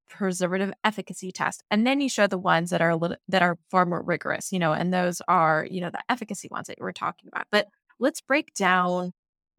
preservative 0.07 0.71
efficacy 0.85 1.33
test. 1.33 1.63
And 1.69 1.85
then 1.85 1.99
you 1.99 2.07
show 2.07 2.27
the 2.27 2.37
ones 2.37 2.69
that 2.69 2.81
are 2.81 2.91
a 2.91 2.95
little 2.95 3.17
that 3.27 3.41
are 3.41 3.57
far 3.69 3.85
more 3.85 4.01
rigorous, 4.01 4.53
you 4.53 4.59
know, 4.59 4.71
and 4.71 4.93
those 4.93 5.21
are, 5.27 5.67
you 5.69 5.81
know, 5.81 5.89
the 5.89 6.03
efficacy 6.07 6.47
ones 6.49 6.67
that 6.67 6.79
were 6.79 6.93
talking 6.93 7.27
about. 7.27 7.47
But 7.51 7.67
let's 7.99 8.21
break 8.21 8.53
down 8.53 9.11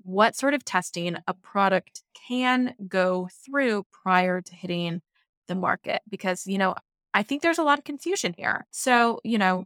what 0.06 0.36
sort 0.36 0.54
of 0.54 0.64
testing 0.64 1.16
a 1.26 1.34
product 1.34 2.02
can 2.28 2.74
go 2.86 3.28
through 3.44 3.84
prior 3.92 4.40
to 4.40 4.54
hitting 4.54 5.02
the 5.48 5.54
market 5.56 6.00
because, 6.08 6.46
you 6.46 6.58
know, 6.58 6.74
I 7.12 7.22
think 7.24 7.42
there's 7.42 7.58
a 7.58 7.64
lot 7.64 7.78
of 7.78 7.84
confusion 7.84 8.34
here. 8.36 8.66
So, 8.70 9.20
you 9.24 9.36
know, 9.38 9.64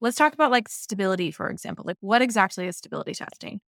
let's 0.00 0.16
talk 0.16 0.32
about 0.32 0.50
like 0.50 0.68
stability, 0.68 1.30
for 1.30 1.50
example. 1.50 1.84
Like, 1.86 1.98
what 2.00 2.22
exactly 2.22 2.66
is 2.66 2.78
stability 2.78 3.12
testing? 3.14 3.60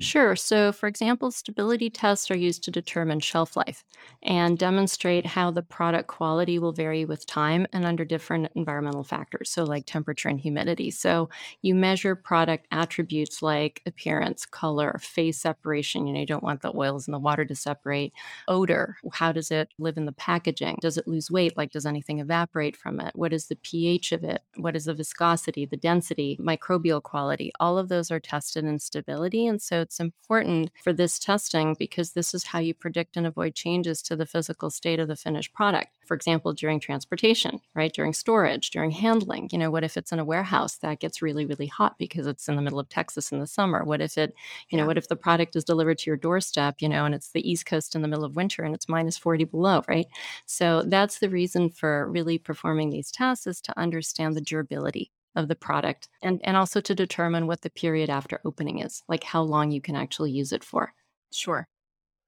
Mm. 0.00 0.10
Sure. 0.10 0.34
So, 0.36 0.72
for 0.72 0.86
example, 0.88 1.30
stability 1.30 1.90
tests 1.90 2.30
are 2.30 2.36
used 2.36 2.64
to 2.64 2.70
determine 2.70 3.20
shelf 3.20 3.56
life 3.56 3.84
and 4.22 4.58
demonstrate 4.58 5.26
how 5.26 5.50
the 5.50 5.62
product 5.62 6.08
quality 6.08 6.58
will 6.58 6.72
vary 6.72 7.04
with 7.04 7.26
time 7.26 7.66
and 7.72 7.84
under 7.84 8.04
different 8.04 8.50
environmental 8.54 9.04
factors, 9.04 9.50
so 9.50 9.64
like 9.64 9.86
temperature 9.86 10.28
and 10.28 10.40
humidity. 10.40 10.90
So, 10.90 11.28
you 11.62 11.74
measure 11.74 12.16
product 12.16 12.66
attributes 12.72 13.42
like 13.42 13.82
appearance, 13.86 14.44
color, 14.46 14.98
phase 15.02 15.38
separation. 15.40 16.06
You 16.06 16.14
know, 16.14 16.20
you 16.20 16.26
don't 16.26 16.42
want 16.42 16.62
the 16.62 16.72
oils 16.76 17.06
and 17.06 17.14
the 17.14 17.18
water 17.18 17.44
to 17.44 17.54
separate. 17.54 18.12
Odor, 18.48 18.96
how 19.12 19.32
does 19.32 19.50
it 19.50 19.68
live 19.78 19.96
in 19.96 20.06
the 20.06 20.12
packaging? 20.12 20.78
Does 20.80 20.96
it 20.96 21.06
lose 21.08 21.30
weight? 21.30 21.56
Like, 21.56 21.70
does 21.72 21.86
anything 21.86 22.18
evaporate 22.20 22.76
from 22.76 23.00
it? 23.00 23.12
What 23.14 23.32
is 23.32 23.46
the 23.46 23.56
pH 23.56 24.12
of 24.12 24.24
it? 24.24 24.42
What 24.56 24.76
is 24.76 24.84
the 24.86 24.94
viscosity, 24.94 25.64
the 25.66 25.76
density, 25.76 26.38
microbial 26.40 27.02
quality? 27.02 27.52
All 27.60 27.78
of 27.78 27.88
those 27.88 28.10
are 28.10 28.20
tested 28.20 28.64
in 28.64 28.78
stability. 28.78 29.46
And 29.46 29.59
so 29.60 29.80
it's 29.80 30.00
important 30.00 30.70
for 30.82 30.92
this 30.92 31.18
testing 31.18 31.74
because 31.78 32.12
this 32.12 32.34
is 32.34 32.44
how 32.44 32.58
you 32.58 32.74
predict 32.74 33.16
and 33.16 33.26
avoid 33.26 33.54
changes 33.54 34.02
to 34.02 34.16
the 34.16 34.26
physical 34.26 34.70
state 34.70 35.00
of 35.00 35.08
the 35.08 35.16
finished 35.16 35.52
product. 35.52 35.88
For 36.06 36.14
example, 36.14 36.52
during 36.52 36.80
transportation, 36.80 37.60
right? 37.74 37.92
During 37.92 38.12
storage, 38.12 38.70
during 38.70 38.90
handling. 38.90 39.48
You 39.52 39.58
know, 39.58 39.70
what 39.70 39.84
if 39.84 39.96
it's 39.96 40.12
in 40.12 40.18
a 40.18 40.24
warehouse 40.24 40.76
that 40.78 40.98
gets 40.98 41.22
really, 41.22 41.46
really 41.46 41.66
hot 41.66 41.98
because 41.98 42.26
it's 42.26 42.48
in 42.48 42.56
the 42.56 42.62
middle 42.62 42.80
of 42.80 42.88
Texas 42.88 43.30
in 43.30 43.38
the 43.38 43.46
summer? 43.46 43.84
What 43.84 44.00
if 44.00 44.18
it, 44.18 44.34
you 44.70 44.78
know, 44.78 44.86
what 44.86 44.98
if 44.98 45.08
the 45.08 45.16
product 45.16 45.54
is 45.54 45.64
delivered 45.64 45.98
to 45.98 46.10
your 46.10 46.16
doorstep, 46.16 46.76
you 46.80 46.88
know, 46.88 47.04
and 47.04 47.14
it's 47.14 47.30
the 47.30 47.48
East 47.48 47.66
Coast 47.66 47.94
in 47.94 48.02
the 48.02 48.08
middle 48.08 48.24
of 48.24 48.36
winter 48.36 48.64
and 48.64 48.74
it's 48.74 48.88
minus 48.88 49.18
40 49.18 49.44
below, 49.44 49.82
right? 49.88 50.06
So 50.46 50.82
that's 50.82 51.18
the 51.18 51.30
reason 51.30 51.70
for 51.70 52.10
really 52.10 52.38
performing 52.38 52.90
these 52.90 53.10
tests 53.10 53.46
is 53.46 53.60
to 53.62 53.78
understand 53.78 54.34
the 54.34 54.40
durability 54.40 55.12
of 55.36 55.48
the 55.48 55.56
product 55.56 56.08
and, 56.22 56.40
and 56.44 56.56
also 56.56 56.80
to 56.80 56.94
determine 56.94 57.46
what 57.46 57.62
the 57.62 57.70
period 57.70 58.10
after 58.10 58.40
opening 58.44 58.80
is, 58.80 59.02
like 59.08 59.24
how 59.24 59.42
long 59.42 59.70
you 59.70 59.80
can 59.80 59.96
actually 59.96 60.32
use 60.32 60.52
it 60.52 60.64
for. 60.64 60.92
Sure. 61.32 61.68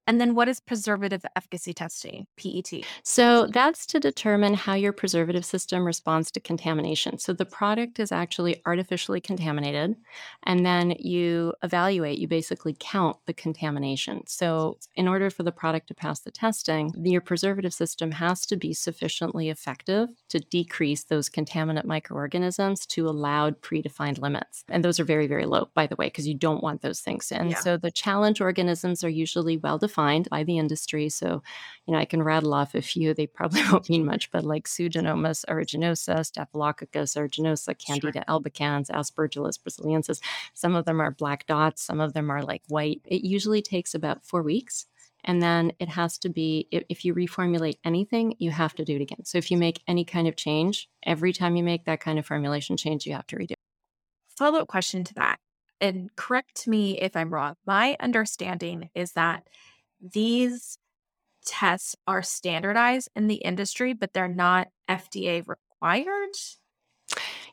And 0.07 0.20
then 0.20 0.34
what 0.34 0.48
is 0.48 0.59
preservative 0.59 1.24
efficacy 1.36 1.72
testing, 1.72 2.26
PET? 2.36 2.84
So 3.05 3.46
that's 3.46 3.86
to 3.86 4.00
determine 4.00 4.55
how 4.55 4.74
your 4.74 4.92
preservative 4.92 5.44
system 5.44 5.86
responds 5.86 6.30
to 6.32 6.40
contamination. 6.40 7.18
So 7.18 7.32
the 7.32 7.46
product 7.46 8.00
is 8.00 8.11
actually 8.11 8.61
artificially 8.66 9.20
contaminated, 9.20 9.94
and 10.42 10.66
then 10.66 10.96
you 10.98 11.55
evaluate, 11.62 12.18
you 12.18 12.26
basically 12.26 12.76
count 12.78 13.16
the 13.26 13.32
contamination. 13.32 14.26
So 14.26 14.78
in 14.96 15.07
order 15.07 15.30
for 15.30 15.44
the 15.44 15.53
product 15.53 15.86
to 15.88 15.94
pass 15.94 16.20
the 16.20 16.32
testing, 16.32 16.92
your 17.05 17.20
preservative 17.20 17.72
system 17.72 18.11
has 18.11 18.44
to 18.46 18.57
be 18.57 18.74
sufficiently 18.74 19.50
effective 19.50 20.09
to 20.30 20.40
decrease 20.40 21.05
those 21.05 21.28
contaminant 21.28 21.84
microorganisms 21.84 22.86
to 22.86 23.09
allowed 23.09 23.61
predefined 23.62 24.20
limits. 24.20 24.64
And 24.68 24.84
those 24.84 24.98
are 24.98 25.05
very, 25.05 25.28
very 25.28 25.46
low, 25.46 25.68
by 25.74 25.86
the 25.86 25.96
way, 25.96 26.07
because 26.07 26.26
you 26.26 26.34
don't 26.34 26.62
want 26.62 26.82
those 26.82 27.00
things. 27.00 27.30
And 27.30 27.50
yeah. 27.50 27.59
so 27.61 27.76
the 27.76 27.90
challenge 27.90 28.40
organisms 28.40 29.05
are 29.05 29.09
usually 29.09 29.57
well 29.59 29.78
defined 29.78 29.91
defined 29.93 30.28
by 30.30 30.43
the 30.43 30.59
industry. 30.59 31.09
So, 31.09 31.43
you 31.86 31.93
know, 31.93 31.99
I 31.99 32.07
can 32.07 32.22
rattle 32.22 32.55
off 32.55 32.74
a 32.74 32.80
few. 32.80 33.12
They 33.12 33.26
probably 33.26 33.62
won't 33.70 33.90
mean 33.90 34.05
much, 34.05 34.30
but 34.30 34.45
like 34.45 34.66
Pseudomonas 34.66 35.45
aeruginosa, 35.49 36.24
Staphylococcus 36.24 37.14
aeruginosa, 37.14 37.76
Candida 37.78 38.24
sure. 38.26 38.40
albicans, 38.40 38.90
Aspergillus 38.90 39.59
brasiliensis. 39.59 40.20
Some 40.55 40.74
of 40.74 40.86
them 40.86 41.01
are 41.01 41.11
black 41.11 41.47
dots. 41.47 41.82
Some 41.82 42.01
of 42.01 42.14
them 42.14 42.30
are 42.30 42.43
like 42.43 42.62
white. 42.68 43.03
It 43.05 43.22
usually 43.22 43.61
takes 43.62 43.95
about 43.95 44.24
four 44.24 44.43
weeks. 44.43 44.86
And 45.24 45.40
then 45.40 45.72
it 45.78 45.88
has 45.88 46.18
to 46.18 46.28
be, 46.28 46.66
if 46.72 47.05
you 47.05 47.14
reformulate 47.14 47.78
anything, 47.84 48.34
you 48.38 48.51
have 48.51 48.74
to 48.74 48.84
do 48.84 48.97
it 48.97 49.03
again. 49.03 49.24
So 49.24 49.38
if 49.38 49.53
you 49.53 49.57
make 49.57 49.80
any 49.86 50.05
kind 50.05 50.26
of 50.26 50.34
change, 50.34 50.88
every 51.05 51.32
time 51.32 51.55
you 51.55 51.62
make 51.62 51.84
that 51.84 52.01
kind 52.01 52.18
of 52.18 52.26
formulation 52.26 52.76
change, 52.76 53.07
you 53.07 53.12
have 53.12 53.26
to 53.28 53.36
redo. 53.36 53.53
it. 53.53 53.59
Follow 54.36 54.59
up 54.59 54.66
question 54.66 55.05
to 55.05 55.14
that. 55.14 55.38
And 55.80 56.14
correct 56.16 56.66
me 56.66 56.99
if 57.01 57.16
I'm 57.16 57.32
wrong. 57.32 57.57
My 57.66 57.97
understanding 58.01 58.90
is 58.95 59.12
that 59.12 59.49
these 60.03 60.78
tests 61.44 61.96
are 62.07 62.22
standardized 62.22 63.09
in 63.16 63.26
the 63.26 63.36
industry, 63.36 63.92
but 63.92 64.12
they're 64.12 64.28
not 64.28 64.68
FDA 64.88 65.46
required. 65.46 66.30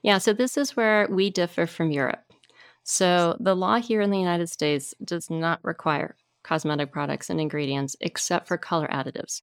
Yeah, 0.03 0.17
so 0.17 0.33
this 0.33 0.57
is 0.57 0.75
where 0.75 1.07
we 1.09 1.29
differ 1.29 1.65
from 1.65 1.91
Europe. 1.91 2.23
So 2.83 3.37
the 3.39 3.55
law 3.55 3.79
here 3.79 4.01
in 4.01 4.09
the 4.09 4.19
United 4.19 4.49
States 4.49 4.93
does 5.03 5.29
not 5.29 5.59
require 5.63 6.15
cosmetic 6.43 6.91
products 6.91 7.29
and 7.29 7.39
ingredients 7.39 7.95
except 8.01 8.47
for 8.47 8.57
color 8.57 8.87
additives 8.87 9.41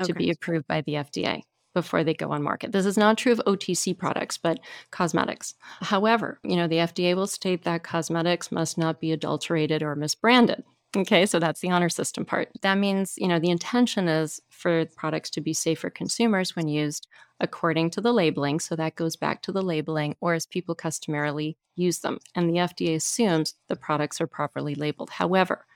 okay. 0.00 0.06
to 0.06 0.14
be 0.14 0.30
approved 0.30 0.66
by 0.66 0.80
the 0.80 0.94
FDA 0.94 1.42
before 1.74 2.02
they 2.02 2.14
go 2.14 2.32
on 2.32 2.42
market. 2.42 2.72
This 2.72 2.86
is 2.86 2.96
not 2.96 3.18
true 3.18 3.32
of 3.32 3.42
OTC 3.46 3.96
products, 3.96 4.38
but 4.38 4.58
cosmetics. 4.90 5.54
However, 5.80 6.40
you 6.42 6.56
know, 6.56 6.66
the 6.66 6.76
FDA 6.76 7.14
will 7.14 7.26
state 7.26 7.62
that 7.64 7.84
cosmetics 7.84 8.50
must 8.50 8.78
not 8.78 9.00
be 9.00 9.12
adulterated 9.12 9.82
or 9.82 9.94
misbranded. 9.94 10.62
Okay, 10.96 11.26
so 11.26 11.38
that's 11.38 11.60
the 11.60 11.70
honor 11.70 11.90
system 11.90 12.24
part. 12.24 12.48
That 12.62 12.76
means, 12.78 13.14
you 13.18 13.28
know, 13.28 13.38
the 13.38 13.50
intention 13.50 14.08
is 14.08 14.40
for 14.48 14.86
products 14.96 15.28
to 15.30 15.40
be 15.42 15.52
safe 15.52 15.80
for 15.80 15.90
consumers 15.90 16.56
when 16.56 16.66
used 16.66 17.06
according 17.40 17.90
to 17.90 18.00
the 18.00 18.12
labeling. 18.12 18.58
So 18.58 18.74
that 18.76 18.96
goes 18.96 19.14
back 19.14 19.42
to 19.42 19.52
the 19.52 19.60
labeling 19.62 20.16
or 20.20 20.32
as 20.32 20.46
people 20.46 20.74
customarily 20.74 21.58
use 21.76 21.98
them. 22.00 22.18
And 22.34 22.48
the 22.48 22.58
FDA 22.58 22.94
assumes 22.96 23.54
the 23.68 23.76
products 23.76 24.18
are 24.20 24.26
properly 24.26 24.74
labeled. 24.74 25.10
However, 25.10 25.66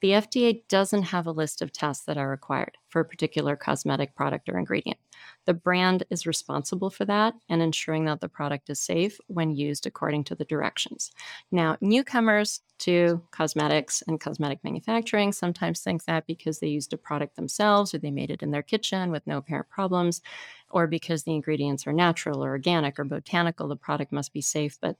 the 0.00 0.10
FDA 0.10 0.62
doesn't 0.68 1.04
have 1.04 1.26
a 1.26 1.32
list 1.32 1.62
of 1.62 1.72
tests 1.72 2.04
that 2.06 2.16
are 2.16 2.28
required 2.28 2.76
for 2.88 3.00
a 3.00 3.04
particular 3.04 3.56
cosmetic 3.56 4.14
product 4.14 4.48
or 4.48 4.58
ingredient. 4.58 4.98
The 5.44 5.54
brand 5.54 6.04
is 6.10 6.26
responsible 6.26 6.90
for 6.90 7.04
that 7.04 7.34
and 7.48 7.62
ensuring 7.62 8.06
that 8.06 8.20
the 8.20 8.28
product 8.28 8.70
is 8.70 8.80
safe 8.80 9.18
when 9.26 9.54
used 9.54 9.86
according 9.86 10.24
to 10.24 10.34
the 10.34 10.44
directions. 10.44 11.10
Now, 11.50 11.76
newcomers 11.80 12.60
to 12.78 13.22
cosmetics 13.30 14.02
and 14.06 14.18
cosmetic 14.18 14.64
manufacturing 14.64 15.32
sometimes 15.32 15.80
think 15.80 16.04
that 16.04 16.26
because 16.26 16.58
they 16.58 16.68
used 16.68 16.92
a 16.92 16.96
product 16.96 17.36
themselves 17.36 17.94
or 17.94 17.98
they 17.98 18.10
made 18.10 18.30
it 18.30 18.42
in 18.42 18.50
their 18.50 18.62
kitchen 18.62 19.10
with 19.10 19.26
no 19.26 19.38
apparent 19.38 19.68
problems, 19.68 20.22
or 20.70 20.86
because 20.86 21.24
the 21.24 21.34
ingredients 21.34 21.86
are 21.86 21.92
natural 21.92 22.42
or 22.44 22.50
organic 22.50 22.98
or 22.98 23.04
botanical, 23.04 23.68
the 23.68 23.76
product 23.76 24.12
must 24.12 24.32
be 24.32 24.40
safe. 24.40 24.78
But 24.80 24.96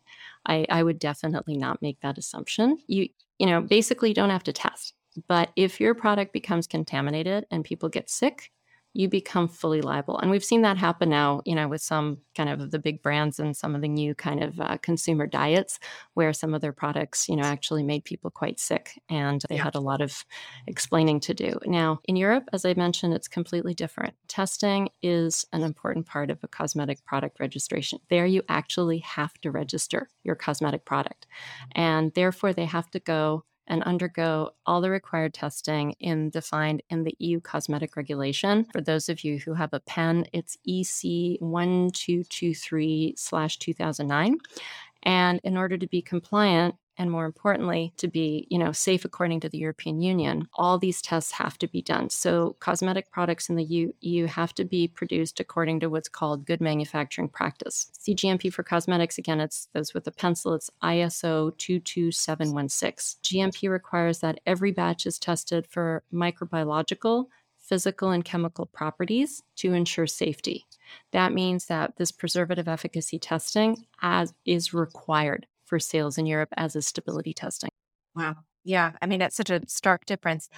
I, 0.47 0.66
I 0.68 0.83
would 0.83 0.99
definitely 0.99 1.57
not 1.57 1.81
make 1.81 2.01
that 2.01 2.18
assumption. 2.18 2.79
You 2.87 3.09
you 3.41 3.47
know, 3.47 3.62
basically 3.62 4.12
don't 4.12 4.30
have 4.30 4.45
to 4.45 4.53
test. 4.53 4.93
But 5.26 5.51
if 5.57 5.80
your 5.80 5.95
product 5.95 6.32
becomes 6.32 6.66
contaminated 6.66 7.47
and 7.51 7.64
people 7.64 7.88
get 7.88 8.11
sick, 8.11 8.53
you 8.93 9.09
become 9.09 9.47
fully 9.47 9.80
liable. 9.80 10.18
And 10.18 10.30
we've 10.30 10.45
seen 10.45 10.62
that 10.62 10.76
happen 10.76 11.09
now, 11.09 11.43
you 11.45 11.55
know, 11.55 11.68
with 11.68 11.80
some 11.80 12.18
kind 12.36 12.49
of 12.49 12.70
the 12.70 12.78
big 12.78 13.03
brands 13.03 13.38
and 13.38 13.57
some 13.57 13.74
of 13.74 13.82
the 13.82 13.88
new 13.88 14.14
kind 14.14 14.43
of 14.43 14.61
uh, 14.61 14.78
consumer 14.78 15.26
diets 15.26 15.78
where 16.14 16.32
some 16.32 16.55
of 16.55 16.61
their 16.61 16.72
products, 16.72 17.28
you 17.28 17.36
know, 17.36 17.45
actually 17.45 17.84
made 17.84 18.05
people 18.05 18.30
quite 18.30 18.59
sick 18.59 19.01
and 19.09 19.45
they 19.49 19.57
yeah. 19.57 19.62
had 19.64 19.76
a 19.76 19.80
lot 19.80 20.01
of 20.01 20.24
explaining 20.66 21.20
to 21.20 21.34
do. 21.34 21.59
Now, 21.66 22.01
in 22.05 22.16
Europe, 22.16 22.49
as 22.53 22.64
I 22.64 22.74
mentioned, 22.74 23.14
it's 23.14 23.28
completely 23.28 23.74
different. 23.74 24.14
Testing 24.26 24.88
is 25.03 25.47
an 25.53 25.62
important 25.62 26.07
part 26.07 26.30
of 26.30 26.43
a 26.43 26.49
cosmetic 26.49 27.05
product 27.05 27.38
registration. 27.38 28.01
There, 28.09 28.26
you 28.26 28.43
actually 28.49 28.99
have 28.99 29.34
to 29.43 29.53
register 29.53 30.09
your 30.24 30.34
cosmetic 30.34 30.84
product. 30.84 31.26
And 31.72 32.12
therefore, 32.14 32.53
they 32.53 32.64
have 32.64 32.91
to 32.91 32.99
go 32.99 33.45
and 33.67 33.83
undergo 33.85 34.51
all 34.67 34.81
the 34.81 34.91
required 34.91 35.35
testing 35.35 35.93
in 36.01 36.31
defined 36.31 36.83
in 36.91 37.05
the 37.05 37.15
EU 37.19 37.41
cosmetic 37.41 37.97
regulation. 37.97 38.67
For 38.73 38.81
those 38.81 39.09
of 39.09 39.25
you 39.25 39.39
who 39.39 39.55
have 39.55 39.73
a 39.73 39.81
pen, 39.81 40.27
it's 40.33 40.57
EC 40.67 41.41
1223 41.41 43.15
2009. 43.17 44.37
And 45.03 45.41
in 45.45 45.57
order 45.57 45.79
to 45.79 45.87
be 45.87 46.03
compliant, 46.03 46.75
and 47.01 47.11
more 47.11 47.25
importantly 47.25 47.93
to 47.97 48.07
be 48.07 48.47
you 48.51 48.59
know 48.59 48.73
safe 48.73 49.05
according 49.05 49.41
to 49.41 49.49
the 49.49 49.59
european 49.59 50.01
union 50.03 50.47
all 50.55 50.79
these 50.79 51.01
tests 51.01 51.33
have 51.33 51.57
to 51.59 51.67
be 51.67 51.81
done. 51.81 52.11
So 52.11 52.57
cosmetic 52.61 53.11
products 53.11 53.49
in 53.49 53.57
the 53.57 53.95
eu 54.01 54.27
have 54.27 54.55
to 54.55 54.65
be 54.65 54.87
produced 54.87 55.41
according 55.41 55.81
to 55.81 55.89
what's 55.89 56.09
called 56.09 56.45
good 56.45 56.61
manufacturing 56.61 57.29
practice. 57.29 57.91
Cgmp 57.99 58.53
for 58.53 58.63
cosmetics 58.63 59.17
again 59.17 59.41
it's 59.41 59.69
those 59.73 59.95
with 59.95 60.07
a 60.07 60.11
pencil 60.11 60.53
it's 60.55 60.71
iso 60.83 61.57
22716 61.57 63.21
gmp 63.23 63.71
requires 63.71 64.19
that 64.19 64.41
every 64.47 64.71
batch 64.71 65.07
is 65.07 65.19
tested 65.19 65.67
for 65.67 66.03
microbiological 66.13 67.27
physical 67.59 68.11
and 68.11 68.25
chemical 68.25 68.67
properties 68.67 69.45
to 69.55 69.73
ensure 69.73 70.07
safety. 70.07 70.67
That 71.13 71.33
means 71.33 71.67
that 71.67 71.95
this 71.97 72.11
preservative 72.11 72.67
efficacy 72.67 73.21
testing 73.21 73.87
as 74.03 74.35
is 74.45 74.75
required 74.75 75.47
for 75.71 75.79
sales 75.79 76.18
in 76.18 76.27
Europe 76.27 76.51
as 76.57 76.77
is 76.77 76.87
stability 76.87 77.33
testing. 77.33 77.71
Wow. 78.14 78.35
Yeah. 78.64 78.93
I 79.01 79.07
mean, 79.07 79.23
it's 79.23 79.37
such 79.37 79.51
a 79.51 79.62
stark 79.68 80.05
difference. 80.05 80.49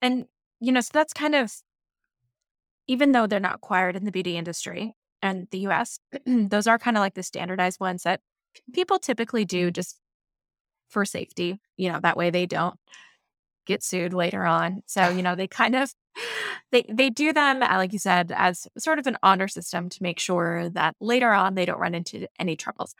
And, 0.00 0.26
you 0.60 0.72
know, 0.72 0.80
so 0.80 0.90
that's 0.94 1.12
kind 1.12 1.34
of, 1.34 1.52
even 2.86 3.10
though 3.10 3.26
they're 3.26 3.40
not 3.40 3.56
acquired 3.56 3.96
in 3.96 4.04
the 4.04 4.12
beauty 4.12 4.36
industry 4.36 4.94
and 5.20 5.48
the 5.50 5.66
US, 5.66 5.98
those 6.26 6.68
are 6.68 6.78
kind 6.78 6.96
of 6.96 7.00
like 7.00 7.14
the 7.14 7.24
standardized 7.24 7.80
ones 7.80 8.04
that 8.04 8.20
people 8.72 9.00
typically 9.00 9.44
do 9.44 9.72
just 9.72 9.98
for 10.88 11.04
safety. 11.04 11.60
You 11.76 11.92
know, 11.92 11.98
that 12.00 12.16
way 12.16 12.30
they 12.30 12.46
don't 12.46 12.78
get 13.66 13.82
sued 13.82 14.14
later 14.14 14.46
on. 14.46 14.82
So, 14.86 15.08
you 15.08 15.22
know, 15.22 15.34
they 15.34 15.48
kind 15.48 15.74
of, 15.74 15.92
they 16.70 16.84
they 16.88 17.10
do 17.10 17.32
them 17.32 17.62
uh, 17.62 17.76
like 17.76 17.92
you 17.92 17.98
said 17.98 18.32
as 18.34 18.66
sort 18.78 18.98
of 18.98 19.06
an 19.06 19.18
honor 19.22 19.48
system 19.48 19.88
to 19.88 20.02
make 20.02 20.18
sure 20.18 20.68
that 20.70 20.96
later 21.00 21.30
on 21.30 21.54
they 21.54 21.64
don't 21.64 21.78
run 21.78 21.94
into 21.94 22.26
any 22.40 22.56
troubles 22.56 22.94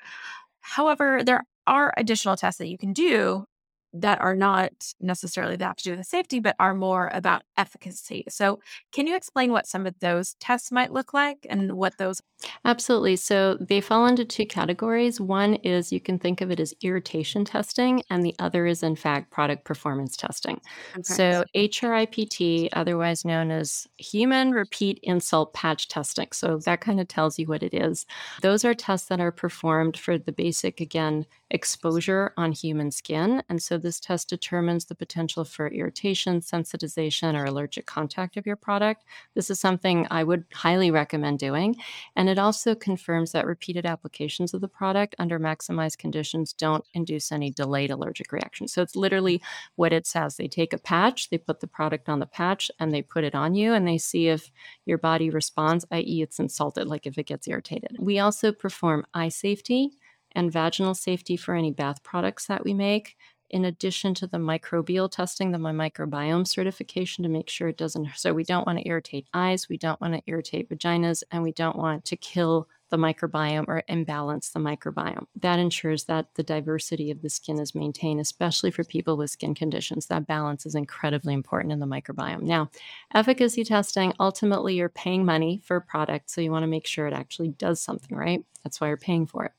However, 0.68 1.22
there 1.22 1.44
are 1.68 1.94
additional 1.96 2.36
tests 2.36 2.58
that 2.58 2.66
you 2.66 2.76
can 2.76 2.92
do 2.92 3.46
that 3.92 4.20
are 4.20 4.34
not 4.34 4.72
necessarily 5.00 5.56
that 5.56 5.64
have 5.64 5.76
to 5.76 5.84
do 5.84 5.96
with 5.96 6.06
safety, 6.06 6.40
but 6.40 6.56
are 6.58 6.74
more 6.74 7.10
about 7.12 7.42
efficacy. 7.56 8.24
So, 8.28 8.60
can 8.92 9.06
you 9.06 9.16
explain 9.16 9.52
what 9.52 9.66
some 9.66 9.86
of 9.86 9.98
those 10.00 10.34
tests 10.40 10.70
might 10.70 10.92
look 10.92 11.14
like 11.14 11.46
and 11.48 11.72
what 11.72 11.96
those? 11.98 12.20
Absolutely. 12.64 13.16
So, 13.16 13.56
they 13.60 13.80
fall 13.80 14.06
into 14.06 14.24
two 14.24 14.46
categories. 14.46 15.20
One 15.20 15.54
is 15.56 15.92
you 15.92 16.00
can 16.00 16.18
think 16.18 16.40
of 16.40 16.50
it 16.50 16.60
as 16.60 16.74
irritation 16.82 17.44
testing, 17.44 18.02
and 18.10 18.24
the 18.24 18.34
other 18.38 18.66
is, 18.66 18.82
in 18.82 18.96
fact, 18.96 19.30
product 19.30 19.64
performance 19.64 20.16
testing. 20.16 20.60
Okay. 20.92 21.02
So, 21.02 21.44
HRIPT, 21.54 22.68
otherwise 22.72 23.24
known 23.24 23.50
as 23.50 23.86
human 23.98 24.50
repeat 24.50 25.00
insult 25.02 25.54
patch 25.54 25.88
testing. 25.88 26.28
So, 26.32 26.58
that 26.58 26.80
kind 26.80 27.00
of 27.00 27.08
tells 27.08 27.38
you 27.38 27.46
what 27.46 27.62
it 27.62 27.74
is. 27.74 28.06
Those 28.42 28.64
are 28.64 28.74
tests 28.74 29.08
that 29.08 29.20
are 29.20 29.32
performed 29.32 29.96
for 29.96 30.18
the 30.18 30.32
basic, 30.32 30.80
again, 30.80 31.26
exposure 31.50 32.32
on 32.36 32.52
human 32.52 32.90
skin. 32.90 33.42
And 33.48 33.62
so 33.62 33.78
this 33.78 34.00
test 34.00 34.28
determines 34.28 34.86
the 34.86 34.94
potential 34.94 35.44
for 35.44 35.68
irritation, 35.68 36.40
sensitization, 36.40 37.34
or 37.34 37.44
allergic 37.44 37.86
contact 37.86 38.36
of 38.36 38.46
your 38.46 38.56
product. 38.56 39.04
This 39.34 39.48
is 39.50 39.60
something 39.60 40.06
I 40.10 40.24
would 40.24 40.44
highly 40.52 40.90
recommend 40.90 41.38
doing. 41.38 41.76
And 42.16 42.28
it 42.28 42.38
also 42.38 42.74
confirms 42.74 43.32
that 43.32 43.46
repeated 43.46 43.86
applications 43.86 44.54
of 44.54 44.60
the 44.60 44.68
product 44.68 45.14
under 45.18 45.38
maximized 45.38 45.98
conditions 45.98 46.52
don't 46.52 46.84
induce 46.94 47.30
any 47.30 47.50
delayed 47.50 47.90
allergic 47.90 48.32
reaction. 48.32 48.66
So 48.66 48.82
it's 48.82 48.96
literally 48.96 49.40
what 49.76 49.92
it 49.92 50.06
says. 50.06 50.36
They 50.36 50.48
take 50.48 50.72
a 50.72 50.78
patch, 50.78 51.30
they 51.30 51.38
put 51.38 51.60
the 51.60 51.66
product 51.66 52.08
on 52.08 52.18
the 52.18 52.26
patch, 52.26 52.70
and 52.80 52.92
they 52.92 53.02
put 53.02 53.24
it 53.24 53.34
on 53.34 53.54
you, 53.54 53.72
and 53.72 53.86
they 53.86 53.98
see 53.98 54.28
if 54.28 54.50
your 54.84 54.98
body 54.98 55.30
responds, 55.30 55.84
i.e., 55.92 56.22
it's 56.22 56.40
insulted, 56.40 56.88
like 56.88 57.06
if 57.06 57.18
it 57.18 57.26
gets 57.26 57.46
irritated. 57.46 57.96
We 58.00 58.18
also 58.18 58.50
perform 58.52 59.06
eye 59.14 59.28
safety 59.28 59.92
and 60.36 60.52
vaginal 60.52 60.94
safety 60.94 61.36
for 61.36 61.56
any 61.56 61.72
bath 61.72 62.04
products 62.04 62.46
that 62.46 62.64
we 62.64 62.74
make, 62.74 63.16
in 63.50 63.64
addition 63.64 64.14
to 64.14 64.26
the 64.28 64.38
microbial 64.38 65.10
testing, 65.10 65.50
the 65.52 65.58
MyMicrobiome 65.58 66.46
certification 66.46 67.24
to 67.24 67.28
make 67.30 67.48
sure 67.50 67.68
it 67.68 67.78
doesn't. 67.78 68.08
So, 68.16 68.32
we 68.34 68.44
don't 68.44 68.66
want 68.66 68.78
to 68.78 68.88
irritate 68.88 69.26
eyes, 69.34 69.68
we 69.68 69.78
don't 69.78 70.00
want 70.00 70.14
to 70.14 70.22
irritate 70.26 70.68
vaginas, 70.70 71.24
and 71.32 71.42
we 71.42 71.52
don't 71.52 71.76
want 71.76 72.04
to 72.06 72.16
kill 72.16 72.68
the 72.90 72.96
microbiome 72.96 73.66
or 73.68 73.82
imbalance 73.88 74.50
the 74.50 74.60
microbiome. 74.60 75.26
That 75.40 75.58
ensures 75.58 76.04
that 76.04 76.34
the 76.34 76.42
diversity 76.42 77.10
of 77.10 77.22
the 77.22 77.30
skin 77.30 77.58
is 77.58 77.74
maintained, 77.74 78.20
especially 78.20 78.70
for 78.70 78.84
people 78.84 79.16
with 79.16 79.30
skin 79.30 79.54
conditions. 79.54 80.06
That 80.06 80.26
balance 80.26 80.66
is 80.66 80.74
incredibly 80.74 81.34
important 81.34 81.72
in 81.72 81.80
the 81.80 81.86
microbiome. 81.86 82.42
Now, 82.42 82.70
efficacy 83.14 83.64
testing 83.64 84.12
ultimately, 84.20 84.74
you're 84.74 84.88
paying 84.88 85.24
money 85.24 85.60
for 85.64 85.76
a 85.76 85.80
product, 85.80 86.30
so 86.30 86.40
you 86.40 86.50
want 86.50 86.62
to 86.62 86.68
make 86.68 86.86
sure 86.86 87.06
it 87.06 87.14
actually 87.14 87.48
does 87.48 87.80
something, 87.80 88.16
right? 88.16 88.44
That's 88.62 88.80
why 88.80 88.88
you're 88.88 88.96
paying 88.96 89.26
for 89.26 89.44
it. 89.44 89.52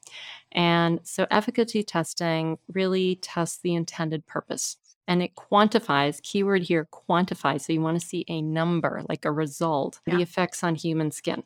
And 0.51 0.99
so, 1.03 1.27
efficacy 1.29 1.83
testing 1.83 2.57
really 2.73 3.15
tests 3.17 3.59
the 3.59 3.75
intended 3.75 4.25
purpose 4.25 4.77
and 5.07 5.23
it 5.23 5.35
quantifies 5.35 6.21
keyword 6.21 6.63
here 6.63 6.87
quantify 6.91 7.59
so 7.59 7.71
you 7.71 7.81
want 7.81 7.99
to 7.99 8.05
see 8.05 8.25
a 8.27 8.41
number 8.41 9.03
like 9.07 9.25
a 9.25 9.31
result 9.31 9.99
yeah. 10.05 10.15
the 10.15 10.21
effects 10.21 10.63
on 10.63 10.75
human 10.75 11.11
skin 11.11 11.43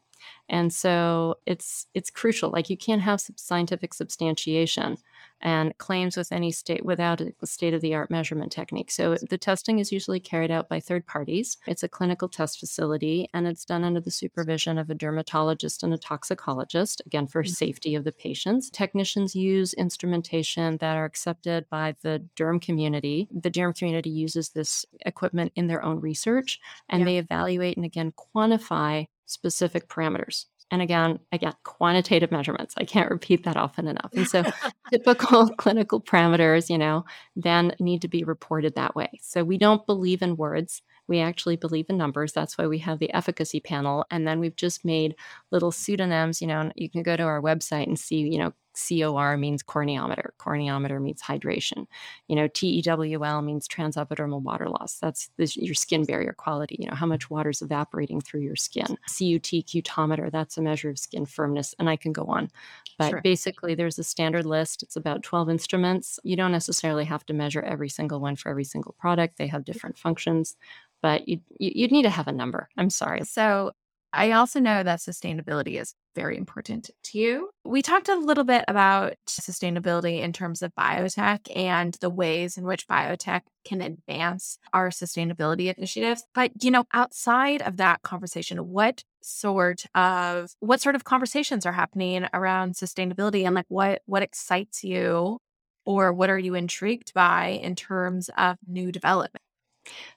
and 0.50 0.74
so 0.74 1.36
it's 1.46 1.88
it's 1.94 2.10
crucial 2.10 2.50
like 2.50 2.70
you 2.70 2.78
can't 2.78 3.02
have 3.02 3.22
scientific 3.36 3.94
substantiation 3.94 4.98
and 5.42 5.78
claims 5.78 6.16
with 6.16 6.32
any 6.32 6.52
state 6.52 6.86
without 6.86 7.22
a 7.22 7.48
state 7.48 7.74
of 7.74 7.82
the 7.82 7.96
art 7.96 8.12
measurement 8.12 8.52
technique. 8.52 8.92
So 8.92 9.16
the 9.30 9.38
testing 9.38 9.80
is 9.80 9.92
usually 9.92 10.20
carried 10.20 10.52
out 10.52 10.70
by 10.70 10.80
third 10.80 11.06
parties. 11.08 11.58
It's 11.66 11.84
a 11.84 11.90
clinical 11.90 12.30
test 12.30 12.60
facility 12.60 13.28
and 13.34 13.48
it's 13.48 13.66
done 13.66 13.84
under 13.84 14.00
the 14.00 14.12
supervision 14.12 14.78
of 14.78 14.90
a 14.90 14.96
dermatologist 14.96 15.84
and 15.84 15.94
a 15.94 15.98
toxicologist, 15.98 17.02
again, 17.06 17.28
for 17.28 17.44
mm-hmm. 17.44 17.50
safety 17.50 17.96
of 17.96 18.04
the 18.04 18.12
patients. 18.12 18.70
Technicians 18.70 19.36
use 19.36 19.74
instrumentation 19.74 20.78
that 20.78 20.96
are 20.96 21.06
accepted 21.06 21.68
by 21.70 21.96
the 22.02 22.24
derm 22.36 22.62
community. 22.62 23.28
The 23.32 23.52
derm 23.52 23.76
community 23.76 24.10
uses 24.10 24.50
this 24.50 24.86
equipment 25.06 25.52
in 25.56 25.68
their 25.68 25.84
own 25.84 26.00
research 26.00 26.60
and 26.90 27.02
yeah. 27.02 27.06
they 27.06 27.18
evaluate 27.18 27.78
and 27.78 27.86
again 27.86 28.14
quantify 28.36 29.08
specific 29.32 29.88
parameters. 29.88 30.46
And 30.74 30.82
again 30.82 31.20
again 31.34 31.54
quantitative 31.64 32.32
measurements. 32.32 32.74
I 32.78 32.86
can't 32.86 33.12
repeat 33.12 33.44
that 33.44 33.58
often 33.58 33.88
enough. 33.88 34.12
And 34.14 34.28
so 34.28 34.44
typical 34.92 35.50
clinical 35.58 36.00
parameters 36.00 36.70
you 36.70 36.78
know 36.78 37.04
then 37.36 37.76
need 37.80 38.02
to 38.04 38.08
be 38.08 38.24
reported 38.24 38.76
that 38.76 38.96
way. 38.96 39.10
So 39.22 39.44
we 39.44 39.58
don't 39.58 39.86
believe 39.86 40.22
in 40.22 40.38
words. 40.38 40.82
We 41.08 41.20
actually 41.20 41.58
believe 41.58 41.88
in 41.90 41.98
numbers. 41.98 42.32
That's 42.32 42.58
why 42.58 42.68
we 42.68 42.78
have 42.80 43.00
the 43.00 43.14
efficacy 43.14 43.60
panel. 43.60 44.06
And 44.12 44.26
then 44.26 44.40
we've 44.40 44.56
just 44.56 44.86
made 44.86 45.16
little 45.52 45.74
pseudonyms 45.74 46.42
you 46.42 46.48
know 46.48 46.72
you 46.76 46.90
can 46.90 47.04
go 47.04 47.18
to 47.18 47.24
our 47.24 47.42
website 47.42 47.88
and 47.88 48.00
see 48.00 48.20
you 48.20 48.38
know 48.38 48.54
COR 48.74 49.38
means 49.38 49.64
corneometer. 49.64 50.30
Corneometer 50.40 51.02
means 51.02 51.22
hydration. 51.22 51.88
You 52.28 52.36
know, 52.36 52.48
TEWL 52.48 53.44
means 53.44 53.68
transepidermal 53.68 54.42
water 54.42 54.70
loss. 54.70 54.98
That's 55.00 55.30
this, 55.38 55.58
your 55.58 55.76
skin 55.76 56.06
barrier 56.06 56.34
quality. 56.34 56.78
You 56.80 56.90
know, 56.90 56.96
how 56.96 57.06
much 57.06 57.30
water 57.30 57.50
is 57.50 57.62
evaporating 57.62 58.22
through 58.22 58.42
your 58.42 58.56
skin. 58.56 58.98
CUT 59.08 59.52
cutometer, 59.68 60.32
that's 60.32 60.58
a 60.58 60.62
measure 60.62 60.90
of 60.90 61.00
skin 61.00 61.26
firmness. 61.26 61.76
And 61.80 61.90
I 61.90 61.96
can 61.96 62.14
go 62.14 62.26
on. 62.26 62.50
But 62.98 63.10
sure. 63.10 63.22
basically, 63.22 63.76
there's 63.76 64.00
a 64.00 64.04
standard 64.04 64.46
list. 64.46 64.84
It's 64.84 64.96
about 64.96 65.24
12 65.24 65.50
instruments. 65.50 66.20
You 66.24 66.36
don't 66.36 66.52
necessarily 66.52 67.06
have 67.06 67.26
to 67.28 67.34
measure 67.34 67.62
every 67.62 67.90
single 67.90 68.20
one 68.20 68.36
for 68.36 68.50
every 68.50 68.64
single 68.64 68.96
product, 69.00 69.38
they 69.38 69.48
have 69.48 69.66
different 69.66 69.98
functions. 69.98 70.56
But 71.02 71.28
you, 71.28 71.40
you, 71.58 71.72
you'd 71.76 71.92
need 71.92 72.04
to 72.04 72.10
have 72.10 72.28
a 72.28 72.32
number. 72.32 72.70
I'm 72.78 72.90
sorry. 72.90 73.24
So 73.26 73.72
I 74.14 74.32
also 74.32 74.60
know 74.60 74.84
that 74.84 75.00
sustainability 75.00 75.80
is 75.80 75.96
very 76.16 76.38
important 76.38 76.90
to 77.04 77.18
you. 77.18 77.50
We 77.64 77.82
talked 77.82 78.10
a 78.10 78.16
little 78.16 78.44
bit 78.44 78.66
about 78.68 79.14
sustainability 79.28 80.22
in 80.22 80.34
terms 80.34 80.62
of 80.62 80.74
biotech 80.76 81.56
and 81.56 81.94
the 82.02 82.10
ways 82.10 82.58
in 82.58 82.66
which 82.66 82.88
biotech 82.88 83.42
can 83.66 83.82
advance 83.82 84.58
our 84.74 84.90
sustainability 84.90 85.76
initiatives. 85.76 86.24
But, 86.34 86.52
you 86.64 86.72
know, 86.72 86.86
outside 86.94 87.62
of 87.62 87.78
that 87.78 88.02
conversation, 88.02 88.70
what 88.70 89.04
sort 89.24 89.86
of 89.94 90.52
what 90.60 90.82
sort 90.82 90.96
of 90.96 91.04
conversations 91.04 91.66
are 91.66 91.72
happening 91.72 92.26
around 92.34 92.74
sustainability 92.74 93.46
and 93.46 93.54
like 93.54 93.68
what 93.68 94.02
what 94.06 94.24
excites 94.24 94.84
you 94.84 95.38
or 95.86 96.12
what 96.12 96.30
are 96.30 96.40
you 96.40 96.56
intrigued 96.56 97.14
by 97.14 97.60
in 97.62 97.76
terms 97.76 98.30
of 98.38 98.58
new 98.68 98.92
development? 98.92 99.44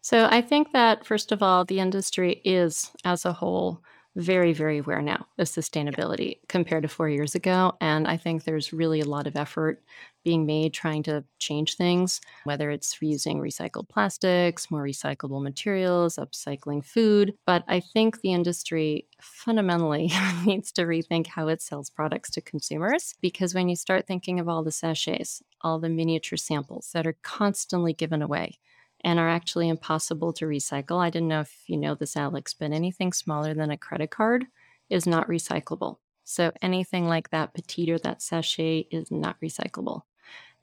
So 0.03 0.29
I 0.31 0.43
think 0.43 0.73
that, 0.73 1.07
first 1.07 1.33
of 1.33 1.43
all, 1.43 1.65
the 1.65 1.81
industry 1.81 2.41
is 2.45 2.91
as 3.05 3.25
a 3.25 3.33
whole 3.33 3.81
very, 4.17 4.53
very 4.53 4.79
aware 4.79 5.03
now 5.03 5.27
of 5.39 5.47
sustainability 5.47 6.39
compared 6.49 6.83
to 6.83 6.89
four 6.89 7.09
years 7.09 7.35
ago. 7.35 7.77
And 7.81 8.07
I 8.07 8.17
think 8.17 8.45
there's 8.45 8.73
really 8.73 9.01
a 9.01 9.09
lot 9.09 9.27
of 9.27 9.37
effort 9.37 9.83
being 10.25 10.47
made 10.47 10.73
trying 10.73 11.03
to 11.03 11.25
change 11.39 11.77
things, 11.77 12.21
whether 12.45 12.71
it's 12.71 12.97
using 13.03 13.41
recycled 13.41 13.89
plastics, 13.89 14.71
more 14.71 14.83
recyclable 14.83 15.43
materials, 15.43 16.17
upcycling 16.17 16.85
food. 16.85 17.35
But 17.45 17.65
I 17.69 17.81
think 17.81 18.21
the 18.21 18.33
industry 18.33 19.07
fundamentally 19.21 20.11
needs 20.47 20.73
to 20.73 20.83
rethink 20.83 21.27
how 21.27 21.49
it 21.49 21.61
sells 21.61 21.91
products 21.91 22.31
to 22.33 22.41
consumers 22.41 23.15
because 23.21 23.55
when 23.55 23.69
you 23.69 23.77
start 23.77 24.07
thinking 24.07 24.41
of 24.41 24.49
all 24.49 24.63
the 24.63 24.73
sachets, 24.73 25.43
all 25.61 25.79
the 25.79 25.89
miniature 25.89 26.39
samples 26.39 26.91
that 26.95 27.07
are 27.07 27.17
constantly 27.23 27.93
given 27.93 28.23
away, 28.23 28.59
and 29.05 29.19
are 29.19 29.29
actually 29.29 29.69
impossible 29.69 30.33
to 30.33 30.47
recycle. 30.47 30.99
I 30.99 31.11
didn't 31.11 31.29
know 31.29 31.41
if 31.41 31.55
you 31.67 31.77
know 31.77 31.95
this, 31.95 32.17
Alex, 32.17 32.55
but 32.55 32.73
anything 32.73 33.13
smaller 33.13 33.55
than 33.55 33.71
a 33.71 33.77
credit 33.77 34.11
card 34.11 34.47
is 34.89 35.07
not 35.07 35.29
recyclable. 35.29 35.99
So 36.25 36.51
anything 36.63 37.07
like 37.07 37.31
that 37.31 37.53
petite 37.53 37.91
or 37.91 37.99
that 37.99 38.23
sachet 38.23 38.87
is 38.91 39.11
not 39.11 39.37
recyclable. 39.43 40.03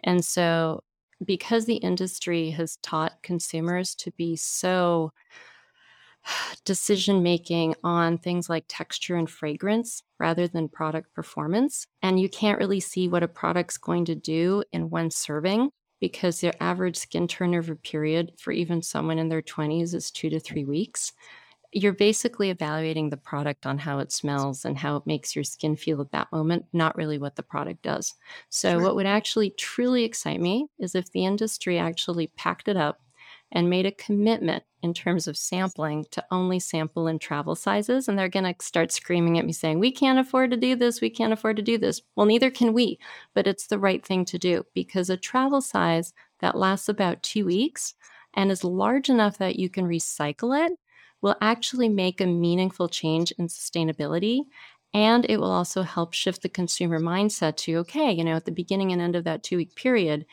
And 0.04 0.26
so, 0.26 0.84
because 1.24 1.66
the 1.66 1.76
industry 1.76 2.50
has 2.50 2.78
taught 2.78 3.22
consumers 3.22 3.94
to 3.96 4.12
be 4.12 4.36
so 4.36 5.14
decision 6.66 7.22
making 7.22 7.76
on 7.84 8.18
things 8.18 8.50
like 8.50 8.66
texture 8.68 9.16
and 9.16 9.30
fragrance 9.30 10.02
rather 10.20 10.48
than 10.48 10.68
product 10.68 11.14
performance, 11.14 11.86
and 12.02 12.20
you 12.20 12.28
can't 12.28 12.60
really 12.60 12.80
see 12.80 13.08
what 13.08 13.22
a 13.22 13.28
product's 13.28 13.78
going 13.78 14.06
to 14.06 14.16
do 14.16 14.64
in 14.72 14.90
one 14.90 15.12
serving 15.12 15.70
because 16.02 16.42
their 16.42 16.54
average 16.60 16.98
skin 16.98 17.28
turnover 17.28 17.76
period 17.76 18.34
for 18.38 18.52
even 18.52 18.82
someone 18.82 19.20
in 19.20 19.30
their 19.30 19.42
20s 19.42 19.94
is 19.94 20.12
two 20.12 20.30
to 20.30 20.40
three 20.40 20.66
weeks. 20.66 21.14
You're 21.72 21.94
basically 21.94 22.50
evaluating 22.50 23.10
the 23.10 23.18
product 23.18 23.66
on 23.66 23.78
how 23.78 24.00
it 24.00 24.12
smells 24.12 24.66
and 24.66 24.78
how 24.78 24.98
it 24.98 25.08
makes 25.08 25.34
your 25.34 25.46
skin 25.46 25.78
feel 25.78 26.02
at 26.02 26.12
that 26.12 26.30
moment, 26.34 26.66
not 26.74 26.98
really 26.98 27.18
what 27.18 27.38
the 27.38 27.44
product 27.44 27.84
does. 27.84 28.16
So, 28.50 28.72
sure. 28.72 28.82
what 28.82 28.96
would 28.96 29.06
actually 29.06 29.52
truly 29.52 30.04
excite 30.04 30.42
me 30.42 30.68
is 30.80 30.96
if 30.96 31.10
the 31.12 31.24
industry 31.24 31.78
actually 31.78 32.28
packed 32.28 32.68
it 32.68 32.76
up 32.76 33.00
and 33.52 33.70
made 33.70 33.86
a 33.86 33.92
commitment 33.92 34.64
in 34.82 34.94
terms 34.94 35.28
of 35.28 35.38
sampling 35.38 36.06
to 36.12 36.24
only 36.32 36.60
sample 36.60 37.08
in 37.08 37.20
travel 37.20 37.56
sizes. 37.56 38.08
And 38.08 38.18
they're 38.18 38.30
going 38.30 38.52
to 38.52 38.66
start 38.66 38.92
screaming 38.92 39.38
at 39.38 39.46
me 39.46 39.54
saying, 39.54 39.80
We 39.80 39.92
can't 39.92 40.20
afford 40.20 40.52
to 40.52 40.58
do 40.58 40.76
this. 40.76 41.02
We 41.02 41.10
can't 41.10 41.34
afford 41.34 41.58
to 41.58 41.62
do 41.62 41.78
this. 41.78 42.02
Well, 42.16 42.26
neither 42.26 42.50
can 42.50 42.74
we, 42.74 43.00
but 43.34 43.48
it's 43.48 43.68
the 43.68 43.80
right 43.80 44.06
thing 44.06 44.26
to 44.26 44.38
do 44.38 44.66
because 44.74 45.10
a 45.10 45.18
travel 45.18 45.62
size 45.62 46.14
that 46.40 46.58
lasts 46.58 46.90
about 46.90 47.24
two 47.24 47.46
weeks 47.46 47.94
and 48.34 48.52
is 48.52 48.64
large 48.64 49.10
enough 49.10 49.38
that 49.38 49.58
you 49.58 49.70
can 49.70 49.86
recycle 49.86 50.66
it 50.66 50.78
will 51.22 51.36
actually 51.42 51.90
make 51.90 52.20
a 52.20 52.26
meaningful 52.26 52.90
change 52.90 53.32
in 53.38 53.48
sustainability. 53.48 54.42
And 54.94 55.26
it 55.30 55.38
will 55.38 55.52
also 55.52 55.84
help 55.84 56.14
shift 56.14 56.42
the 56.42 56.50
consumer 56.50 57.00
mindset 57.00 57.56
to, 57.58 57.78
okay, 57.78 58.12
you 58.12 58.24
know, 58.24 58.36
at 58.36 58.46
the 58.46 58.52
beginning 58.52 58.92
and 58.92 59.02
end 59.02 59.16
of 59.16 59.24
that 59.24 59.44
two 59.44 59.58
week 59.58 59.76
period, 59.76 60.26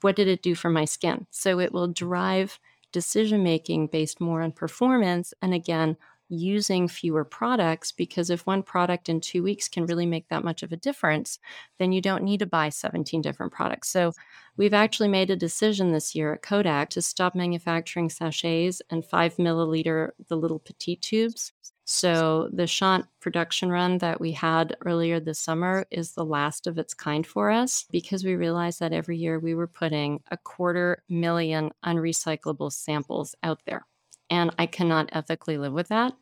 what 0.00 0.16
did 0.16 0.28
it 0.28 0.42
do 0.42 0.54
for 0.54 0.70
my 0.70 0.84
skin? 0.84 1.26
So 1.30 1.60
it 1.60 1.72
will 1.72 1.88
drive 1.88 2.58
decision 2.92 3.42
making 3.42 3.88
based 3.88 4.20
more 4.20 4.42
on 4.42 4.52
performance. 4.52 5.34
And 5.42 5.52
again, 5.52 5.96
using 6.28 6.88
fewer 6.88 7.24
products 7.24 7.92
because 7.92 8.30
if 8.30 8.46
one 8.46 8.62
product 8.62 9.08
in 9.08 9.20
two 9.20 9.42
weeks 9.42 9.68
can 9.68 9.86
really 9.86 10.06
make 10.06 10.28
that 10.28 10.44
much 10.44 10.62
of 10.62 10.72
a 10.72 10.76
difference, 10.76 11.38
then 11.78 11.92
you 11.92 12.00
don't 12.00 12.24
need 12.24 12.38
to 12.38 12.46
buy 12.46 12.68
17 12.68 13.20
different 13.20 13.52
products. 13.52 13.90
So 13.90 14.12
we've 14.56 14.74
actually 14.74 15.08
made 15.08 15.30
a 15.30 15.36
decision 15.36 15.92
this 15.92 16.14
year 16.14 16.34
at 16.34 16.42
Codex 16.42 16.94
to 16.94 17.02
stop 17.02 17.34
manufacturing 17.34 18.08
sachets 18.08 18.80
and 18.90 19.04
five 19.04 19.36
milliliter, 19.36 20.10
the 20.28 20.36
little 20.36 20.58
petite 20.58 21.02
tubes. 21.02 21.52
So 21.86 22.48
the 22.52 22.62
Shaant 22.62 23.08
production 23.20 23.68
run 23.68 23.98
that 23.98 24.20
we 24.20 24.32
had 24.32 24.76
earlier 24.86 25.20
this 25.20 25.38
summer 25.38 25.86
is 25.90 26.12
the 26.12 26.24
last 26.24 26.66
of 26.66 26.78
its 26.78 26.94
kind 26.94 27.26
for 27.26 27.50
us 27.50 27.84
because 27.90 28.24
we 28.24 28.36
realized 28.36 28.80
that 28.80 28.94
every 28.94 29.18
year 29.18 29.38
we 29.38 29.54
were 29.54 29.66
putting 29.66 30.22
a 30.30 30.38
quarter 30.38 31.02
million 31.10 31.72
unrecyclable 31.84 32.72
samples 32.72 33.34
out 33.42 33.60
there. 33.66 33.86
And 34.30 34.50
I 34.58 34.64
cannot 34.66 35.10
ethically 35.12 35.58
live 35.58 35.74
with 35.74 35.88
that. 35.88 36.14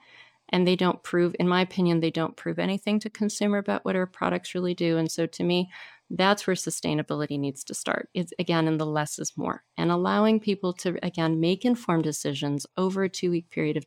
And 0.49 0.67
they 0.67 0.77
don't 0.77 1.03
prove, 1.03 1.35
in 1.39 1.49
my 1.49 1.63
opinion, 1.63 2.01
they 2.01 2.11
don't 2.11 2.37
prove 2.37 2.59
anything 2.59 2.99
to 3.01 3.11
consumer 3.11 3.59
about 3.59 3.85
what 3.85 3.97
our 3.97 4.07
products 4.07 4.55
really 4.55 4.75
do. 4.75 4.99
And 4.99 5.11
so 5.11 5.27
to 5.27 5.45
me, 5.45 5.71
that's 6.11 6.47
where 6.47 6.57
sustainability 6.57 7.39
needs 7.39 7.65
to 7.65 7.75
start. 7.75 8.11
It's 8.13 8.33
again 8.39 8.67
in 8.69 8.77
the 8.79 8.85
less 8.85 9.19
is 9.19 9.33
more 9.37 9.65
and 9.79 9.91
allowing 9.91 10.41
people 10.41 10.75
to 10.75 10.99
again 11.03 11.41
make 11.41 11.65
informed 11.65 12.05
decisions 12.05 12.67
over 12.77 13.05
a 13.05 13.09
two 13.09 13.31
week 13.31 13.49
period 13.49 13.79
of 13.79 13.87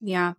Yeah. 0.00 0.34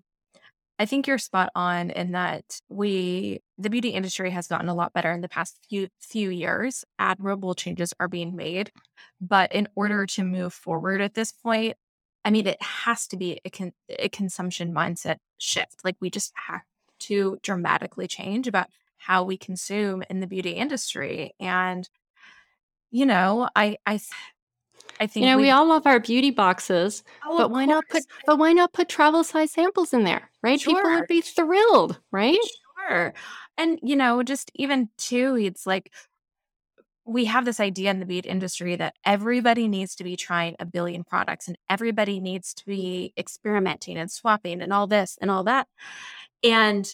I 0.79 0.85
think 0.85 1.07
you're 1.07 1.17
spot 1.17 1.49
on 1.55 1.89
in 1.89 2.11
that 2.11 2.61
we 2.69 3.41
the 3.57 3.69
beauty 3.69 3.89
industry 3.89 4.29
has 4.29 4.47
gotten 4.47 4.69
a 4.69 4.75
lot 4.75 4.93
better 4.93 5.11
in 5.11 5.21
the 5.21 5.29
past 5.29 5.57
few 5.69 5.87
few 5.99 6.29
years. 6.29 6.85
Admirable 6.99 7.55
changes 7.55 7.93
are 7.99 8.07
being 8.07 8.35
made, 8.35 8.71
but 9.19 9.51
in 9.53 9.67
order 9.75 10.05
to 10.05 10.23
move 10.23 10.53
forward 10.53 11.01
at 11.01 11.15
this 11.15 11.31
point, 11.31 11.75
I 12.23 12.29
mean, 12.29 12.45
it 12.45 12.61
has 12.61 13.07
to 13.07 13.17
be 13.17 13.39
a, 13.45 13.49
con- 13.49 13.73
a 13.89 14.09
consumption 14.09 14.73
mindset 14.73 15.17
shift. 15.37 15.83
Like 15.83 15.95
we 15.99 16.09
just 16.09 16.33
have 16.35 16.61
to 16.99 17.39
dramatically 17.41 18.07
change 18.07 18.47
about 18.47 18.67
how 18.97 19.23
we 19.23 19.37
consume 19.37 20.03
in 20.09 20.19
the 20.19 20.27
beauty 20.27 20.51
industry. 20.51 21.33
And, 21.39 21.87
you 22.91 23.05
know, 23.05 23.49
I, 23.55 23.77
I, 23.85 23.99
I 24.99 25.07
think 25.07 25.25
you 25.25 25.31
know 25.31 25.37
we 25.37 25.49
all 25.49 25.67
love 25.67 25.85
our 25.85 25.99
beauty 25.99 26.31
boxes, 26.31 27.03
oh, 27.25 27.37
but 27.37 27.51
why 27.51 27.65
not 27.65 27.87
put 27.89 28.03
but 28.25 28.37
why 28.37 28.53
not 28.53 28.73
put 28.73 28.89
travel 28.89 29.23
size 29.23 29.51
samples 29.51 29.93
in 29.93 30.03
there, 30.03 30.29
right? 30.41 30.59
Sure. 30.59 30.75
People 30.75 30.91
would 30.91 31.07
be 31.07 31.21
thrilled, 31.21 31.99
right? 32.11 32.39
Sure. 32.87 33.13
And 33.57 33.79
you 33.81 33.95
know, 33.95 34.23
just 34.23 34.51
even 34.55 34.89
too, 34.97 35.37
it's 35.39 35.65
like 35.65 35.91
we 37.05 37.25
have 37.25 37.45
this 37.45 37.59
idea 37.59 37.89
in 37.89 37.99
the 37.99 38.05
beauty 38.05 38.29
industry 38.29 38.75
that 38.75 38.93
everybody 39.05 39.67
needs 39.67 39.95
to 39.95 40.03
be 40.03 40.17
trying 40.17 40.55
a 40.59 40.65
billion 40.65 41.05
products 41.05 41.47
and 41.47 41.57
everybody 41.69 42.19
needs 42.19 42.53
to 42.53 42.65
be 42.65 43.13
experimenting 43.17 43.97
and 43.97 44.11
swapping 44.11 44.61
and 44.61 44.73
all 44.73 44.87
this 44.87 45.17
and 45.21 45.31
all 45.31 45.45
that. 45.45 45.67
And 46.43 46.93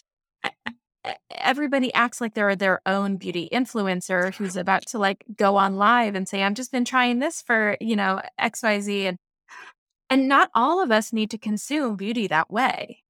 everybody 1.30 1.92
acts 1.94 2.20
like 2.20 2.34
they're 2.34 2.56
their 2.56 2.80
own 2.86 3.16
beauty 3.16 3.48
influencer 3.52 4.34
who's 4.34 4.56
about 4.56 4.86
to 4.86 4.98
like 4.98 5.24
go 5.36 5.56
on 5.56 5.76
live 5.76 6.14
and 6.14 6.28
say, 6.28 6.42
I've 6.42 6.54
just 6.54 6.72
been 6.72 6.84
trying 6.84 7.18
this 7.18 7.42
for, 7.42 7.76
you 7.80 7.96
know, 7.96 8.20
XYZ. 8.40 9.04
And 9.04 9.18
and 10.10 10.28
not 10.28 10.50
all 10.54 10.82
of 10.82 10.90
us 10.90 11.12
need 11.12 11.30
to 11.30 11.38
consume 11.38 11.96
beauty 11.96 12.26
that 12.28 12.50
way. 12.50 13.02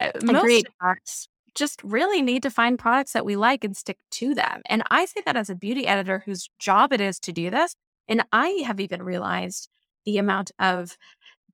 Uh, 0.00 0.12
most 0.22 0.42
Agreed. 0.42 0.66
of 0.80 0.96
us 0.96 1.28
just 1.54 1.82
really 1.84 2.22
need 2.22 2.42
to 2.42 2.50
find 2.50 2.78
products 2.78 3.12
that 3.12 3.24
we 3.24 3.36
like 3.36 3.64
and 3.64 3.76
stick 3.76 3.98
to 4.10 4.34
them. 4.34 4.62
And 4.66 4.82
I 4.90 5.04
say 5.04 5.22
that 5.24 5.36
as 5.36 5.50
a 5.50 5.54
beauty 5.54 5.86
editor 5.86 6.22
whose 6.24 6.48
job 6.58 6.92
it 6.92 7.00
is 7.00 7.18
to 7.20 7.32
do 7.32 7.50
this. 7.50 7.74
And 8.08 8.24
I 8.32 8.48
have 8.66 8.80
even 8.80 9.02
realized 9.02 9.68
the 10.04 10.18
amount 10.18 10.50
of 10.58 10.96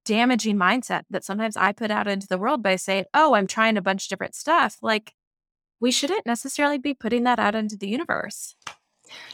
damaging 0.04 0.56
mindset 0.56 1.02
that 1.10 1.24
sometimes 1.24 1.56
I 1.56 1.72
put 1.72 1.90
out 1.90 2.08
into 2.08 2.26
the 2.26 2.38
world 2.38 2.62
by 2.62 2.76
saying, 2.76 3.04
oh, 3.14 3.34
I'm 3.34 3.46
trying 3.46 3.76
a 3.76 3.82
bunch 3.82 4.06
of 4.06 4.08
different 4.08 4.34
stuff. 4.34 4.78
Like, 4.82 5.12
we 5.80 5.90
shouldn't 5.90 6.26
necessarily 6.26 6.78
be 6.78 6.94
putting 6.94 7.24
that 7.24 7.38
out 7.38 7.54
into 7.54 7.76
the 7.76 7.88
universe. 7.88 8.54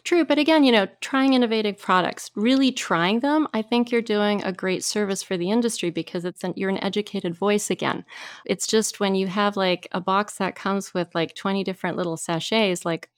True, 0.05 0.25
but 0.25 0.39
again, 0.39 0.65
you 0.65 0.73
know, 0.73 0.87
trying 1.01 1.35
innovative 1.35 1.79
products, 1.79 2.31
really 2.35 2.73
trying 2.73 3.21
them, 3.21 3.47
I 3.53 3.63
think 3.63 3.91
you're 3.91 4.01
doing 4.01 4.43
a 4.43 4.53
great 4.53 4.85
service 4.85 5.23
for 5.23 5.37
the 5.37 5.51
industry 5.51 5.91
because 5.91 6.25
it's 6.25 6.45
an, 6.45 6.55
you're 6.57 6.71
an 6.71 6.83
educated 6.83 7.35
voice 7.35 7.71
again. 7.71 8.05
It's 8.47 8.67
just 8.67 9.01
when 9.01 9.15
you 9.15 9.27
have 9.27 9.57
like 9.57 9.87
a 9.93 10.01
box 10.01 10.39
that 10.39 10.55
comes 10.55 10.95
with 10.95 11.15
like 11.15 11.35
20 11.35 11.65
different 11.65 11.97
little 11.97 12.17
sachets, 12.17 12.85
like 12.85 13.11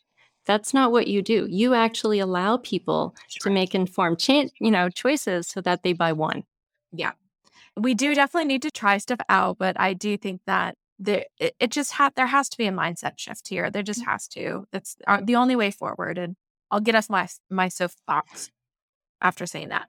that's 0.47 0.73
not 0.73 0.93
what 0.93 1.09
you 1.09 1.23
do. 1.23 1.47
You 1.49 1.75
actually 1.75 2.19
allow 2.19 2.57
people 2.57 3.15
sure. 3.29 3.51
to 3.51 3.55
make 3.55 3.75
informed 3.75 4.19
change, 4.19 4.51
you 4.61 4.71
know, 4.71 4.89
choices 4.89 5.47
so 5.47 5.61
that 5.61 5.83
they 5.83 5.93
buy 5.93 6.13
one. 6.13 6.45
Yeah. 6.93 7.13
We 7.77 7.95
do 7.95 8.15
definitely 8.15 8.49
need 8.49 8.63
to 8.63 8.71
try 8.71 8.99
stuff 8.99 9.21
out, 9.29 9.59
but 9.59 9.79
I 9.79 9.93
do 9.93 10.17
think 10.17 10.41
that 10.47 10.77
there 10.99 11.25
it, 11.39 11.55
it 11.61 11.71
just 11.71 11.93
ha- 11.93 12.11
there 12.17 12.27
has 12.27 12.49
to 12.51 12.59
be 12.59 12.67
a 12.67 12.73
mindset 12.73 13.19
shift 13.19 13.49
here. 13.49 13.71
There 13.71 13.83
just 13.83 14.03
mm. 14.03 14.07
has 14.07 14.29
to. 14.29 14.67
That's 14.73 14.97
uh, 15.07 15.21
the 15.23 15.37
only 15.37 15.57
way 15.57 15.71
forward 15.71 16.19
and 16.19 16.37
I'll 16.71 16.81
get 16.81 16.95
us 16.95 17.09
my 17.09 17.29
my 17.51 17.69
soapbox 17.69 18.51
after 19.21 19.47
saying 19.47 19.71
that. 19.71 19.89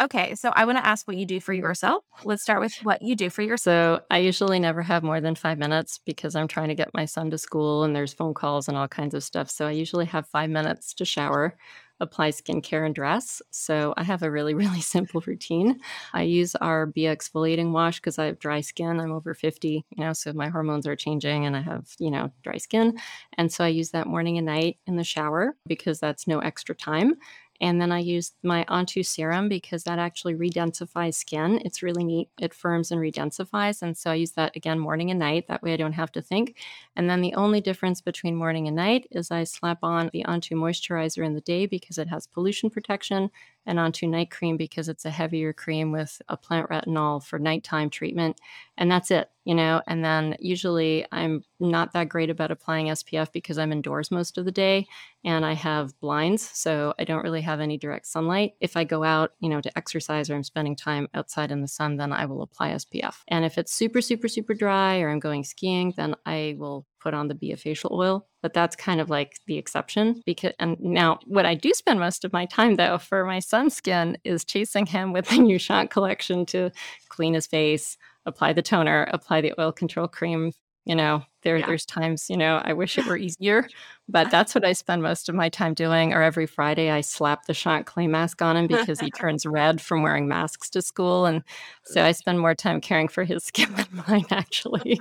Okay, 0.00 0.34
so 0.34 0.50
I 0.50 0.64
want 0.64 0.78
to 0.78 0.86
ask 0.86 1.06
what 1.06 1.16
you 1.16 1.26
do 1.26 1.40
for 1.40 1.52
yourself. 1.52 2.04
Let's 2.24 2.42
start 2.42 2.60
with 2.60 2.74
what 2.82 3.02
you 3.02 3.14
do 3.14 3.28
for 3.28 3.42
yourself. 3.42 4.00
So 4.00 4.04
I 4.10 4.18
usually 4.18 4.58
never 4.58 4.82
have 4.82 5.02
more 5.02 5.20
than 5.20 5.34
five 5.34 5.58
minutes 5.58 6.00
because 6.04 6.34
I'm 6.34 6.48
trying 6.48 6.68
to 6.68 6.74
get 6.74 6.94
my 6.94 7.04
son 7.04 7.30
to 7.30 7.38
school 7.38 7.84
and 7.84 7.94
there's 7.94 8.14
phone 8.14 8.34
calls 8.34 8.68
and 8.68 8.76
all 8.76 8.88
kinds 8.88 9.14
of 9.14 9.22
stuff. 9.22 9.50
So 9.50 9.66
I 9.66 9.72
usually 9.72 10.06
have 10.06 10.26
five 10.28 10.48
minutes 10.48 10.94
to 10.94 11.04
shower 11.04 11.56
apply 12.00 12.30
skincare 12.30 12.84
and 12.84 12.94
dress. 12.94 13.42
So 13.50 13.94
I 13.96 14.02
have 14.04 14.22
a 14.22 14.30
really, 14.30 14.54
really 14.62 14.80
simple 14.80 15.22
routine. 15.26 15.80
I 16.12 16.22
use 16.22 16.54
our 16.56 16.86
Bia 16.86 17.14
exfoliating 17.14 17.72
wash 17.72 17.98
because 18.00 18.18
I 18.18 18.26
have 18.26 18.38
dry 18.38 18.60
skin. 18.60 19.00
I'm 19.00 19.12
over 19.12 19.34
50, 19.34 19.84
you 19.90 20.04
know, 20.04 20.12
so 20.12 20.32
my 20.32 20.48
hormones 20.48 20.86
are 20.86 20.96
changing 20.96 21.46
and 21.46 21.56
I 21.56 21.60
have, 21.60 21.94
you 21.98 22.10
know, 22.10 22.30
dry 22.42 22.56
skin. 22.58 22.98
And 23.36 23.52
so 23.52 23.64
I 23.64 23.68
use 23.68 23.90
that 23.90 24.06
morning 24.06 24.38
and 24.38 24.46
night 24.46 24.78
in 24.86 24.96
the 24.96 25.04
shower 25.04 25.56
because 25.66 26.00
that's 26.00 26.26
no 26.26 26.38
extra 26.40 26.74
time. 26.74 27.14
And 27.60 27.80
then 27.80 27.92
I 27.92 27.98
use 27.98 28.32
my 28.42 28.64
Antü 28.64 29.04
serum 29.04 29.48
because 29.48 29.84
that 29.84 29.98
actually 29.98 30.34
redensifies 30.34 31.14
skin. 31.14 31.60
It's 31.64 31.82
really 31.82 32.04
neat. 32.04 32.30
It 32.40 32.54
firms 32.54 32.90
and 32.90 33.00
redensifies. 33.00 33.82
And 33.82 33.96
so 33.96 34.10
I 34.10 34.14
use 34.14 34.32
that 34.32 34.56
again 34.56 34.78
morning 34.78 35.10
and 35.10 35.20
night. 35.20 35.46
That 35.48 35.62
way 35.62 35.74
I 35.74 35.76
don't 35.76 35.92
have 35.92 36.12
to 36.12 36.22
think. 36.22 36.56
And 36.96 37.08
then 37.08 37.20
the 37.20 37.34
only 37.34 37.60
difference 37.60 38.00
between 38.00 38.34
morning 38.34 38.66
and 38.66 38.76
night 38.76 39.06
is 39.10 39.30
I 39.30 39.44
slap 39.44 39.78
on 39.82 40.10
the 40.12 40.24
Antü 40.24 40.52
moisturizer 40.52 41.24
in 41.24 41.34
the 41.34 41.40
day 41.42 41.66
because 41.66 41.98
it 41.98 42.08
has 42.08 42.26
pollution 42.26 42.70
protection 42.70 43.30
and 43.66 43.78
Antü 43.78 44.08
night 44.08 44.30
cream 44.30 44.56
because 44.56 44.88
it's 44.88 45.04
a 45.04 45.10
heavier 45.10 45.52
cream 45.52 45.92
with 45.92 46.20
a 46.28 46.36
plant 46.36 46.68
retinol 46.68 47.22
for 47.24 47.38
nighttime 47.38 47.90
treatment. 47.90 48.40
And 48.76 48.90
that's 48.90 49.10
it 49.10 49.30
you 49.44 49.54
know 49.54 49.80
and 49.86 50.04
then 50.04 50.36
usually 50.38 51.06
i'm 51.12 51.42
not 51.58 51.92
that 51.92 52.08
great 52.08 52.30
about 52.30 52.50
applying 52.50 52.86
spf 52.86 53.32
because 53.32 53.58
i'm 53.58 53.72
indoors 53.72 54.10
most 54.10 54.36
of 54.38 54.44
the 54.44 54.52
day 54.52 54.86
and 55.24 55.44
i 55.44 55.52
have 55.52 55.98
blinds 56.00 56.48
so 56.52 56.94
i 56.98 57.04
don't 57.04 57.24
really 57.24 57.40
have 57.40 57.60
any 57.60 57.78
direct 57.78 58.06
sunlight 58.06 58.52
if 58.60 58.76
i 58.76 58.84
go 58.84 59.02
out 59.02 59.32
you 59.40 59.48
know 59.48 59.60
to 59.60 59.76
exercise 59.78 60.28
or 60.28 60.34
i'm 60.34 60.44
spending 60.44 60.76
time 60.76 61.08
outside 61.14 61.50
in 61.50 61.62
the 61.62 61.68
sun 61.68 61.96
then 61.96 62.12
i 62.12 62.26
will 62.26 62.42
apply 62.42 62.70
spf 62.72 63.16
and 63.28 63.44
if 63.44 63.56
it's 63.58 63.72
super 63.72 64.00
super 64.00 64.28
super 64.28 64.54
dry 64.54 65.00
or 65.00 65.08
i'm 65.08 65.20
going 65.20 65.42
skiing 65.42 65.92
then 65.96 66.14
i 66.26 66.54
will 66.58 66.86
put 67.00 67.14
on 67.14 67.28
the 67.28 67.34
Bia 67.34 67.56
facial 67.56 67.90
oil, 67.92 68.26
but 68.42 68.52
that's 68.52 68.76
kind 68.76 69.00
of 69.00 69.10
like 69.10 69.38
the 69.46 69.58
exception 69.58 70.22
because 70.26 70.52
and 70.58 70.78
now 70.80 71.18
what 71.26 71.46
I 71.46 71.54
do 71.54 71.72
spend 71.72 71.98
most 71.98 72.24
of 72.24 72.32
my 72.32 72.46
time 72.46 72.76
though 72.76 72.98
for 72.98 73.24
my 73.24 73.38
son's 73.38 73.74
skin 73.74 74.18
is 74.24 74.44
chasing 74.44 74.86
him 74.86 75.12
with 75.12 75.28
the 75.28 75.38
new 75.38 75.58
Shaant 75.58 75.90
collection 75.90 76.46
to 76.46 76.70
clean 77.08 77.34
his 77.34 77.46
face, 77.46 77.96
apply 78.26 78.52
the 78.52 78.62
toner, 78.62 79.08
apply 79.12 79.40
the 79.40 79.54
oil 79.58 79.72
control 79.72 80.08
cream. 80.08 80.52
You 80.86 80.94
know, 80.96 81.22
there 81.42 81.58
yeah. 81.58 81.66
there's 81.66 81.84
times, 81.84 82.30
you 82.30 82.38
know, 82.38 82.60
I 82.64 82.72
wish 82.72 82.96
it 82.98 83.06
were 83.06 83.16
easier, 83.28 83.68
but 84.08 84.30
that's 84.30 84.54
what 84.54 84.64
I 84.64 84.72
spend 84.72 85.02
most 85.02 85.28
of 85.28 85.34
my 85.34 85.48
time 85.48 85.74
doing. 85.74 86.12
Or 86.12 86.22
every 86.22 86.46
Friday 86.46 86.90
I 86.90 87.02
slap 87.02 87.44
the 87.44 87.52
Shaant 87.52 87.84
clay 87.84 88.06
mask 88.06 88.40
on 88.42 88.56
him 88.56 88.66
because 88.66 88.98
he 88.98 89.10
turns 89.10 89.44
red 89.44 89.80
from 89.80 90.02
wearing 90.02 90.26
masks 90.26 90.70
to 90.70 90.82
school. 90.82 91.26
And 91.26 91.42
so 91.84 92.02
I 92.02 92.12
spend 92.12 92.40
more 92.40 92.54
time 92.54 92.80
caring 92.80 93.08
for 93.08 93.24
his 93.24 93.44
skin 93.44 93.72
than 93.74 94.04
mine 94.08 94.26
actually. 94.30 95.00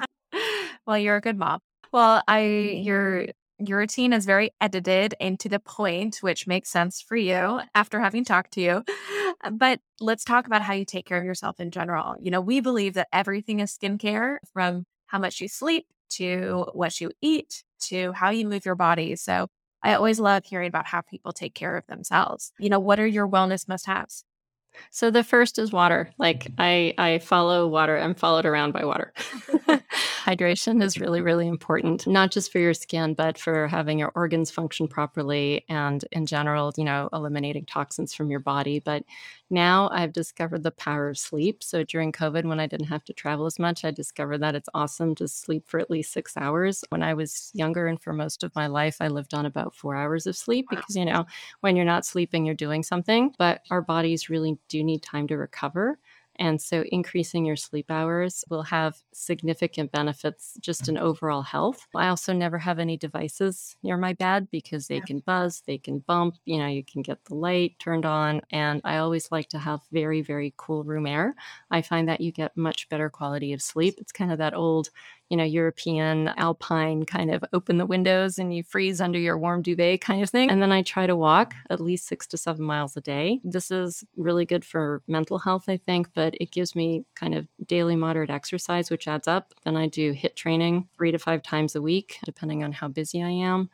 well, 0.85 0.97
you're 0.97 1.15
a 1.15 1.21
good 1.21 1.37
mom. 1.37 1.59
Well, 1.91 2.23
I 2.27 2.41
mm-hmm. 2.41 2.83
your 2.83 3.25
your 3.59 3.79
routine 3.79 4.13
is 4.13 4.25
very 4.25 4.51
edited 4.61 5.15
and 5.19 5.37
to 5.41 5.49
the 5.49 5.59
point, 5.59 6.17
which 6.21 6.47
makes 6.47 6.69
sense 6.69 7.01
for 7.01 7.17
you 7.17 7.59
after 7.75 7.99
having 7.99 8.23
talked 8.23 8.53
to 8.53 8.61
you. 8.61 8.83
But 9.51 9.79
let's 9.99 10.23
talk 10.23 10.47
about 10.47 10.61
how 10.61 10.73
you 10.73 10.85
take 10.85 11.05
care 11.05 11.17
of 11.17 11.23
yourself 11.25 11.59
in 11.59 11.71
general. 11.71 12.15
You 12.19 12.31
know, 12.31 12.41
we 12.41 12.59
believe 12.61 12.93
that 12.95 13.07
everything 13.13 13.59
is 13.59 13.77
skincare 13.77 14.37
from 14.53 14.85
how 15.07 15.19
much 15.19 15.41
you 15.41 15.47
sleep 15.47 15.87
to 16.11 16.65
what 16.73 16.99
you 16.99 17.11
eat 17.21 17.63
to 17.87 18.11
how 18.13 18.29
you 18.29 18.47
move 18.47 18.65
your 18.65 18.75
body. 18.75 19.15
So 19.15 19.47
I 19.83 19.93
always 19.93 20.19
love 20.19 20.43
hearing 20.45 20.67
about 20.67 20.87
how 20.87 21.01
people 21.01 21.31
take 21.31 21.53
care 21.53 21.77
of 21.77 21.87
themselves. 21.87 22.51
You 22.59 22.69
know, 22.69 22.79
what 22.79 22.99
are 22.99 23.07
your 23.07 23.27
wellness 23.27 23.67
must 23.67 23.85
haves? 23.85 24.23
So 24.91 25.11
the 25.11 25.23
first 25.23 25.59
is 25.59 25.71
water. 25.71 26.09
Like 26.17 26.45
mm-hmm. 26.45 26.55
I 26.59 26.93
I 26.97 27.19
follow 27.19 27.67
water. 27.67 27.97
I'm 27.97 28.15
followed 28.15 28.45
around 28.45 28.71
by 28.73 28.85
water. 28.85 29.13
Hydration 30.25 30.83
is 30.83 30.99
really 30.99 31.21
really 31.21 31.47
important, 31.47 32.07
not 32.07 32.31
just 32.31 32.51
for 32.51 32.59
your 32.59 32.73
skin, 32.73 33.13
but 33.13 33.37
for 33.37 33.67
having 33.67 33.99
your 33.99 34.11
organs 34.15 34.51
function 34.51 34.87
properly 34.87 35.65
and 35.69 36.05
in 36.11 36.25
general, 36.25 36.73
you 36.77 36.83
know, 36.83 37.09
eliminating 37.13 37.65
toxins 37.65 38.13
from 38.13 38.29
your 38.29 38.39
body. 38.39 38.79
But 38.79 39.03
now 39.49 39.89
I've 39.91 40.13
discovered 40.13 40.63
the 40.63 40.71
power 40.71 41.09
of 41.09 41.17
sleep. 41.17 41.63
So 41.63 41.83
during 41.83 42.11
COVID, 42.11 42.45
when 42.45 42.59
I 42.59 42.67
didn't 42.67 42.87
have 42.87 43.03
to 43.05 43.13
travel 43.13 43.47
as 43.47 43.57
much, 43.57 43.83
I 43.83 43.91
discovered 43.91 44.39
that 44.39 44.53
it's 44.55 44.69
awesome 44.73 45.15
to 45.15 45.27
sleep 45.27 45.67
for 45.67 45.79
at 45.79 45.89
least 45.89 46.13
six 46.13 46.37
hours. 46.37 46.83
When 46.89 47.01
I 47.01 47.15
was 47.15 47.49
younger 47.53 47.87
and 47.87 47.99
for 47.99 48.13
most 48.13 48.43
of 48.43 48.55
my 48.55 48.67
life, 48.67 48.97
I 48.99 49.07
lived 49.07 49.33
on 49.33 49.47
about 49.47 49.73
four 49.73 49.95
hours 49.95 50.27
of 50.27 50.37
sleep 50.37 50.67
because, 50.69 50.95
you 50.95 51.05
know, 51.05 51.25
when 51.61 51.75
you're 51.75 51.85
not 51.85 52.05
sleeping, 52.05 52.45
you're 52.45 52.55
doing 52.55 52.83
something. 52.83 53.33
But 53.39 53.61
our 53.71 53.81
bodies 53.81 54.29
really 54.29 54.57
do 54.69 54.83
need 54.83 55.03
time 55.03 55.27
to 55.27 55.37
recover. 55.37 55.99
And 56.39 56.61
so 56.61 56.85
increasing 56.89 57.45
your 57.45 57.57
sleep 57.57 57.91
hours 57.91 58.45
will 58.49 58.63
have 58.63 59.03
significant 59.11 59.91
benefits 59.91 60.57
just 60.61 60.87
in 60.87 60.97
overall 60.97 61.41
health. 61.41 61.85
I 61.93 62.07
also 62.07 62.31
never 62.31 62.57
have 62.57 62.79
any 62.79 62.95
devices 62.95 63.75
near 63.83 63.97
my 63.97 64.13
bed 64.13 64.47
because 64.49 64.87
they 64.87 65.01
can 65.01 65.19
buzz, 65.19 65.61
they 65.67 65.77
can 65.77 65.99
bump, 65.99 66.35
you 66.45 66.57
know, 66.57 66.67
you 66.67 66.85
can 66.85 67.01
get 67.01 67.25
the 67.25 67.35
light 67.35 67.77
turned 67.77 68.05
on. 68.05 68.41
And 68.51 68.79
I 68.85 68.97
always 68.97 69.29
like 69.33 69.49
to 69.49 69.59
have 69.59 69.81
very, 69.91 70.21
very 70.21 70.53
cool 70.55 70.85
room 70.85 71.05
air. 71.05 71.35
I 71.71 71.81
find 71.81 72.07
that 72.07 72.21
you 72.21 72.31
get 72.31 72.55
much 72.55 72.87
better 72.87 73.09
quality 73.09 73.51
of 73.51 73.61
sleep. 73.61 73.95
It's 73.97 74.13
kind 74.13 74.31
of 74.31 74.37
that 74.37 74.53
old, 74.53 74.91
you 75.29 75.37
know, 75.37 75.43
European 75.43 76.29
alpine 76.37 77.05
kind 77.05 77.31
of 77.31 77.43
open 77.53 77.77
the 77.77 77.85
windows 77.85 78.39
and 78.39 78.53
you 78.53 78.63
freeze 78.63 78.99
under 78.99 79.19
your 79.19 79.37
warm 79.37 79.61
duvet 79.61 80.01
kind 80.01 80.23
of 80.23 80.29
thing. 80.29 80.49
And 80.49 80.61
then 80.61 80.71
I 80.71 80.81
try 80.81 81.05
to 81.05 81.15
walk 81.15 81.53
at 81.69 81.79
least 81.79 82.07
six 82.07 82.25
to 82.27 82.37
seven 82.37 82.65
miles 82.65 82.97
a 82.97 83.01
day. 83.01 83.39
This 83.43 83.69
is 83.69 84.03
really 84.17 84.45
good 84.45 84.65
for 84.65 85.03
mental 85.07 85.37
health, 85.37 85.65
I 85.69 85.77
think, 85.77 86.09
but 86.15 86.35
it 86.41 86.51
gives 86.51 86.75
me 86.75 87.05
kind 87.15 87.35
of 87.35 87.47
daily 87.67 87.95
moderate 87.95 88.31
exercise, 88.31 88.89
which 88.89 89.07
adds 89.07 89.27
up. 89.27 89.53
Then 89.63 89.77
I 89.77 89.87
do 89.87 90.13
HIIT 90.13 90.35
training 90.35 90.87
three 90.97 91.11
to 91.11 91.19
five 91.19 91.43
times 91.43 91.75
a 91.75 91.81
week, 91.81 92.17
depending 92.25 92.63
on 92.63 92.71
how 92.71 92.87
busy 92.87 93.21
I 93.21 93.29
am. 93.29 93.69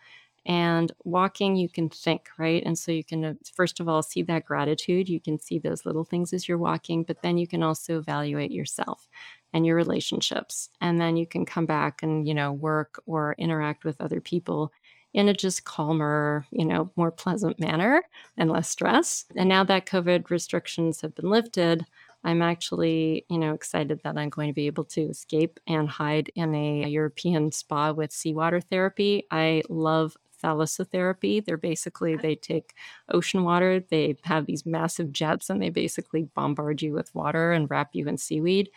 And 0.48 0.92
walking, 1.04 1.56
you 1.56 1.70
can 1.70 1.90
think, 1.90 2.28
right? 2.38 2.62
And 2.64 2.78
so 2.78 2.92
you 2.92 3.04
can, 3.04 3.26
uh, 3.26 3.34
first 3.56 3.80
of 3.80 3.90
all, 3.90 4.04
see 4.04 4.22
that 4.24 4.46
gratitude. 4.46 5.10
You 5.10 5.20
can 5.20 5.40
see 5.40 5.58
those 5.58 5.88
little 5.88 6.04
things 6.04 6.34
as 6.34 6.48
you're 6.48 6.60
walking, 6.60 7.02
but 7.02 7.24
then 7.24 7.40
you 7.40 7.48
can 7.48 7.64
also 7.64 7.98
evaluate 7.98 8.52
yourself 8.52 9.08
and 9.56 9.66
your 9.66 9.78
relationships. 9.78 10.70
And 10.82 11.00
then 11.00 11.16
you 11.16 11.26
can 11.26 11.46
come 11.46 11.66
back 11.66 12.04
and, 12.04 12.28
you 12.28 12.34
know, 12.34 12.52
work 12.52 13.02
or 13.06 13.36
interact 13.40 13.86
with 13.86 14.02
other 14.02 14.20
people 14.20 14.74
in 15.14 15.30
a 15.30 15.34
just 15.34 15.64
calmer, 15.64 16.46
you 16.52 16.66
know, 16.66 16.92
more 16.98 17.10
pleasant 17.10 17.58
manner 17.58 18.04
and 18.36 18.52
less 18.52 18.68
stress. 18.70 19.24
And 19.38 19.48
now 19.48 19.64
that 19.64 19.86
COVID 19.86 20.30
restrictions 20.30 21.00
have 21.00 21.16
been 21.16 21.30
lifted, 21.30 21.86
I'm 22.26 22.42
actually, 22.42 23.26
you 23.30 23.38
know, 23.38 23.54
excited 23.54 24.02
that 24.04 24.18
I'm 24.18 24.28
going 24.28 24.50
to 24.50 24.54
be 24.54 24.68
able 24.68 24.84
to 24.86 25.04
escape 25.04 25.58
and 25.68 25.88
hide 25.88 26.32
in 26.36 26.54
a 26.54 26.90
European 26.90 27.50
spa 27.54 27.94
with 27.94 28.12
seawater 28.12 28.60
therapy. 28.60 29.26
I 29.32 29.64
love 29.70 30.18
thalassotherapy. 30.44 31.46
They're 31.46 31.58
basically 31.58 32.18
they 32.18 32.36
take 32.36 32.74
ocean 33.10 33.44
water, 33.44 33.84
they 33.90 34.18
have 34.24 34.46
these 34.46 34.66
massive 34.66 35.12
jets 35.14 35.50
and 35.50 35.62
they 35.62 35.70
basically 35.70 36.24
bombard 36.36 36.82
you 36.82 36.94
with 36.94 37.14
water 37.16 37.52
and 37.52 37.70
wrap 37.70 37.92
you 37.94 38.08
in 38.08 38.18
seaweed 38.18 38.70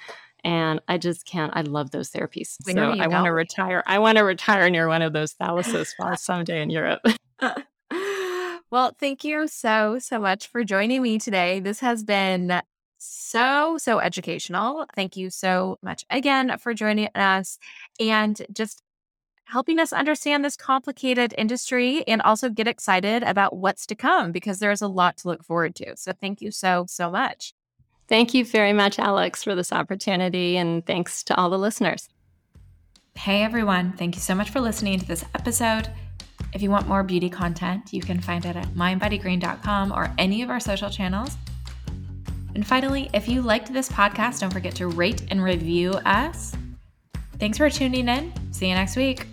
and 0.49 0.81
I 0.89 0.97
just 0.97 1.27
can't. 1.27 1.53
I 1.55 1.61
love 1.61 1.91
those 1.91 2.11
therapies. 2.11 2.57
When 2.65 2.77
so 2.77 2.93
I 2.93 3.07
want 3.07 3.27
to 3.27 3.33
retire. 3.33 3.83
I 3.87 3.99
want 3.99 4.17
to 4.17 4.25
retire 4.25 4.71
near 4.71 4.89
one 4.89 5.03
of 5.03 5.13
those 5.13 5.35
thalassos 5.35 5.89
spas 5.89 6.23
someday 6.23 6.63
in 6.63 6.71
Europe. 6.71 7.03
well, 8.71 8.97
thank 8.99 9.25
you 9.25 9.47
so, 9.47 9.99
so 9.99 10.19
much 10.19 10.47
for 10.47 10.65
joining 10.65 11.03
me 11.03 11.19
today. 11.19 11.61
This 11.61 11.81
has 11.81 12.03
been 12.03 12.63
so, 12.97 13.77
so 13.77 13.99
educational. 13.99 14.87
Thank 14.95 15.19
you 15.19 15.29
so 15.29 15.79
much 15.83 16.07
again 16.09 16.57
for 16.57 16.73
joining 16.73 17.11
us 17.15 17.59
and 18.01 18.41
just 18.51 18.83
helping 19.45 19.79
us 19.79 19.93
understand 19.93 20.47
this 20.47 20.57
complicated 20.57 21.35
industry 21.37 22.05
and 22.09 22.23
also 22.23 22.49
get 22.49 22.67
excited 22.67 23.23
about 23.23 23.55
what's 23.55 23.85
to 23.89 23.95
come 23.95 24.33
because 24.33 24.61
there's 24.61 24.81
a 24.81 24.89
lot 24.89 25.19
to 25.19 25.29
look 25.29 25.45
forward 25.45 25.75
to. 25.75 25.95
So, 25.99 26.13
thank 26.19 26.41
you 26.41 26.51
so, 26.51 26.87
so 26.89 27.11
much. 27.11 27.53
Thank 28.09 28.33
you 28.33 28.45
very 28.45 28.73
much, 28.73 28.99
Alex, 28.99 29.45
for 29.45 29.55
this 29.55 29.73
opportunity. 29.73 30.57
And 30.57 30.85
thanks 30.87 31.23
to 31.25 31.37
all 31.37 31.51
the 31.51 31.59
listeners. 31.59 32.09
Hey 33.15 33.43
everyone, 33.43 33.93
thank 33.93 34.15
you 34.15 34.21
so 34.21 34.35
much 34.35 34.51
for 34.51 34.61
listening 34.61 35.01
to 35.01 35.07
this 35.07 35.25
episode. 35.35 35.91
If 36.55 36.63
you 36.63 36.71
want 36.71 36.87
more 36.87 37.03
beauty 37.03 37.29
content, 37.29 37.93
you 37.93 38.01
can 38.01 38.21
find 38.21 38.45
it 38.45 38.57
at 38.57 38.69
mindbodygreen.com 38.69 39.93
or 39.93 40.15
any 40.19 40.43
of 40.43 40.51
our 40.51 40.61
social 40.61 40.89
channels. 40.89 41.37
And 42.55 42.67
finally, 42.67 43.11
if 43.13 43.29
you 43.29 43.43
liked 43.43 43.73
this 43.73 43.89
podcast, 43.89 44.41
don't 44.41 44.53
forget 44.53 44.75
to 44.77 44.89
rate 44.89 45.25
and 45.31 45.43
review 45.43 45.91
us. 46.07 46.55
Thanks 47.39 47.59
for 47.59 47.69
tuning 47.69 48.09
in. 48.09 48.33
See 48.53 48.69
you 48.69 48.75
next 48.75 48.97
week. 48.97 49.27